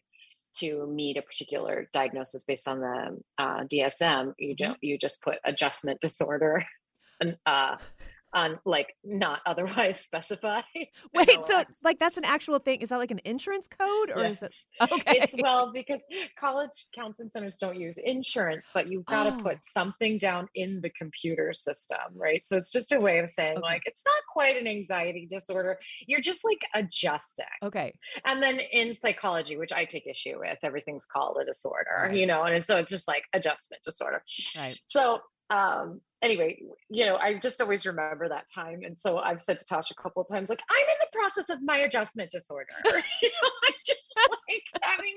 to 0.58 0.86
meet 0.86 1.16
a 1.16 1.22
particular 1.22 1.88
diagnosis 1.92 2.44
based 2.44 2.68
on 2.68 2.78
the 2.80 3.18
uh, 3.36 3.64
DSM. 3.64 4.34
You 4.38 4.54
Mhm. 4.54 4.58
don't. 4.58 4.78
You 4.80 4.96
just 4.96 5.22
put 5.22 5.38
adjustment 5.44 6.00
disorder, 6.06 6.64
and 7.20 7.36
uh, 7.46 7.78
on 8.32 8.58
like 8.64 8.94
not 9.04 9.40
otherwise 9.46 10.00
specified. 10.00 10.64
Wait, 11.14 11.28
so 11.44 11.58
NOS. 11.58 11.76
like 11.84 11.98
that's 11.98 12.16
an 12.16 12.24
actual 12.24 12.58
thing? 12.58 12.80
Is 12.80 12.90
that 12.90 12.98
like 12.98 13.10
an 13.10 13.20
insurance 13.24 13.66
code 13.68 14.10
or 14.14 14.24
is 14.24 14.42
it? 14.42 14.52
Okay. 14.80 15.18
It's 15.20 15.34
well 15.42 15.72
because 15.72 16.00
college 16.38 16.70
counseling 16.94 17.30
centers 17.32 17.56
don't 17.56 17.78
use 17.78 17.98
insurance, 17.98 18.70
but 18.72 18.88
you've 18.88 19.04
got 19.06 19.24
to 19.24 19.30
Oh. 19.30 19.42
put 19.42 19.62
something 19.62 20.18
down 20.18 20.48
in 20.54 20.80
the 20.80 20.90
computer 20.90 21.52
system, 21.54 21.98
right? 22.14 22.46
So 22.46 22.56
it's 22.56 22.70
just 22.70 22.92
a 22.92 23.00
way 23.00 23.18
of 23.18 23.28
saying 23.28 23.58
Okay. 23.58 23.62
like 23.62 23.82
it's 23.86 24.02
not 24.04 24.22
quite 24.32 24.56
an 24.56 24.66
anxiety 24.66 25.26
disorder. 25.30 25.78
You're 26.06 26.20
just 26.20 26.44
like 26.44 26.60
adjusting. 26.74 27.46
okay. 27.62 27.92
And 28.24 28.42
then 28.42 28.60
in 28.60 28.94
psychology, 28.96 29.56
which 29.56 29.72
I 29.72 29.84
take 29.84 30.06
issue 30.06 30.38
with, 30.38 30.58
everything's 30.62 31.06
called 31.06 31.36
a 31.40 31.44
disorder, 31.44 32.04
Right. 32.04 32.14
you 32.16 32.26
know, 32.26 32.42
and 32.42 32.62
so 32.62 32.76
it's 32.76 32.90
just 32.90 33.06
like 33.08 33.24
adjustment 33.32 33.82
disorder. 33.82 34.22
Right. 34.56 34.76
So 34.86 35.20
um 35.50 36.00
anyway, 36.22 36.60
you 36.88 37.06
know, 37.06 37.16
I 37.16 37.34
just 37.34 37.60
always 37.60 37.86
remember 37.86 38.28
that 38.28 38.46
time. 38.52 38.80
And 38.84 38.98
so 38.98 39.18
I've 39.18 39.40
said 39.40 39.58
to 39.58 39.64
Tasha 39.64 39.92
a 39.92 40.02
couple 40.02 40.22
of 40.22 40.28
times, 40.28 40.50
like, 40.50 40.62
I'm 40.70 40.82
in 40.82 40.96
the 41.00 41.18
process 41.18 41.54
of 41.54 41.62
my 41.62 41.78
adjustment 41.78 42.30
disorder. 42.30 42.72
you 42.84 42.92
know, 42.92 43.50
I'm 43.66 43.74
just 43.86 44.00
like, 44.16 44.82
I 44.84 45.02
mean, 45.02 45.16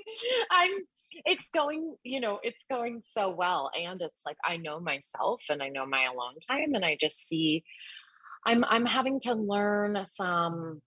I'm 0.51 0.71
it's 1.25 1.49
going, 1.53 1.95
you 2.03 2.19
know, 2.19 2.39
it's 2.43 2.65
going 2.69 3.01
so 3.01 3.29
well. 3.29 3.69
And 3.79 4.01
it's 4.01 4.23
like 4.25 4.37
I 4.45 4.57
know 4.57 4.79
myself 4.79 5.43
and 5.49 5.61
I 5.61 5.69
know 5.69 5.85
my 5.85 6.05
alone 6.05 6.35
time. 6.47 6.73
And 6.73 6.85
I 6.85 6.97
just 6.99 7.27
see 7.27 7.63
I'm 8.45 8.63
I'm 8.63 8.85
having 8.85 9.19
to 9.21 9.33
learn 9.33 10.03
some 10.05 10.81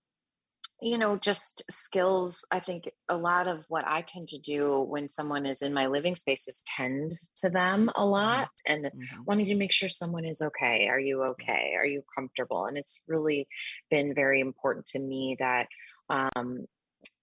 you 0.82 0.98
know 0.98 1.16
just 1.16 1.62
skills 1.70 2.44
i 2.52 2.60
think 2.60 2.84
a 3.08 3.16
lot 3.16 3.48
of 3.48 3.64
what 3.68 3.86
i 3.86 4.02
tend 4.02 4.28
to 4.28 4.38
do 4.38 4.80
when 4.80 5.08
someone 5.08 5.46
is 5.46 5.62
in 5.62 5.72
my 5.72 5.86
living 5.86 6.14
space 6.14 6.46
is 6.48 6.62
tend 6.76 7.10
to 7.36 7.48
them 7.48 7.90
a 7.96 8.04
lot 8.04 8.50
and 8.66 8.90
Mhm. 8.94 9.24
wanting 9.26 9.46
to 9.46 9.54
make 9.54 9.72
sure 9.72 9.88
someone 9.88 10.24
is 10.24 10.42
okay 10.42 10.86
are 10.88 11.00
you 11.00 11.22
okay? 11.22 11.74
Are 11.76 11.86
you 11.86 12.02
comfortable? 12.14 12.66
And 12.66 12.76
it's 12.76 13.00
really 13.08 13.48
been 13.90 14.14
very 14.14 14.40
important 14.40 14.86
to 14.88 14.98
me 14.98 15.36
that 15.38 15.66
um 16.10 16.66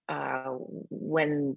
uh 0.08 0.50
when 0.90 1.56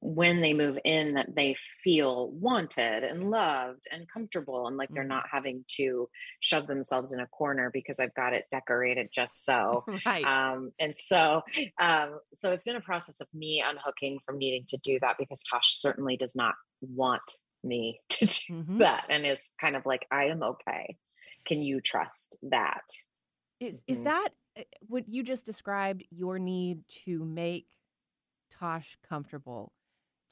when 0.00 0.40
they 0.42 0.52
move 0.52 0.78
in 0.84 1.14
that 1.14 1.34
they 1.34 1.56
feel 1.82 2.30
wanted 2.30 3.02
and 3.04 3.30
loved 3.30 3.84
and 3.90 4.06
comfortable 4.12 4.66
and 4.66 4.76
like 4.76 4.90
they're 4.94 5.02
Mhm. 5.02 5.08
not 5.08 5.24
having 5.30 5.64
to 5.68 6.08
shove 6.40 6.66
themselves 6.66 7.12
in 7.12 7.20
a 7.20 7.26
corner 7.28 7.70
because 7.72 7.98
I've 7.98 8.14
got 8.14 8.34
it 8.34 8.44
decorated 8.50 9.08
just 9.14 9.44
so 9.46 9.86
Right. 10.06 10.30
um, 10.30 10.72
and 10.78 10.94
so 10.96 11.42
um, 11.80 12.20
so 12.34 12.52
it's 12.52 12.64
been 12.64 12.76
a 12.76 12.80
process 12.82 13.20
of 13.20 13.28
me 13.32 13.62
unhooking 13.66 14.18
from 14.26 14.38
needing 14.38 14.66
to 14.68 14.76
do 14.78 14.98
that 15.00 15.16
because 15.18 15.42
Tosh 15.50 15.78
certainly 15.78 16.16
does 16.16 16.36
not 16.36 16.54
want 16.82 17.22
me 17.62 18.00
to 18.10 18.26
do 18.26 18.32
Mhm. 18.48 18.78
that 18.78 19.06
and 19.08 19.24
is 19.26 19.52
kind 19.60 19.76
of 19.76 19.86
like 19.86 20.06
I 20.10 20.24
am 20.26 20.42
okay. 20.42 20.98
Can 21.46 21.62
you 21.62 21.80
trust 21.80 22.36
that? 22.42 22.82
Is 23.60 23.82
is 23.86 24.02
Mhm. 24.02 24.02
that 24.02 24.30
what 24.86 25.08
you 25.08 25.22
just 25.22 25.46
described 25.46 26.04
your 26.10 26.38
need 26.38 26.88
to 26.88 27.24
make 27.24 27.78
Tosh 28.50 28.96
comfortable, 29.02 29.74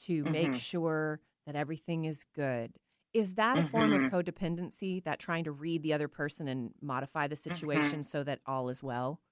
to 0.00 0.24
make 0.26 0.54
Mhm. 0.54 0.56
sure 0.56 1.22
that 1.46 1.56
everything 1.56 2.04
is 2.04 2.24
good? 2.34 2.78
Is 3.14 3.34
that 3.34 3.58
a 3.58 3.62
form 3.64 3.92
of 3.94 4.04
Mhm. 4.04 4.12
codependency, 4.12 5.02
that 5.04 5.20
trying 5.20 5.44
to 5.44 5.52
read 5.52 5.82
the 5.82 5.92
other 5.94 6.08
person 6.08 6.48
and 6.48 6.74
modify 6.80 7.28
the 7.28 7.36
situation 7.36 8.04
so 8.04 8.24
that 8.24 8.40
all 8.46 8.68
is 8.68 8.82
well? 8.82 9.22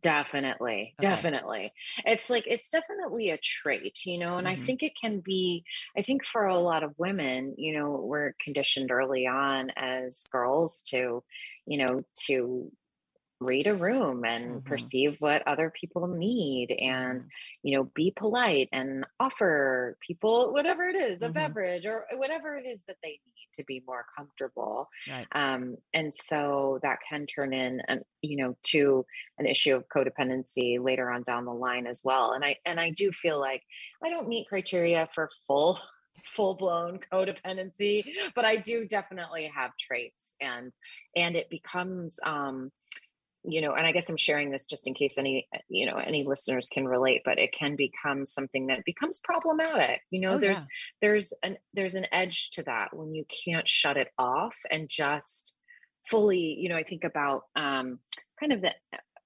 Definitely, 0.00 0.94
Okay. 1.00 1.26
definitely. 1.26 1.72
It's 2.04 2.30
like 2.30 2.44
it's 2.46 2.70
definitely 2.70 3.30
a 3.30 3.38
trait, 3.38 3.98
you 4.06 4.16
know, 4.16 4.38
and 4.38 4.46
I 4.46 4.54
Mhm. 4.54 4.64
think 4.64 4.80
it 4.80 4.92
can 4.94 5.18
be 5.18 5.64
I 5.96 6.02
think 6.02 6.24
for 6.24 6.44
a 6.46 6.56
lot 6.60 6.84
of 6.84 6.96
women, 6.98 7.56
you 7.58 7.72
know, 7.76 7.90
we're 7.96 8.34
conditioned 8.40 8.92
early 8.92 9.26
on 9.26 9.72
as 9.74 10.22
girls 10.30 10.82
to, 10.90 11.24
you 11.66 11.78
know, 11.84 12.04
to 12.26 12.70
read 13.40 13.66
a 13.68 13.74
room 13.74 14.24
and 14.24 14.64
Mhm. 14.64 14.64
perceive 14.64 15.16
what 15.20 15.46
other 15.46 15.70
people 15.80 16.06
need 16.08 16.72
and 16.72 17.24
Mhm. 17.24 17.30
you 17.62 17.76
know 17.76 17.84
be 17.94 18.12
polite 18.16 18.68
and 18.72 19.04
offer 19.20 19.96
people 20.06 20.52
whatever 20.52 20.88
it 20.88 20.96
is 20.96 21.22
a 21.22 21.28
Mhm. 21.28 21.30
beverage 21.30 21.86
or 21.86 22.06
whatever 22.14 22.56
it 22.56 22.66
is 22.66 22.82
that 22.88 22.96
they 23.02 23.20
need 23.26 23.48
to 23.54 23.62
be 23.64 23.82
more 23.86 24.04
comfortable 24.16 24.88
Right. 25.06 25.28
um, 25.32 25.76
and 25.92 26.14
so 26.14 26.78
that 26.82 26.98
can 27.08 27.26
turn 27.26 27.52
in 27.52 27.80
and 27.88 28.02
you 28.22 28.36
know 28.36 28.56
to 28.64 29.04
an 29.38 29.46
issue 29.46 29.74
of 29.74 29.86
codependency 29.88 30.82
later 30.82 31.10
on 31.10 31.22
down 31.22 31.44
the 31.44 31.52
line 31.54 31.86
as 31.86 32.02
well 32.04 32.32
and 32.32 32.44
i 32.44 32.56
and 32.66 32.80
i 32.80 32.90
do 32.90 33.12
feel 33.12 33.38
like 33.38 33.62
i 34.02 34.10
don't 34.10 34.28
meet 34.28 34.48
criteria 34.48 35.08
for 35.14 35.30
full 35.46 35.78
full 36.24 36.56
blown 36.56 36.98
codependency 37.12 38.02
but 38.34 38.44
i 38.44 38.56
do 38.56 38.86
definitely 38.86 39.46
have 39.54 39.70
traits 39.78 40.34
and 40.40 40.74
and 41.14 41.36
it 41.36 41.48
becomes 41.48 42.18
um 42.24 42.72
you 43.44 43.60
know 43.60 43.72
and 43.74 43.86
i 43.86 43.92
guess 43.92 44.08
i'm 44.10 44.16
sharing 44.16 44.50
this 44.50 44.66
just 44.66 44.86
in 44.86 44.94
case 44.94 45.16
any 45.18 45.48
you 45.68 45.86
know 45.86 45.96
any 45.96 46.24
listeners 46.24 46.68
can 46.68 46.86
relate 46.86 47.22
but 47.24 47.38
it 47.38 47.52
can 47.52 47.76
become 47.76 48.26
something 48.26 48.66
that 48.66 48.84
becomes 48.84 49.18
problematic 49.20 50.00
you 50.10 50.20
know 50.20 50.34
Oh, 50.34 50.38
there's 50.38 50.60
yeah. 50.60 50.64
there's 51.02 51.32
an 51.42 51.56
there's 51.74 51.94
an 51.94 52.06
edge 52.12 52.50
to 52.52 52.62
that 52.64 52.94
when 52.94 53.14
you 53.14 53.24
can't 53.44 53.68
shut 53.68 53.96
it 53.96 54.08
off 54.18 54.56
and 54.70 54.88
just 54.88 55.54
fully 56.08 56.56
you 56.58 56.68
know 56.68 56.76
i 56.76 56.82
think 56.82 57.04
about 57.04 57.42
um 57.56 58.00
kind 58.40 58.52
of 58.52 58.60
the 58.60 58.72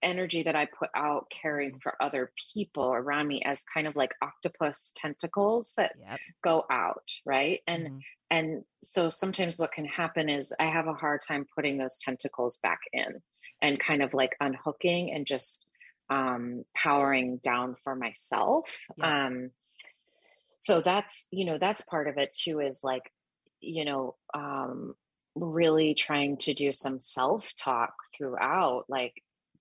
energy 0.02 0.42
that 0.42 0.56
i 0.56 0.66
put 0.66 0.90
out 0.96 1.30
caring 1.30 1.78
for 1.80 1.94
other 2.02 2.32
people 2.52 2.92
around 2.92 3.28
me 3.28 3.40
as 3.44 3.64
kind 3.72 3.86
of 3.86 3.94
like 3.94 4.10
octopus 4.20 4.92
tentacles 4.96 5.72
that 5.76 5.92
Yep. 5.98 6.20
go 6.42 6.64
out 6.70 7.08
right 7.24 7.60
and 7.68 7.88
Mhm. 7.88 8.00
and 8.30 8.64
so 8.82 9.10
sometimes 9.10 9.58
what 9.60 9.70
can 9.72 9.84
happen 9.84 10.28
is 10.28 10.52
i 10.58 10.64
have 10.64 10.88
a 10.88 10.94
hard 10.94 11.20
time 11.26 11.46
putting 11.54 11.78
those 11.78 11.98
tentacles 11.98 12.58
back 12.62 12.80
in 12.92 13.22
and 13.62 13.78
kind 13.80 14.02
of 14.02 14.12
like 14.12 14.36
unhooking 14.40 15.12
and 15.12 15.24
just 15.26 15.64
um 16.10 16.64
powering 16.76 17.38
down 17.42 17.76
for 17.82 17.94
myself 17.94 18.80
Yeah. 18.98 19.26
um 19.26 19.50
so 20.60 20.80
that's 20.80 21.26
you 21.30 21.44
know 21.44 21.58
that's 21.58 21.80
part 21.82 22.08
of 22.08 22.18
it 22.18 22.36
too 22.38 22.60
is 22.60 22.80
like 22.84 23.10
you 23.60 23.84
know 23.84 24.16
um 24.34 24.94
really 25.34 25.94
trying 25.94 26.36
to 26.36 26.52
do 26.52 26.72
some 26.72 26.98
self 26.98 27.52
talk 27.56 27.94
throughout 28.16 28.84
like 28.88 29.14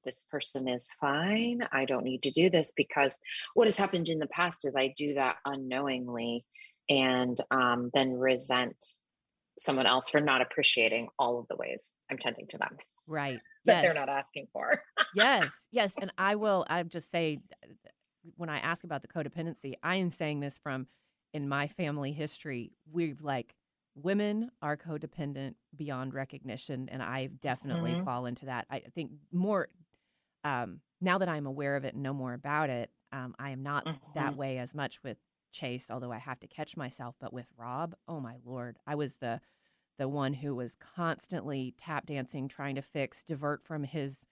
this 0.04 0.26
person 0.30 0.68
is 0.68 0.92
fine 1.00 1.62
i 1.72 1.86
don't 1.86 2.04
need 2.04 2.24
to 2.24 2.32
do 2.32 2.50
this 2.50 2.74
because 2.76 3.18
what 3.54 3.68
has 3.68 3.78
happened 3.78 4.10
in 4.10 4.20
the 4.20 4.28
past 4.28 4.66
is 4.66 4.76
i 4.76 4.94
do 4.98 5.14
that 5.14 5.36
unknowingly 5.46 6.44
and 6.90 7.38
um, 7.52 7.90
then 7.94 8.12
resent 8.14 8.76
someone 9.58 9.86
else 9.86 10.10
for 10.10 10.20
not 10.20 10.42
appreciating 10.42 11.08
all 11.20 11.40
of 11.40 11.48
the 11.48 11.56
ways 11.56 11.94
i'm 12.10 12.18
tending 12.18 12.48
to 12.48 12.58
them 12.58 12.76
Right. 13.08 13.44
that 13.66 13.82
they're 13.82 13.94
not 13.94 14.10
asking 14.10 14.48
for 14.54 14.82
yes, 15.12 15.68
yes. 15.72 15.98
And 16.00 16.12
I 16.18 16.36
will, 16.36 16.66
I 16.70 16.82
just 16.84 17.12
say, 17.12 17.40
when 18.38 18.50
I 18.50 18.60
ask 18.60 18.84
about 18.84 19.02
the 19.02 19.08
codependency, 19.08 19.74
I 19.84 19.96
am 19.96 20.12
saying 20.12 20.40
this 20.40 20.58
from 20.58 20.88
in 21.34 21.48
my 21.48 21.68
family 21.68 22.12
history. 22.12 22.74
We've 22.92 23.22
like, 23.22 23.56
women 23.96 24.52
are 24.62 24.78
codependent 24.78 25.56
beyond 25.76 26.14
recognition. 26.14 26.88
And 26.90 27.02
I've 27.04 27.42
definitely 27.42 27.94
Mhm. 27.94 28.04
fall 28.06 28.26
into 28.26 28.46
that. 28.46 28.66
I 28.70 28.80
think 28.80 29.12
more, 29.32 29.70
um, 30.44 30.82
now 31.02 31.18
that 31.18 31.30
I'm 31.30 31.46
aware 31.46 31.76
of 31.76 31.84
it 31.86 31.94
and 31.94 32.04
know 32.04 32.14
more 32.14 32.34
about 32.34 32.70
it, 32.70 32.92
um, 33.12 33.36
I 33.40 33.52
am 33.52 33.64
not 33.64 33.88
that 34.14 34.36
Mhm. 34.36 34.38
way 34.38 34.58
as 34.60 34.74
much 34.74 35.04
with 35.04 35.18
Chase, 35.52 35.92
although 35.92 36.12
I 36.12 36.18
have 36.20 36.40
to 36.42 36.48
catch 36.48 36.78
myself. 36.78 37.16
But 37.20 37.34
with 37.34 37.48
Rob, 37.58 37.96
oh 38.08 38.20
my 38.20 38.38
lord, 38.46 38.78
I 38.88 38.96
was 38.96 39.18
the 39.18 39.42
the 40.02 40.10
one 40.10 40.34
who 40.34 40.56
was 40.56 40.76
constantly 40.78 41.76
tap 41.78 42.08
dancing, 42.08 42.48
trying 42.48 42.74
to 42.74 42.82
fix, 42.82 43.24
divert 43.24 43.64
from 43.64 43.84
his, 43.84 44.26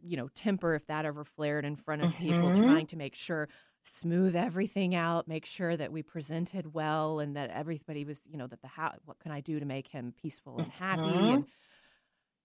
you 0.00 0.16
know, 0.16 0.28
temper 0.28 0.74
if 0.76 0.86
that 0.86 1.04
ever 1.04 1.24
flared 1.24 1.64
in 1.64 1.76
front 1.76 2.02
of 2.02 2.14
people, 2.14 2.50
Mhm. 2.50 2.52
trying 2.52 2.86
to 2.86 2.96
make 2.96 3.16
sure 3.16 3.48
smooth 3.84 4.36
everything 4.36 4.94
out, 4.94 5.28
make 5.28 5.46
sure 5.46 5.76
that 5.76 5.92
we 5.92 6.02
presented 6.04 6.74
well 6.74 7.20
and 7.20 7.36
that 7.36 7.50
everybody 7.50 8.04
was, 8.04 8.22
you 8.28 8.38
know, 8.38 8.46
that 8.46 8.62
the 8.62 8.68
how 8.68 8.94
what 9.06 9.18
can 9.18 9.32
I 9.32 9.40
do 9.40 9.60
to 9.60 9.66
make 9.66 9.88
him 9.88 10.12
peaceful 10.16 10.60
and 10.60 10.70
happy 10.70 11.32
Mhm. 11.32 11.32
and 11.32 11.48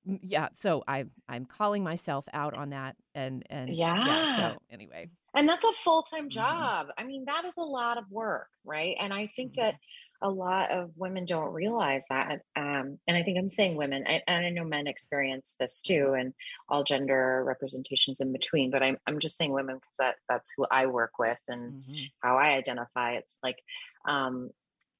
Mm, 0.08 0.20
yeah, 0.22 0.50
so 0.54 0.84
I 0.88 1.06
I'm 1.30 1.46
calling 1.46 1.84
myself 1.84 2.26
out 2.34 2.54
on 2.54 2.70
that 2.72 2.98
and 3.16 3.44
and 3.50 3.78
Yeah. 3.78 4.18
so 4.26 4.62
anyway. 4.70 5.10
And 5.36 5.50
that's 5.50 5.66
a 5.66 5.74
full 5.74 6.04
time 6.04 6.30
Mhm. 6.30 6.70
job. 6.70 6.88
I 6.98 7.04
mean, 7.04 7.26
that 7.26 7.46
is 7.46 7.58
a 7.58 7.64
lot 7.64 7.98
of 7.98 8.12
work, 8.12 8.50
right? 8.66 8.96
And 9.00 9.14
I 9.14 9.28
think 9.36 9.54
Mhm. 9.54 9.56
that 9.56 9.76
a 10.24 10.30
lot 10.30 10.72
of 10.72 10.92
women 10.96 11.26
don't 11.26 11.54
realize 11.54 12.06
that. 12.10 12.42
Um, 12.56 12.98
and 13.08 13.18
I 13.18 13.24
think 13.24 13.38
I'm 13.38 13.50
saying 13.50 13.76
women, 13.76 14.06
I, 14.08 14.22
and 14.28 14.46
I 14.46 14.50
know 14.50 14.64
men 14.64 14.88
experience 14.88 15.56
this 15.60 15.82
too, 15.82 16.16
and 16.18 16.34
all 16.70 16.84
gender 16.84 17.44
representations 17.46 18.22
in 18.22 18.32
between. 18.32 18.72
But 18.72 18.84
I'm 18.84 18.98
I'm 19.06 19.20
just 19.20 19.38
saying 19.38 19.52
women 19.52 19.76
because 19.76 19.98
that 20.00 20.16
that's 20.30 20.52
who 20.56 20.66
I 20.72 20.88
work 20.88 21.20
with 21.20 21.40
and 21.48 21.74
Mhm. 21.84 22.12
how 22.22 22.38
I 22.38 22.54
identify. 22.54 23.14
It's 23.14 23.38
like, 23.44 23.62
um, 24.08 24.52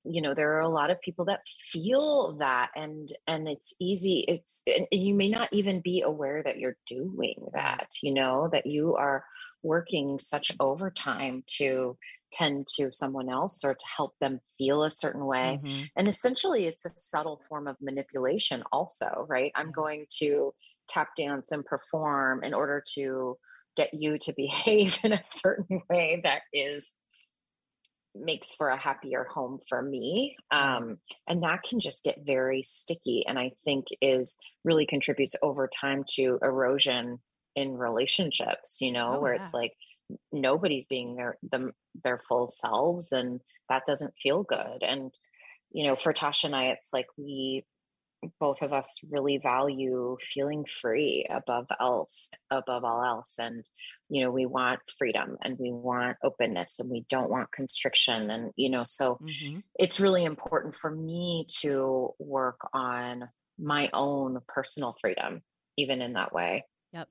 you 0.06 0.22
know, 0.22 0.34
there 0.34 0.54
are 0.58 0.62
a 0.62 0.68
lot 0.70 0.92
of 0.92 1.00
people 1.02 1.26
that 1.26 1.42
feel 1.72 2.34
that, 2.38 2.72
and 2.76 3.12
and 3.26 3.48
it's 3.48 3.74
easy. 3.80 4.26
It's 4.28 4.62
and 4.68 4.88
and 4.92 5.02
you 5.02 5.14
may 5.14 5.30
not 5.30 5.50
even 5.54 5.80
be 5.82 6.02
aware 6.02 6.44
that 6.44 6.60
you're 6.60 6.78
doing 6.88 7.48
that. 7.54 7.88
You 8.02 8.14
know 8.14 8.50
that 8.52 8.66
you 8.66 8.96
are 8.96 9.24
working 9.64 10.20
such 10.20 10.52
overtime 10.60 11.44
to 11.48 11.98
tend 12.34 12.68
to 12.78 12.92
someone 12.92 13.30
else 13.30 13.64
or 13.64 13.74
to 13.76 13.86
help 13.98 14.14
them 14.20 14.42
feel 14.58 14.84
a 14.84 14.92
certain 14.92 15.26
way. 15.26 15.62
Mhm. 15.62 15.92
And 15.96 16.08
essentially, 16.08 16.66
it's 16.66 16.86
a 16.86 16.92
subtle 16.96 17.42
form 17.48 17.68
of 17.68 17.78
manipulation, 17.82 18.64
also, 18.72 19.26
right? 19.30 19.52
I'm 19.56 19.72
going 19.72 20.08
to 20.20 20.54
tap 20.90 21.16
dance 21.16 21.52
and 21.52 21.66
perform 21.66 22.44
in 22.44 22.54
order 22.54 22.84
to 22.96 23.38
get 23.78 23.94
you 23.94 24.18
to 24.20 24.34
behave 24.38 25.00
in 25.04 25.14
a 25.14 25.24
certain 25.24 25.82
way 25.90 26.22
that 26.24 26.44
is 26.54 26.96
makes 28.16 28.54
for 28.54 28.70
a 28.70 28.78
happier 28.78 29.24
home 29.24 29.60
for 29.68 29.82
me 29.82 30.36
um, 30.52 31.00
and 31.28 31.42
that 31.42 31.64
can 31.64 31.80
just 31.80 32.04
get 32.04 32.20
very 32.24 32.62
sticky 32.62 33.26
and 33.28 33.40
i 33.40 33.52
think 33.66 33.86
is 34.02 34.38
really 34.64 34.86
contributes 34.86 35.36
over 35.42 35.68
time 35.68 36.04
to 36.08 36.38
erosion 36.44 37.18
in 37.56 37.76
relationships 37.76 38.78
you 38.80 38.92
know 38.92 39.16
Oh, 39.16 39.20
where 39.20 39.34
yeah. 39.34 39.34
it's 39.34 39.54
like 39.54 39.74
nobody's 40.32 40.88
being 40.88 41.16
their 41.16 41.38
them 41.44 41.74
their 42.04 42.22
full 42.28 42.50
selves 42.52 43.12
and 43.12 43.42
that 43.70 43.86
doesn't 43.86 44.14
feel 44.22 44.44
good 44.44 44.82
and 44.84 45.12
you 45.72 45.86
know 45.86 45.96
for 45.96 46.14
tasha 46.14 46.46
and 46.46 46.56
i 46.56 46.66
it's 46.68 46.94
like 46.94 47.08
we 47.18 47.66
both 48.40 48.62
of 48.62 48.72
us 48.72 49.00
really 49.10 49.38
value 49.38 50.16
feeling 50.34 50.66
free 50.82 51.28
above 51.30 51.68
else 51.80 52.30
above 52.52 52.84
all 52.86 53.04
else 53.04 53.36
and 53.38 53.70
you 54.10 54.24
know 54.24 54.32
we 54.32 54.46
want 54.46 54.80
freedom 54.98 55.38
and 55.44 55.58
we 55.60 55.72
want 55.72 56.18
openness 56.24 56.80
and 56.80 56.90
we 56.90 57.06
don't 57.10 57.30
want 57.30 57.52
constriction 57.52 58.30
and 58.32 58.52
you 58.56 58.70
know 58.70 58.84
so 58.86 59.20
Mhm. 59.20 59.64
it's 59.80 60.00
really 60.00 60.26
important 60.26 60.76
for 60.76 60.92
me 60.92 61.46
to 61.62 62.12
work 62.20 62.60
on 62.74 63.30
my 63.60 63.90
own 63.94 64.40
personal 64.48 64.96
freedom 65.02 65.42
even 65.78 66.02
in 66.02 66.14
that 66.14 66.34
way 66.34 66.64
Yep. 66.92 67.10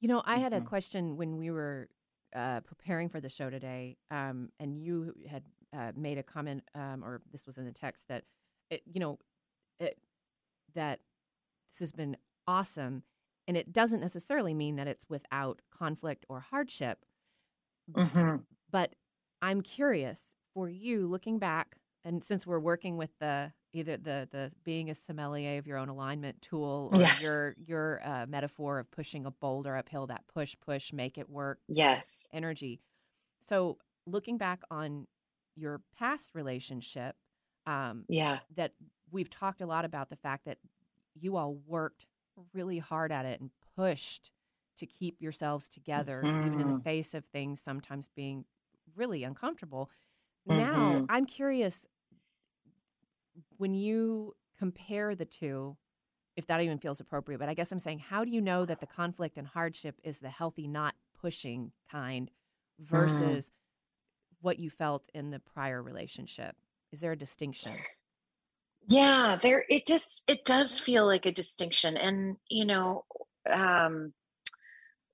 You 0.00 0.08
know, 0.08 0.22
I 0.24 0.38
had 0.38 0.54
a 0.54 0.60
Mhm. 0.60 0.62
question 0.62 1.16
when 1.16 1.36
we 1.38 1.50
were 1.50 1.90
uh, 2.34 2.60
preparing 2.60 3.08
for 3.08 3.20
the 3.20 3.28
show 3.28 3.50
today, 3.50 3.96
um, 4.10 4.50
and 4.58 4.76
you 4.76 5.14
had 5.28 5.42
uh, 5.76 5.92
made 5.96 6.18
a 6.18 6.22
comment, 6.22 6.62
um, 6.74 7.02
or 7.04 7.20
this 7.32 7.46
was 7.46 7.58
in 7.58 7.64
the 7.64 7.72
text 7.72 8.04
that, 8.08 8.24
it, 8.70 8.82
you 8.92 9.00
know, 9.00 9.18
it, 9.78 9.98
that 10.74 11.00
this 11.70 11.80
has 11.80 11.92
been 11.92 12.16
awesome, 12.46 13.02
and 13.46 13.56
it 13.56 13.72
doesn't 13.72 14.00
necessarily 14.00 14.54
mean 14.54 14.76
that 14.76 14.86
it's 14.88 15.06
without 15.08 15.60
conflict 15.76 16.24
or 16.28 16.40
hardship. 16.40 17.04
Mhm. 17.92 18.44
But 18.70 18.94
I'm 19.42 19.62
curious 19.62 20.34
for 20.54 20.68
you 20.68 21.06
looking 21.06 21.38
back, 21.38 21.76
and 22.04 22.22
since 22.22 22.46
we're 22.46 22.60
working 22.60 22.96
with 22.96 23.10
the 23.20 23.52
either 23.72 23.96
the 23.96 24.28
the 24.30 24.52
being 24.64 24.90
a 24.90 24.94
sommelier 24.94 25.58
of 25.58 25.66
your 25.66 25.78
own 25.78 25.88
alignment 25.88 26.42
tool 26.42 26.88
or 26.92 27.02
Yeah. 27.02 27.12
your 27.12 27.54
your 27.58 28.00
uh, 28.06 28.26
metaphor 28.26 28.78
of 28.78 28.90
pushing 28.90 29.26
a 29.26 29.30
boulder 29.30 29.76
uphill, 29.76 30.06
that 30.08 30.26
push 30.28 30.54
push 30.60 30.92
make 30.92 31.18
it 31.18 31.28
work 31.30 31.60
yes 31.68 32.28
energy. 32.32 32.80
So 33.40 33.78
looking 34.06 34.38
back 34.38 34.62
on 34.70 35.06
your 35.56 35.82
past 35.96 36.34
relationship, 36.34 37.16
um, 37.66 38.06
yeah 38.08 38.40
that 38.56 38.74
we've 39.10 39.30
talked 39.30 39.60
a 39.60 39.66
lot 39.66 39.84
about 39.84 40.10
the 40.10 40.16
fact 40.16 40.44
that 40.46 40.58
you 41.14 41.36
all 41.36 41.54
worked 41.54 42.06
really 42.54 42.78
hard 42.78 43.12
at 43.12 43.26
it 43.26 43.40
and 43.40 43.50
pushed 43.76 44.30
to 44.76 44.86
keep 44.86 45.20
yourselves 45.20 45.68
together, 45.68 46.32
even 46.40 46.60
in 46.60 46.68
the 46.68 46.74
Mhm. 46.74 46.84
face 46.84 47.14
of 47.14 47.24
things 47.26 47.60
sometimes 47.60 48.08
being 48.08 48.44
really 48.96 49.24
uncomfortable. 49.24 49.90
Now, 50.46 51.00
Mhm. 51.00 51.10
I'm 51.10 51.26
curious 51.26 51.86
when 53.60 53.74
you 53.74 54.34
compare 54.58 55.14
the 55.14 55.26
two, 55.26 55.76
if 56.34 56.46
that 56.46 56.62
even 56.62 56.78
feels 56.78 56.98
appropriate, 56.98 57.38
but 57.38 57.50
I 57.50 57.54
guess 57.54 57.70
I'm 57.70 57.78
saying, 57.78 57.98
how 57.98 58.24
do 58.24 58.30
you 58.30 58.40
know 58.40 58.64
that 58.64 58.80
the 58.80 58.86
conflict 58.86 59.36
and 59.36 59.46
hardship 59.46 59.96
is 60.02 60.18
the 60.18 60.30
healthy, 60.30 60.66
not 60.66 60.94
pushing 61.20 61.72
kind 61.90 62.30
versus 62.78 63.50
what 64.40 64.58
you 64.58 64.70
felt 64.70 65.10
in 65.12 65.30
the 65.30 65.40
prior 65.40 65.82
relationship? 65.82 66.56
Is 66.90 67.00
there 67.00 67.12
a 67.12 67.18
distinction? 67.18 67.72
Yeah, 68.88 69.38
there 69.40 69.66
it 69.68 69.86
just 69.86 70.22
it 70.26 70.46
does 70.46 70.80
feel 70.80 71.04
like 71.06 71.26
a 71.26 71.32
distinction. 71.32 71.98
And 71.98 72.36
you 72.48 72.64
know, 72.64 73.04
um 73.48 74.14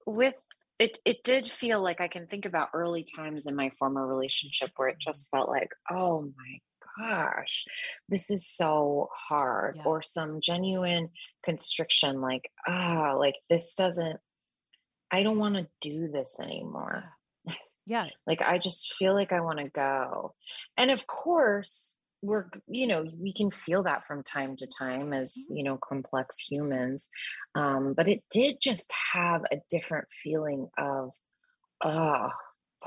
with 0.07 0.35
it 0.79 1.01
it 1.05 1.25
did 1.25 1.51
feel 1.51 1.83
like 1.83 2.01
I 2.01 2.07
can 2.07 2.29
think 2.29 2.47
about 2.47 2.69
early 2.75 3.05
times 3.17 3.47
in 3.47 3.57
my 3.57 3.71
former 3.77 4.07
relationship 4.07 4.71
where 4.77 4.89
it 4.89 5.01
just 5.01 5.31
felt 5.33 5.49
like, 5.49 5.71
oh 5.91 6.23
my 6.23 6.61
gosh, 6.99 7.65
this 8.09 8.31
is 8.31 8.47
so 8.47 9.09
hard. 9.29 9.77
Yeah. 9.77 9.83
Or 9.85 10.03
some 10.03 10.41
genuine 10.41 11.11
constriction, 11.45 12.21
like, 12.21 12.51
ah, 12.67 13.15
like 13.19 13.37
this 13.51 13.75
doesn't 13.75 14.21
I 15.11 15.23
don't 15.23 15.39
want 15.39 15.55
to 15.57 15.69
do 15.81 16.09
this 16.09 16.41
anymore. 16.41 17.05
Yeah. 17.87 18.09
Like 18.27 18.43
I 18.43 18.59
just 18.59 18.95
feel 18.95 19.15
like 19.15 19.33
I 19.33 19.41
want 19.41 19.59
to 19.61 19.69
go. 19.69 20.35
And 20.77 20.91
of 20.91 21.07
course, 21.07 21.99
we're, 22.23 22.47
you 22.67 22.87
know, 22.89 23.07
we 23.17 23.33
can 23.33 23.51
feel 23.53 23.85
that 23.85 24.07
from 24.07 24.25
time 24.25 24.57
to 24.57 24.67
time 24.67 25.13
as, 25.13 25.47
Mhm. 25.51 25.57
you 25.59 25.63
know, 25.63 25.79
complex 25.79 26.39
humans. 26.39 27.09
Um, 27.55 27.95
but 27.95 28.09
it 28.09 28.25
did 28.31 28.57
just 28.61 28.93
have 29.13 29.43
a 29.53 29.59
different 29.71 30.09
feeling 30.23 30.69
of 30.79 31.11
uh 31.85 32.31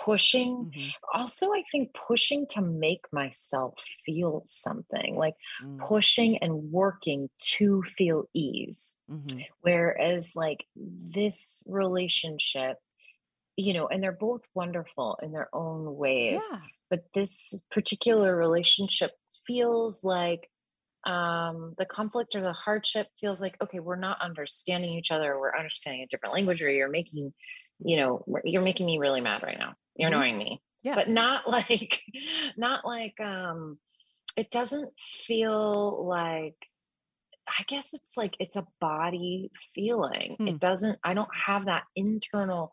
pushing. 0.05 0.71
Mhm. 0.75 0.91
Also, 1.13 1.51
I 1.53 1.63
think 1.71 1.93
pushing 1.93 2.45
to 2.47 2.61
make 2.61 3.05
myself 3.11 3.75
feel 4.05 4.43
something, 4.47 5.15
like 5.15 5.35
Mm. 5.63 5.87
pushing 5.87 6.37
and 6.39 6.71
working 6.71 7.29
to 7.57 7.83
feel 7.97 8.25
ease. 8.33 8.97
Mhm. 9.09 9.45
Whereas, 9.61 10.35
like 10.35 10.65
this 10.75 11.63
relationship, 11.65 12.77
you 13.57 13.73
know, 13.73 13.87
and 13.87 14.01
they're 14.03 14.11
both 14.13 14.41
wonderful 14.55 15.17
in 15.21 15.31
their 15.31 15.53
own 15.55 15.95
ways, 15.97 16.43
Yeah. 16.51 16.61
but 16.89 17.11
this 17.13 17.53
particular 17.71 18.35
relationship 18.37 19.11
feels 19.47 20.03
like 20.03 20.49
um 21.05 21.75
the 21.77 21.85
conflict 21.85 22.35
or 22.35 22.41
the 22.41 22.53
hardship 22.53 23.07
feels 23.19 23.41
like 23.41 23.55
okay 23.63 23.79
we're 23.79 23.95
not 23.95 24.21
understanding 24.21 24.91
each 24.95 25.11
other 25.11 25.39
we're 25.39 25.55
understanding 25.57 26.01
a 26.03 26.07
different 26.07 26.33
language 26.35 26.61
or 26.61 26.69
you're 26.69 26.89
making 26.89 27.33
you 27.83 27.97
know 27.97 28.23
you're 28.43 28.61
making 28.61 28.85
me 28.85 28.97
really 28.97 29.21
mad 29.21 29.41
right 29.43 29.57
now 29.59 29.73
you're 29.95 30.09
Mhm. 30.09 30.13
annoying 30.15 30.37
me 30.37 30.61
Yeah. 30.83 30.95
but 30.95 31.09
not 31.09 31.49
like 31.57 32.01
not 32.57 32.85
like 32.85 33.19
um 33.19 33.79
it 34.37 34.51
doesn't 34.51 34.91
feel 35.27 36.05
like 36.07 36.55
I 37.47 37.63
guess 37.67 37.95
it's 37.95 38.15
like 38.15 38.35
it's 38.39 38.55
a 38.55 38.67
body 38.79 39.49
feeling. 39.73 40.35
Hmm. 40.37 40.47
It 40.49 40.59
doesn't, 40.59 40.99
I 41.03 41.15
don't 41.15 41.33
have 41.47 41.65
that 41.65 41.81
internal, 41.95 42.71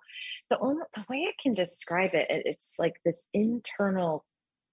the 0.51 0.59
only 0.59 0.83
the 0.95 1.03
way 1.09 1.25
I 1.27 1.33
can 1.43 1.55
describe 1.55 2.13
it, 2.13 2.31
it- 2.31 2.43
it's 2.45 2.75
like 2.79 3.01
this 3.03 3.31
internal 3.33 4.27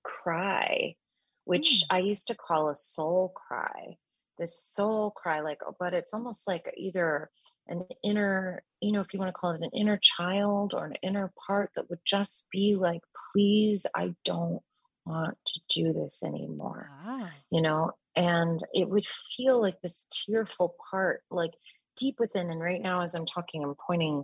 cry, 0.04 0.96
which 1.46 1.84
I 1.90 2.00
used 2.00 2.28
to 2.28 2.36
call 2.36 2.70
a 2.70 2.76
soul 2.76 3.30
cry. 3.34 3.96
This 4.38 4.62
soul 4.62 5.12
cry, 5.12 5.40
like, 5.40 5.62
but 5.80 5.94
it's 5.94 6.14
almost 6.14 6.48
like 6.50 6.66
either 6.76 7.32
an 7.68 7.86
inner, 8.04 8.64
you 8.82 8.92
know, 8.92 9.02
if 9.02 9.14
you 9.14 9.20
want 9.20 9.30
to 9.30 9.34
call 9.40 9.52
it 9.52 9.62
an 9.62 9.70
inner 9.74 10.00
child 10.02 10.74
or 10.74 10.86
an 10.86 10.96
inner 11.02 11.32
part 11.48 11.72
that 11.76 11.90
would 11.90 12.00
just 12.06 12.48
be 12.52 12.76
like, 12.78 13.02
please, 13.34 13.86
I 13.96 14.14
don't 14.26 14.62
want 15.06 15.38
to 15.46 15.60
do 15.70 15.94
this 15.94 16.24
anymore 16.24 16.90
Wow. 17.06 17.28
you 17.52 17.62
know 17.62 17.92
and 18.16 18.60
it 18.74 18.88
would 18.90 19.06
feel 19.36 19.62
like 19.62 19.76
this 19.82 20.06
tearful 20.26 20.76
part 20.90 21.24
like 21.30 21.52
deep 21.98 22.16
within 22.20 22.50
and 22.50 22.62
right 22.62 22.82
now 22.82 23.02
as 23.02 23.14
i'm 23.16 23.26
talking 23.26 23.64
i'm 23.64 23.76
pointing 23.86 24.24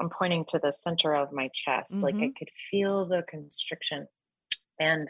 i'm 0.00 0.10
pointing 0.10 0.44
to 0.46 0.58
the 0.58 0.72
center 0.72 1.14
of 1.14 1.32
my 1.32 1.48
chest 1.54 2.02
like 2.02 2.14
i 2.16 2.18
mm-hmm. 2.18 2.30
could 2.36 2.48
feel 2.70 3.06
the 3.06 3.22
constriction 3.28 4.06
and 4.80 5.08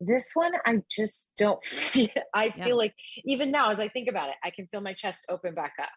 this 0.00 0.30
one 0.34 0.52
i 0.66 0.76
just 0.90 1.28
don't 1.36 1.64
feel 1.64 2.08
i 2.32 2.52
Yeah. 2.56 2.64
feel 2.64 2.76
like 2.76 2.94
even 3.24 3.50
now 3.50 3.70
as 3.70 3.80
i 3.80 3.88
think 3.88 4.08
about 4.08 4.28
it 4.28 4.36
i 4.44 4.50
can 4.50 4.68
feel 4.68 4.80
my 4.80 4.94
chest 4.94 5.24
open 5.28 5.54
back 5.54 5.72
up 5.80 5.88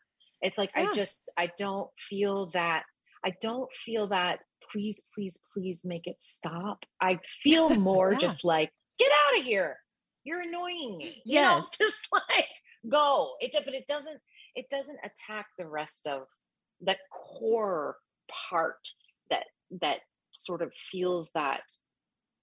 it's 0.41 0.57
like 0.57 0.71
Yeah. 0.75 0.89
i 0.89 0.93
just 0.93 1.29
i 1.38 1.49
don't 1.57 1.89
feel 2.09 2.49
that 2.53 2.83
i 3.25 3.33
don't 3.41 3.69
feel 3.85 4.07
that 4.07 4.39
please 4.71 4.99
please 5.13 5.39
please 5.53 5.81
make 5.83 6.07
it 6.07 6.17
stop 6.19 6.85
i 7.01 7.19
feel 7.43 7.69
more 7.89 8.11
Yeah. 8.13 8.19
just 8.19 8.43
like 8.43 8.71
get 8.99 9.11
out 9.11 9.39
of 9.39 9.45
here 9.45 9.77
you're 10.23 10.41
annoying 10.41 10.97
me 10.97 11.21
you 11.25 11.41
know 11.41 11.57
Yes. 11.57 11.65
just 11.77 12.07
like 12.11 12.47
go 12.89 13.33
it 13.39 13.55
but 13.65 13.73
it 13.73 13.88
doesn't 13.88 14.19
it 14.55 14.69
doesn't 14.69 14.99
attack 15.03 15.47
the 15.57 15.67
rest 15.67 16.07
of 16.07 16.23
the 16.81 16.95
core 17.11 17.95
part 18.29 18.88
that 19.29 19.45
that 19.81 19.99
sort 20.31 20.61
of 20.61 20.71
feels 20.91 21.31
that 21.33 21.61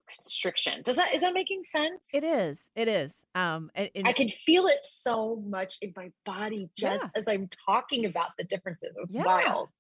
constriction 0.09 0.83
does 0.83 0.97
that 0.97 1.15
is 1.15 1.23
that 1.23 1.35
making 1.35 1.63
sense 1.63 2.11
It 2.13 2.25
is. 2.25 2.71
It 2.77 2.89
is. 2.89 3.25
Um, 3.35 3.71
and, 3.75 3.91
and 3.95 4.07
I 4.07 4.13
can 4.13 4.29
feel 4.29 4.67
it 4.67 4.85
so 4.85 5.37
much 5.47 5.79
in 5.81 5.93
my 5.97 6.11
body 6.25 6.69
Yeah. 6.77 6.91
just 6.91 7.17
as 7.17 7.27
I'm 7.29 7.49
talking 7.67 8.05
about 8.05 8.31
the 8.39 8.45
differences. 8.45 8.91
It's 8.97 9.15
Yeah. 9.15 9.25
wild. 9.25 9.71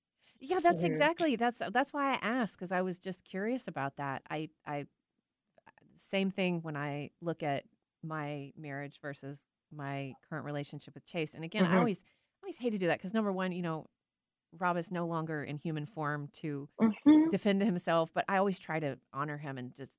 Yeah, 0.40 0.60
that's 0.60 0.82
Mhm. 0.82 0.86
exactly 0.86 1.36
that's 1.36 1.60
that's 1.72 1.92
why 1.92 2.12
I 2.12 2.18
asked 2.20 2.54
because 2.56 2.72
I 2.72 2.82
was 2.82 2.98
just 2.98 3.24
curious 3.24 3.68
about 3.68 3.96
that. 3.96 4.22
I 4.30 4.50
I 4.66 4.86
same 5.96 6.30
thing 6.30 6.60
when 6.62 6.76
I 6.76 7.10
look 7.20 7.42
at 7.42 7.64
my 8.02 8.52
marriage 8.56 9.00
versus 9.00 9.44
my 9.72 10.16
current 10.28 10.44
relationship 10.44 10.94
with 10.94 11.06
Chase. 11.06 11.34
And 11.34 11.44
again, 11.44 11.64
I 11.66 11.76
Mhm. 11.76 11.78
always 11.78 12.02
I 12.42 12.46
always 12.46 12.58
hate 12.58 12.70
to 12.70 12.78
do 12.78 12.88
that 12.88 12.98
because 12.98 13.14
number 13.14 13.32
one, 13.32 13.52
you 13.52 13.62
know, 13.62 13.86
Rob 14.52 14.76
is 14.76 14.90
no 14.92 15.06
longer 15.06 15.42
in 15.44 15.58
human 15.58 15.86
form 15.86 16.28
to 16.34 16.68
Mhm. 16.78 17.30
defend 17.30 17.62
himself, 17.62 18.12
but 18.14 18.24
I 18.28 18.36
always 18.38 18.58
try 18.58 18.80
to 18.80 18.98
honor 19.12 19.38
him 19.38 19.58
and 19.58 19.74
just 19.74 19.92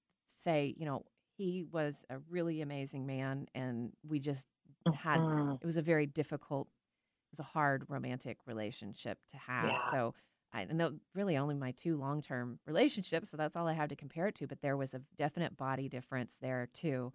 say, 0.46 0.76
you 0.78 0.86
know, 0.86 1.06
he 1.38 1.64
was 1.64 2.06
a 2.10 2.20
really 2.30 2.62
amazing 2.62 3.08
man 3.08 3.48
and 3.56 3.94
we 4.08 4.20
just 4.20 4.48
had 4.94 5.24
Mhm. 5.24 5.60
it 5.62 5.68
was 5.68 5.78
a 5.78 5.84
very 5.84 6.08
difficult 6.08 6.68
it 6.68 7.40
was 7.40 7.40
a 7.40 7.44
hard 7.52 7.86
romantic 7.90 8.38
relationship 8.46 9.20
to 9.30 9.38
have 9.38 9.78
Yeah. 9.78 9.82
so 9.82 10.14
i 10.54 10.62
and 10.62 10.80
tho- 10.80 11.00
really 11.16 11.38
only 11.38 11.56
my 11.56 11.72
two 11.72 11.98
long-term 11.98 12.60
relationships 12.68 13.30
so 13.30 13.38
that's 13.38 13.56
all 13.58 13.68
i 13.68 13.74
have 13.74 13.90
to 13.90 13.96
compare 13.96 14.28
it 14.28 14.36
to 14.36 14.48
but 14.48 14.62
there 14.62 14.78
was 14.78 14.94
a 14.94 15.02
definite 15.18 15.58
body 15.58 15.90
difference 15.90 16.38
there 16.42 16.68
too 16.74 17.14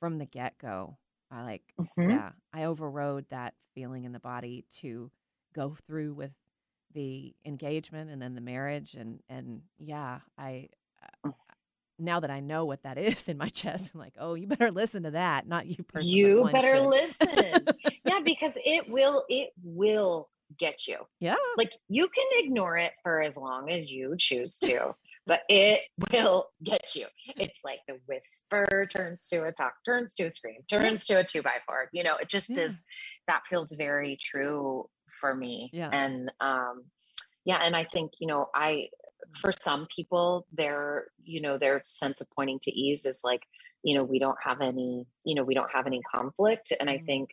from 0.00 0.18
the 0.18 0.26
get-go 0.26 0.98
i 1.30 1.42
like 1.42 1.74
Mhm. 1.78 2.08
yeah 2.08 2.32
i 2.52 2.64
overrode 2.64 3.26
that 3.30 3.54
feeling 3.74 4.04
in 4.04 4.12
the 4.12 4.20
body 4.20 4.64
to 4.70 5.10
go 5.54 5.76
through 5.86 6.14
with 6.14 6.32
the 6.92 7.34
engagement 7.44 8.10
and 8.10 8.20
then 8.22 8.34
the 8.34 8.40
marriage 8.40 8.94
and 8.94 9.20
and 9.28 9.62
yeah 9.78 10.20
i 10.38 10.68
uh. 11.02 11.08
Now 12.02 12.20
that 12.20 12.30
i 12.30 12.40
know 12.40 12.64
what 12.64 12.82
that 12.82 12.98
is 13.10 13.28
in 13.28 13.36
my 13.38 13.48
chest 13.48 13.90
i'm 13.94 14.00
like 14.00 14.14
oh 14.18 14.34
you 14.34 14.46
better 14.46 14.70
listen 14.70 15.02
to 15.04 15.12
that 15.12 15.46
not 15.46 15.66
you 15.66 15.76
person 15.84 15.92
but 16.00 16.04
You 16.06 16.48
better 16.52 16.76
should. 16.78 16.86
listen. 16.86 17.66
yeah, 18.04 18.20
because 18.24 18.52
it 18.64 18.88
will 18.88 19.24
it 19.28 19.50
will 19.62 20.28
get 20.58 20.86
you. 20.86 20.98
yeah 21.20 21.36
Like 21.56 21.72
you 21.88 22.08
can 22.08 22.26
ignore 22.44 22.76
it 22.76 22.92
for 23.02 23.22
as 23.22 23.36
long 23.36 23.70
as 23.70 23.88
you 23.90 24.14
choose 24.18 24.58
to, 24.58 24.94
but 25.26 25.40
it 25.48 25.80
will 26.12 26.48
get 26.62 26.94
you. 26.94 27.06
It's 27.36 27.60
like 27.64 27.78
the 27.88 27.98
whisper 28.06 28.86
turns 28.94 29.28
to 29.30 29.44
a 29.44 29.52
talk, 29.52 29.72
turns 29.86 30.14
to 30.16 30.24
a 30.24 30.30
scream, 30.30 30.60
turns 30.68 31.06
to 31.06 31.14
a 31.20 31.24
two 31.24 31.40
by 31.42 31.54
four. 31.66 31.88
You 31.92 32.04
know, 32.04 32.16
it 32.16 32.28
just 32.28 32.50
Yeah. 32.50 32.64
is 32.64 32.84
that 33.28 33.42
feels 33.46 33.72
very 33.72 34.18
true 34.20 34.88
for 35.20 35.34
me. 35.34 35.70
Yeah. 35.72 35.88
And 35.92 36.30
um 36.40 36.84
yeah, 37.44 37.58
and 37.62 37.74
I 37.74 37.84
think, 37.84 38.12
you 38.20 38.26
know, 38.28 38.46
I 38.54 38.88
for 39.40 39.52
some 39.52 39.86
people 39.94 40.46
their, 40.52 41.08
you 41.24 41.40
know, 41.40 41.58
their 41.58 41.80
sense 41.84 42.20
of 42.20 42.28
pointing 42.30 42.58
to 42.62 42.72
ease 42.72 43.06
is 43.06 43.20
like, 43.24 43.42
you 43.82 43.94
know, 43.96 44.04
we 44.04 44.18
don't 44.18 44.38
have 44.42 44.60
any, 44.60 45.06
you 45.24 45.34
know, 45.34 45.44
we 45.44 45.54
don't 45.54 45.70
have 45.72 45.86
any 45.86 46.00
conflict. 46.02 46.72
And 46.78 46.88
I 46.90 46.98
Mhm. 46.98 47.06
think 47.06 47.30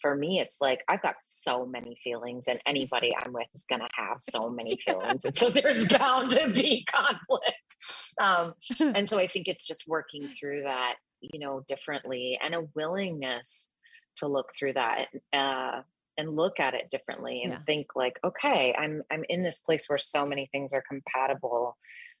for 0.00 0.14
me, 0.14 0.40
it's 0.40 0.60
like 0.60 0.82
I've 0.88 1.02
got 1.02 1.16
so 1.22 1.64
many 1.64 1.98
feelings, 2.04 2.46
and 2.48 2.60
anybody 2.66 3.14
I'm 3.16 3.32
with 3.32 3.48
is 3.54 3.64
going 3.68 3.80
to 3.80 3.88
have 3.94 4.18
so 4.20 4.50
many 4.50 4.76
feelings. 4.84 5.24
And 5.24 5.34
so 5.34 5.48
there's 5.50 5.84
bound 5.86 6.30
to 6.32 6.50
be 6.50 6.84
conflict. 6.84 7.76
Um, 8.20 8.54
and 8.94 9.08
so 9.08 9.18
I 9.18 9.26
think 9.26 9.48
it's 9.48 9.66
just 9.66 9.88
working 9.88 10.28
through 10.28 10.62
that, 10.64 10.96
you 11.20 11.38
know, 11.40 11.64
differently 11.66 12.38
and 12.42 12.54
a 12.54 12.68
willingness 12.74 13.72
to 14.16 14.26
look 14.28 14.52
through 14.58 14.74
that 14.74 15.08
uh, 15.32 15.82
and 16.18 16.36
look 16.36 16.60
at 16.60 16.74
it 16.74 16.90
differently 16.90 17.42
and 17.44 17.58
Yeah. 17.58 17.62
think 17.66 17.88
like, 17.94 18.18
okay, 18.24 18.74
I'm 18.78 19.02
I'm 19.10 19.24
in 19.28 19.42
this 19.42 19.60
place 19.60 19.88
where 19.88 19.98
so 19.98 20.26
many 20.26 20.48
things 20.52 20.72
are 20.72 20.82
compatible 20.88 21.76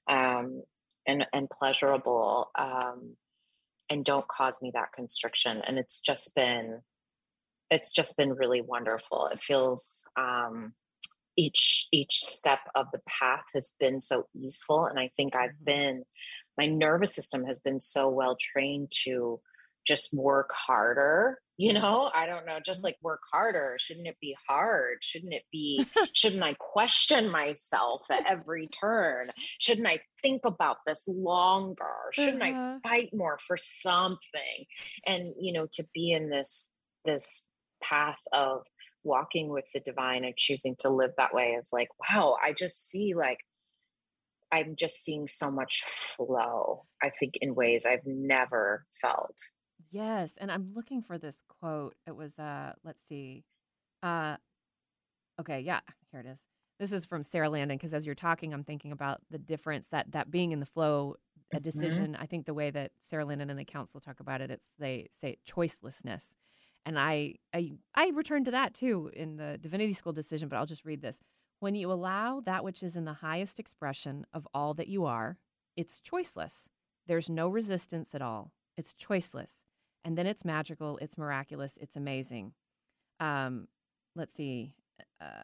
um, 0.08 0.62
and 1.06 1.26
and 1.32 1.48
pleasurable. 1.50 2.50
Um, 2.58 3.16
and 3.90 4.04
don't 4.04 4.26
cause 4.28 4.60
me 4.62 4.70
that 4.74 4.92
constriction 4.92 5.62
and 5.66 5.78
it's 5.78 6.00
just 6.00 6.34
been 6.34 6.80
it's 7.70 7.92
just 7.92 8.16
been 8.16 8.32
really 8.32 8.60
wonderful 8.60 9.28
it 9.32 9.40
feels 9.42 10.04
um 10.16 10.74
each 11.36 11.86
each 11.92 12.20
step 12.24 12.60
of 12.74 12.86
the 12.92 13.00
path 13.08 13.44
has 13.54 13.74
been 13.80 14.00
so 14.00 14.28
easeful 14.34 14.86
and 14.86 14.98
i 14.98 15.10
think 15.16 15.36
i've 15.36 15.50
Mhm. 15.60 15.64
been 15.64 16.04
my 16.58 16.66
nervous 16.66 17.14
system 17.14 17.44
has 17.44 17.60
been 17.60 17.80
so 17.80 18.08
well 18.08 18.36
trained 18.40 18.90
to 19.04 19.40
just 19.86 20.12
work 20.14 20.50
harder 20.52 21.40
you 21.58 21.72
know 21.72 22.10
i 22.14 22.26
don't 22.26 22.44
know 22.46 22.58
just 22.60 22.80
Mhm. 22.80 22.84
like 22.84 22.96
work 23.02 23.20
harder 23.32 23.76
shouldn't 23.78 24.06
it 24.06 24.16
be 24.20 24.36
hard? 24.48 24.98
Shouldn't 25.02 25.32
it 25.32 25.44
be 25.50 25.86
shouldn't 26.14 26.42
i 26.42 26.54
question 26.54 27.30
myself 27.30 28.02
at 28.10 28.26
every 28.30 28.66
turn? 28.68 29.30
Shouldn't 29.58 29.86
i 29.86 30.00
think 30.22 30.42
about 30.44 30.78
this 30.86 31.04
longer? 31.08 31.96
Shouldn't 32.12 32.42
i 32.42 32.50
Uh-huh. 32.52 32.78
fight 32.88 33.10
more 33.14 33.38
for 33.46 33.56
something? 33.56 34.66
And 35.06 35.34
you 35.40 35.52
know 35.52 35.66
to 35.72 35.84
be 35.94 36.12
in 36.12 36.28
this 36.30 36.70
this 37.04 37.46
path 37.82 38.18
of 38.32 38.62
walking 39.04 39.48
with 39.48 39.64
the 39.72 39.80
divine 39.80 40.24
and 40.24 40.36
choosing 40.36 40.74
to 40.80 40.88
live 40.88 41.12
that 41.16 41.32
way 41.32 41.52
is 41.52 41.68
like 41.72 41.88
wow 42.00 42.36
i 42.42 42.52
just 42.52 42.88
see 42.90 43.14
like 43.14 43.38
i'm 44.52 44.74
just 44.76 45.02
seeing 45.04 45.28
so 45.28 45.50
much 45.50 45.84
flow 45.86 46.84
i 47.02 47.10
think 47.10 47.34
in 47.40 47.54
ways 47.54 47.86
i've 47.86 48.04
never 48.06 48.84
felt 49.00 49.36
Yes, 49.96 50.36
and 50.38 50.50
I'm 50.50 50.72
looking 50.74 51.02
for 51.02 51.18
this 51.18 51.42
quote. 51.48 51.94
It 52.06 52.16
was 52.16 52.38
uh 52.38 52.72
let's 52.84 53.02
see. 53.02 53.44
Uh 54.02 54.36
okay, 55.40 55.60
yeah, 55.60 55.80
here 56.10 56.20
it 56.20 56.26
is. 56.26 56.40
This 56.78 56.92
is 56.92 57.04
from 57.04 57.22
Sara 57.22 57.48
Landon 57.48 57.76
because 57.76 57.94
as 57.94 58.04
you're 58.06 58.14
talking 58.14 58.52
I'm 58.52 58.64
thinking 58.64 58.92
about 58.92 59.20
the 59.30 59.38
difference 59.38 59.88
that 59.90 60.12
that 60.12 60.30
being 60.30 60.52
in 60.52 60.60
the 60.60 60.66
flow 60.66 61.16
a 61.52 61.56
Mhm. 61.56 61.62
decision. 61.62 62.16
I 62.16 62.26
think 62.26 62.46
the 62.46 62.54
way 62.54 62.70
that 62.70 62.92
Sara 63.00 63.24
Landon 63.24 63.50
and 63.50 63.58
the 63.58 63.64
council 63.64 64.00
talk 64.00 64.20
about 64.20 64.40
it 64.40 64.50
it's 64.50 64.68
they 64.78 65.08
say 65.20 65.38
choicelessness. 65.48 66.34
And 66.84 66.98
I 66.98 67.36
I 67.54 67.72
I 67.94 68.08
return 68.10 68.44
to 68.44 68.50
that 68.52 68.74
too 68.74 69.10
in 69.14 69.36
the 69.36 69.58
divinity 69.58 69.92
school 69.94 70.12
decision, 70.12 70.48
but 70.48 70.56
I'll 70.56 70.66
just 70.66 70.84
read 70.84 71.02
this. 71.02 71.20
When 71.60 71.74
you 71.74 71.90
allow 71.90 72.40
that 72.40 72.64
which 72.64 72.82
is 72.82 72.96
in 72.96 73.04
the 73.06 73.14
highest 73.14 73.58
expression 73.58 74.26
of 74.34 74.46
all 74.54 74.74
that 74.74 74.88
you 74.88 75.06
are, 75.06 75.38
it's 75.76 76.00
choiceless. 76.00 76.68
There's 77.06 77.30
no 77.30 77.48
resistance 77.48 78.14
at 78.14 78.22
all. 78.22 78.52
It's 78.76 78.92
choiceless 78.92 79.62
and 80.06 80.16
then 80.16 80.26
it's 80.26 80.44
magical, 80.44 80.98
it's 80.98 81.18
miraculous, 81.18 81.76
it's 81.80 81.96
amazing. 81.96 82.52
Um, 83.18 83.66
let's 84.14 84.32
see, 84.32 84.72
uh, 85.20 85.42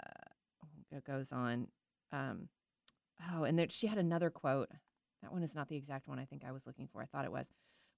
it 0.92 1.04
goes 1.04 1.32
on. 1.32 1.66
Um, 2.12 2.48
oh, 3.34 3.42
and 3.42 3.58
there, 3.58 3.66
she 3.68 3.88
had 3.88 3.98
another 3.98 4.30
quote. 4.30 4.68
That 5.22 5.32
one 5.32 5.42
is 5.42 5.54
not 5.56 5.68
the 5.68 5.76
exact 5.76 6.06
one 6.06 6.20
I 6.20 6.24
think 6.24 6.44
I 6.46 6.52
was 6.52 6.64
looking 6.64 6.88
for. 6.92 7.02
I 7.02 7.06
thought 7.06 7.24
it 7.24 7.32
was, 7.32 7.46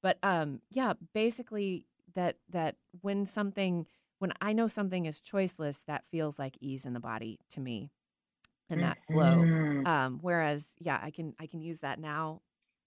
but 0.03 0.19
um, 0.23 0.61
yeah, 0.71 0.95
basically 1.13 1.87
that 2.15 2.37
that 2.51 2.77
when 3.03 3.27
something 3.27 3.87
when 4.19 4.33
I 4.41 4.55
know 4.55 4.67
something 4.67 5.05
is 5.05 5.21
choiceless, 5.21 5.81
that 5.87 6.05
feels 6.11 6.39
like 6.39 6.57
ease 6.61 6.87
in 6.87 6.95
the 6.95 7.01
body 7.01 7.41
to 7.51 7.61
me, 7.61 7.91
and 8.71 8.83
that 8.83 8.97
flow. 9.11 9.37
Mhm. 9.39 9.87
Um, 9.87 10.19
whereas, 10.23 10.67
yeah, 10.81 10.99
I 11.03 11.11
can 11.11 11.35
I 11.39 11.47
can 11.47 11.61
use 11.61 11.81
that 11.81 11.99
now 11.99 12.41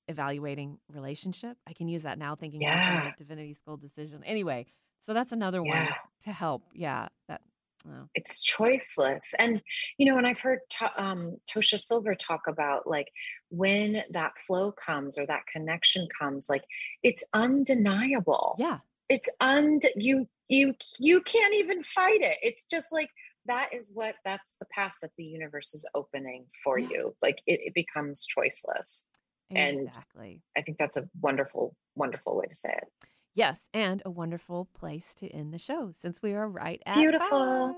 evaluating 0.08 0.78
relationship. 0.90 1.58
I 1.68 1.74
can 1.74 1.88
use 1.88 2.04
that 2.04 2.18
now 2.18 2.36
thinking 2.36 2.64
about 2.64 2.76
Yeah. 2.76 3.04
my 3.06 3.14
divinity 3.18 3.54
school 3.54 3.78
decision. 3.78 4.24
Anyway, 4.24 4.68
So 5.02 5.14
that's 5.14 5.32
another 5.32 5.62
one 5.64 5.88
to 6.22 6.32
help. 6.32 6.64
Yeah. 6.74 7.08
That. 7.28 7.42
oh. 7.88 8.10
it's 8.16 8.44
choiceless 8.46 9.34
and 9.40 9.62
you 9.98 10.06
know 10.08 10.18
and 10.18 10.26
i've 10.28 10.40
heard 10.40 10.60
to, 10.70 10.90
um, 11.02 11.38
tosha 11.50 11.80
silver 11.80 12.16
talk 12.16 12.42
about 12.48 12.88
like 12.88 13.08
when 13.50 14.04
that 14.12 14.34
flow 14.46 14.74
comes 14.74 15.18
or 15.18 15.26
that 15.28 15.44
connection 15.54 16.08
comes 16.20 16.50
like 16.50 16.64
it's 17.04 17.24
undeniable 17.34 18.56
Yeah. 18.58 18.80
it's 19.10 19.30
und 19.40 19.84
you 19.96 20.28
you 20.50 20.74
you 21.00 21.22
can't 21.22 21.54
even 21.54 21.84
fight 21.84 22.22
it 22.22 22.38
it's 22.42 22.66
just 22.66 22.92
like 22.92 23.10
that 23.46 23.70
is 23.74 23.92
what 23.94 24.16
that's 24.26 24.58
the 24.60 24.66
path 24.76 24.94
that 25.02 25.12
the 25.18 25.24
universe 25.24 25.74
is 25.74 25.86
opening 25.94 26.46
for 26.64 26.78
Yeah. 26.80 26.88
you 26.92 27.16
like 27.22 27.42
it, 27.46 27.60
it 27.68 27.74
becomes 27.74 28.26
choiceless 28.36 29.04
And- 29.50 29.80
Exactly. 29.82 30.42
i 30.58 30.62
think 30.62 30.78
that's 30.78 30.98
a 30.98 31.08
wonderful 31.22 31.76
wonderful 31.96 32.36
way 32.38 32.46
to 32.48 32.56
say 32.56 32.70
it 32.76 32.88
Yes, 33.34 33.70
and 33.72 34.02
a 34.04 34.10
wonderful 34.10 34.68
place 34.74 35.14
to 35.16 35.28
end 35.30 35.54
the 35.54 35.60
show 35.60 35.92
since 36.00 36.24
we 36.24 36.34
are 36.34 36.50
right 36.50 36.82
at 36.88 36.96
Beautiful. 36.96 37.28
time. 37.30 37.76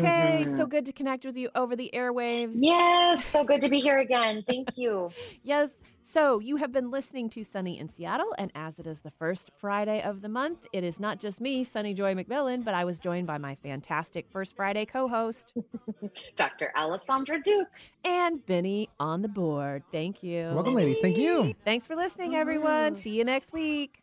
Okay, 0.00 0.44
so 0.56 0.66
Mhm. 0.66 0.70
good 0.70 0.86
to 0.86 0.92
connect 0.92 1.24
with 1.24 1.36
you 1.36 1.50
over 1.54 1.76
the 1.76 1.88
airwaves. 1.94 2.54
yes 2.54 3.24
so 3.24 3.44
good 3.44 3.60
to 3.60 3.68
be 3.68 3.78
here 3.78 3.98
again 3.98 4.42
thank 4.44 4.68
you 4.76 5.10
Yes. 5.44 5.70
So 6.04 6.40
you 6.40 6.56
have 6.56 6.72
been 6.72 6.90
listening 6.90 7.30
to 7.30 7.44
Sunny 7.44 7.78
in 7.78 7.88
Seattle, 7.88 8.34
and 8.36 8.50
as 8.56 8.80
it 8.80 8.86
is 8.88 9.00
the 9.00 9.10
first 9.12 9.50
Friday 9.56 10.02
of 10.02 10.20
the 10.20 10.28
month, 10.28 10.58
it 10.72 10.82
is 10.82 10.98
not 10.98 11.20
just 11.20 11.40
me, 11.40 11.62
Sunny 11.62 11.94
Joy 11.94 12.14
McMillan, 12.14 12.64
but 12.64 12.74
I 12.74 12.84
was 12.84 12.98
joined 12.98 13.28
by 13.28 13.38
my 13.38 13.54
fantastic 13.54 14.26
First 14.30 14.56
Friday 14.56 14.84
co-host 14.84 15.52
dr 16.36 16.72
Alysondra 16.76 17.42
duke 17.42 17.68
and 18.04 18.44
Benny 18.44 18.88
on 18.98 19.22
the 19.22 19.28
board. 19.28 19.84
Thank 19.92 20.22
you. 20.22 20.50
Welcome, 20.52 20.74
ladies. 20.74 20.98
Thank 20.98 21.18
you. 21.18 21.54
Thanks 21.64 21.86
for 21.86 21.94
listening, 21.94 22.34
everyone. 22.34 22.96
See 22.96 23.16
you 23.16 23.24
next 23.24 23.52
week. 23.52 24.02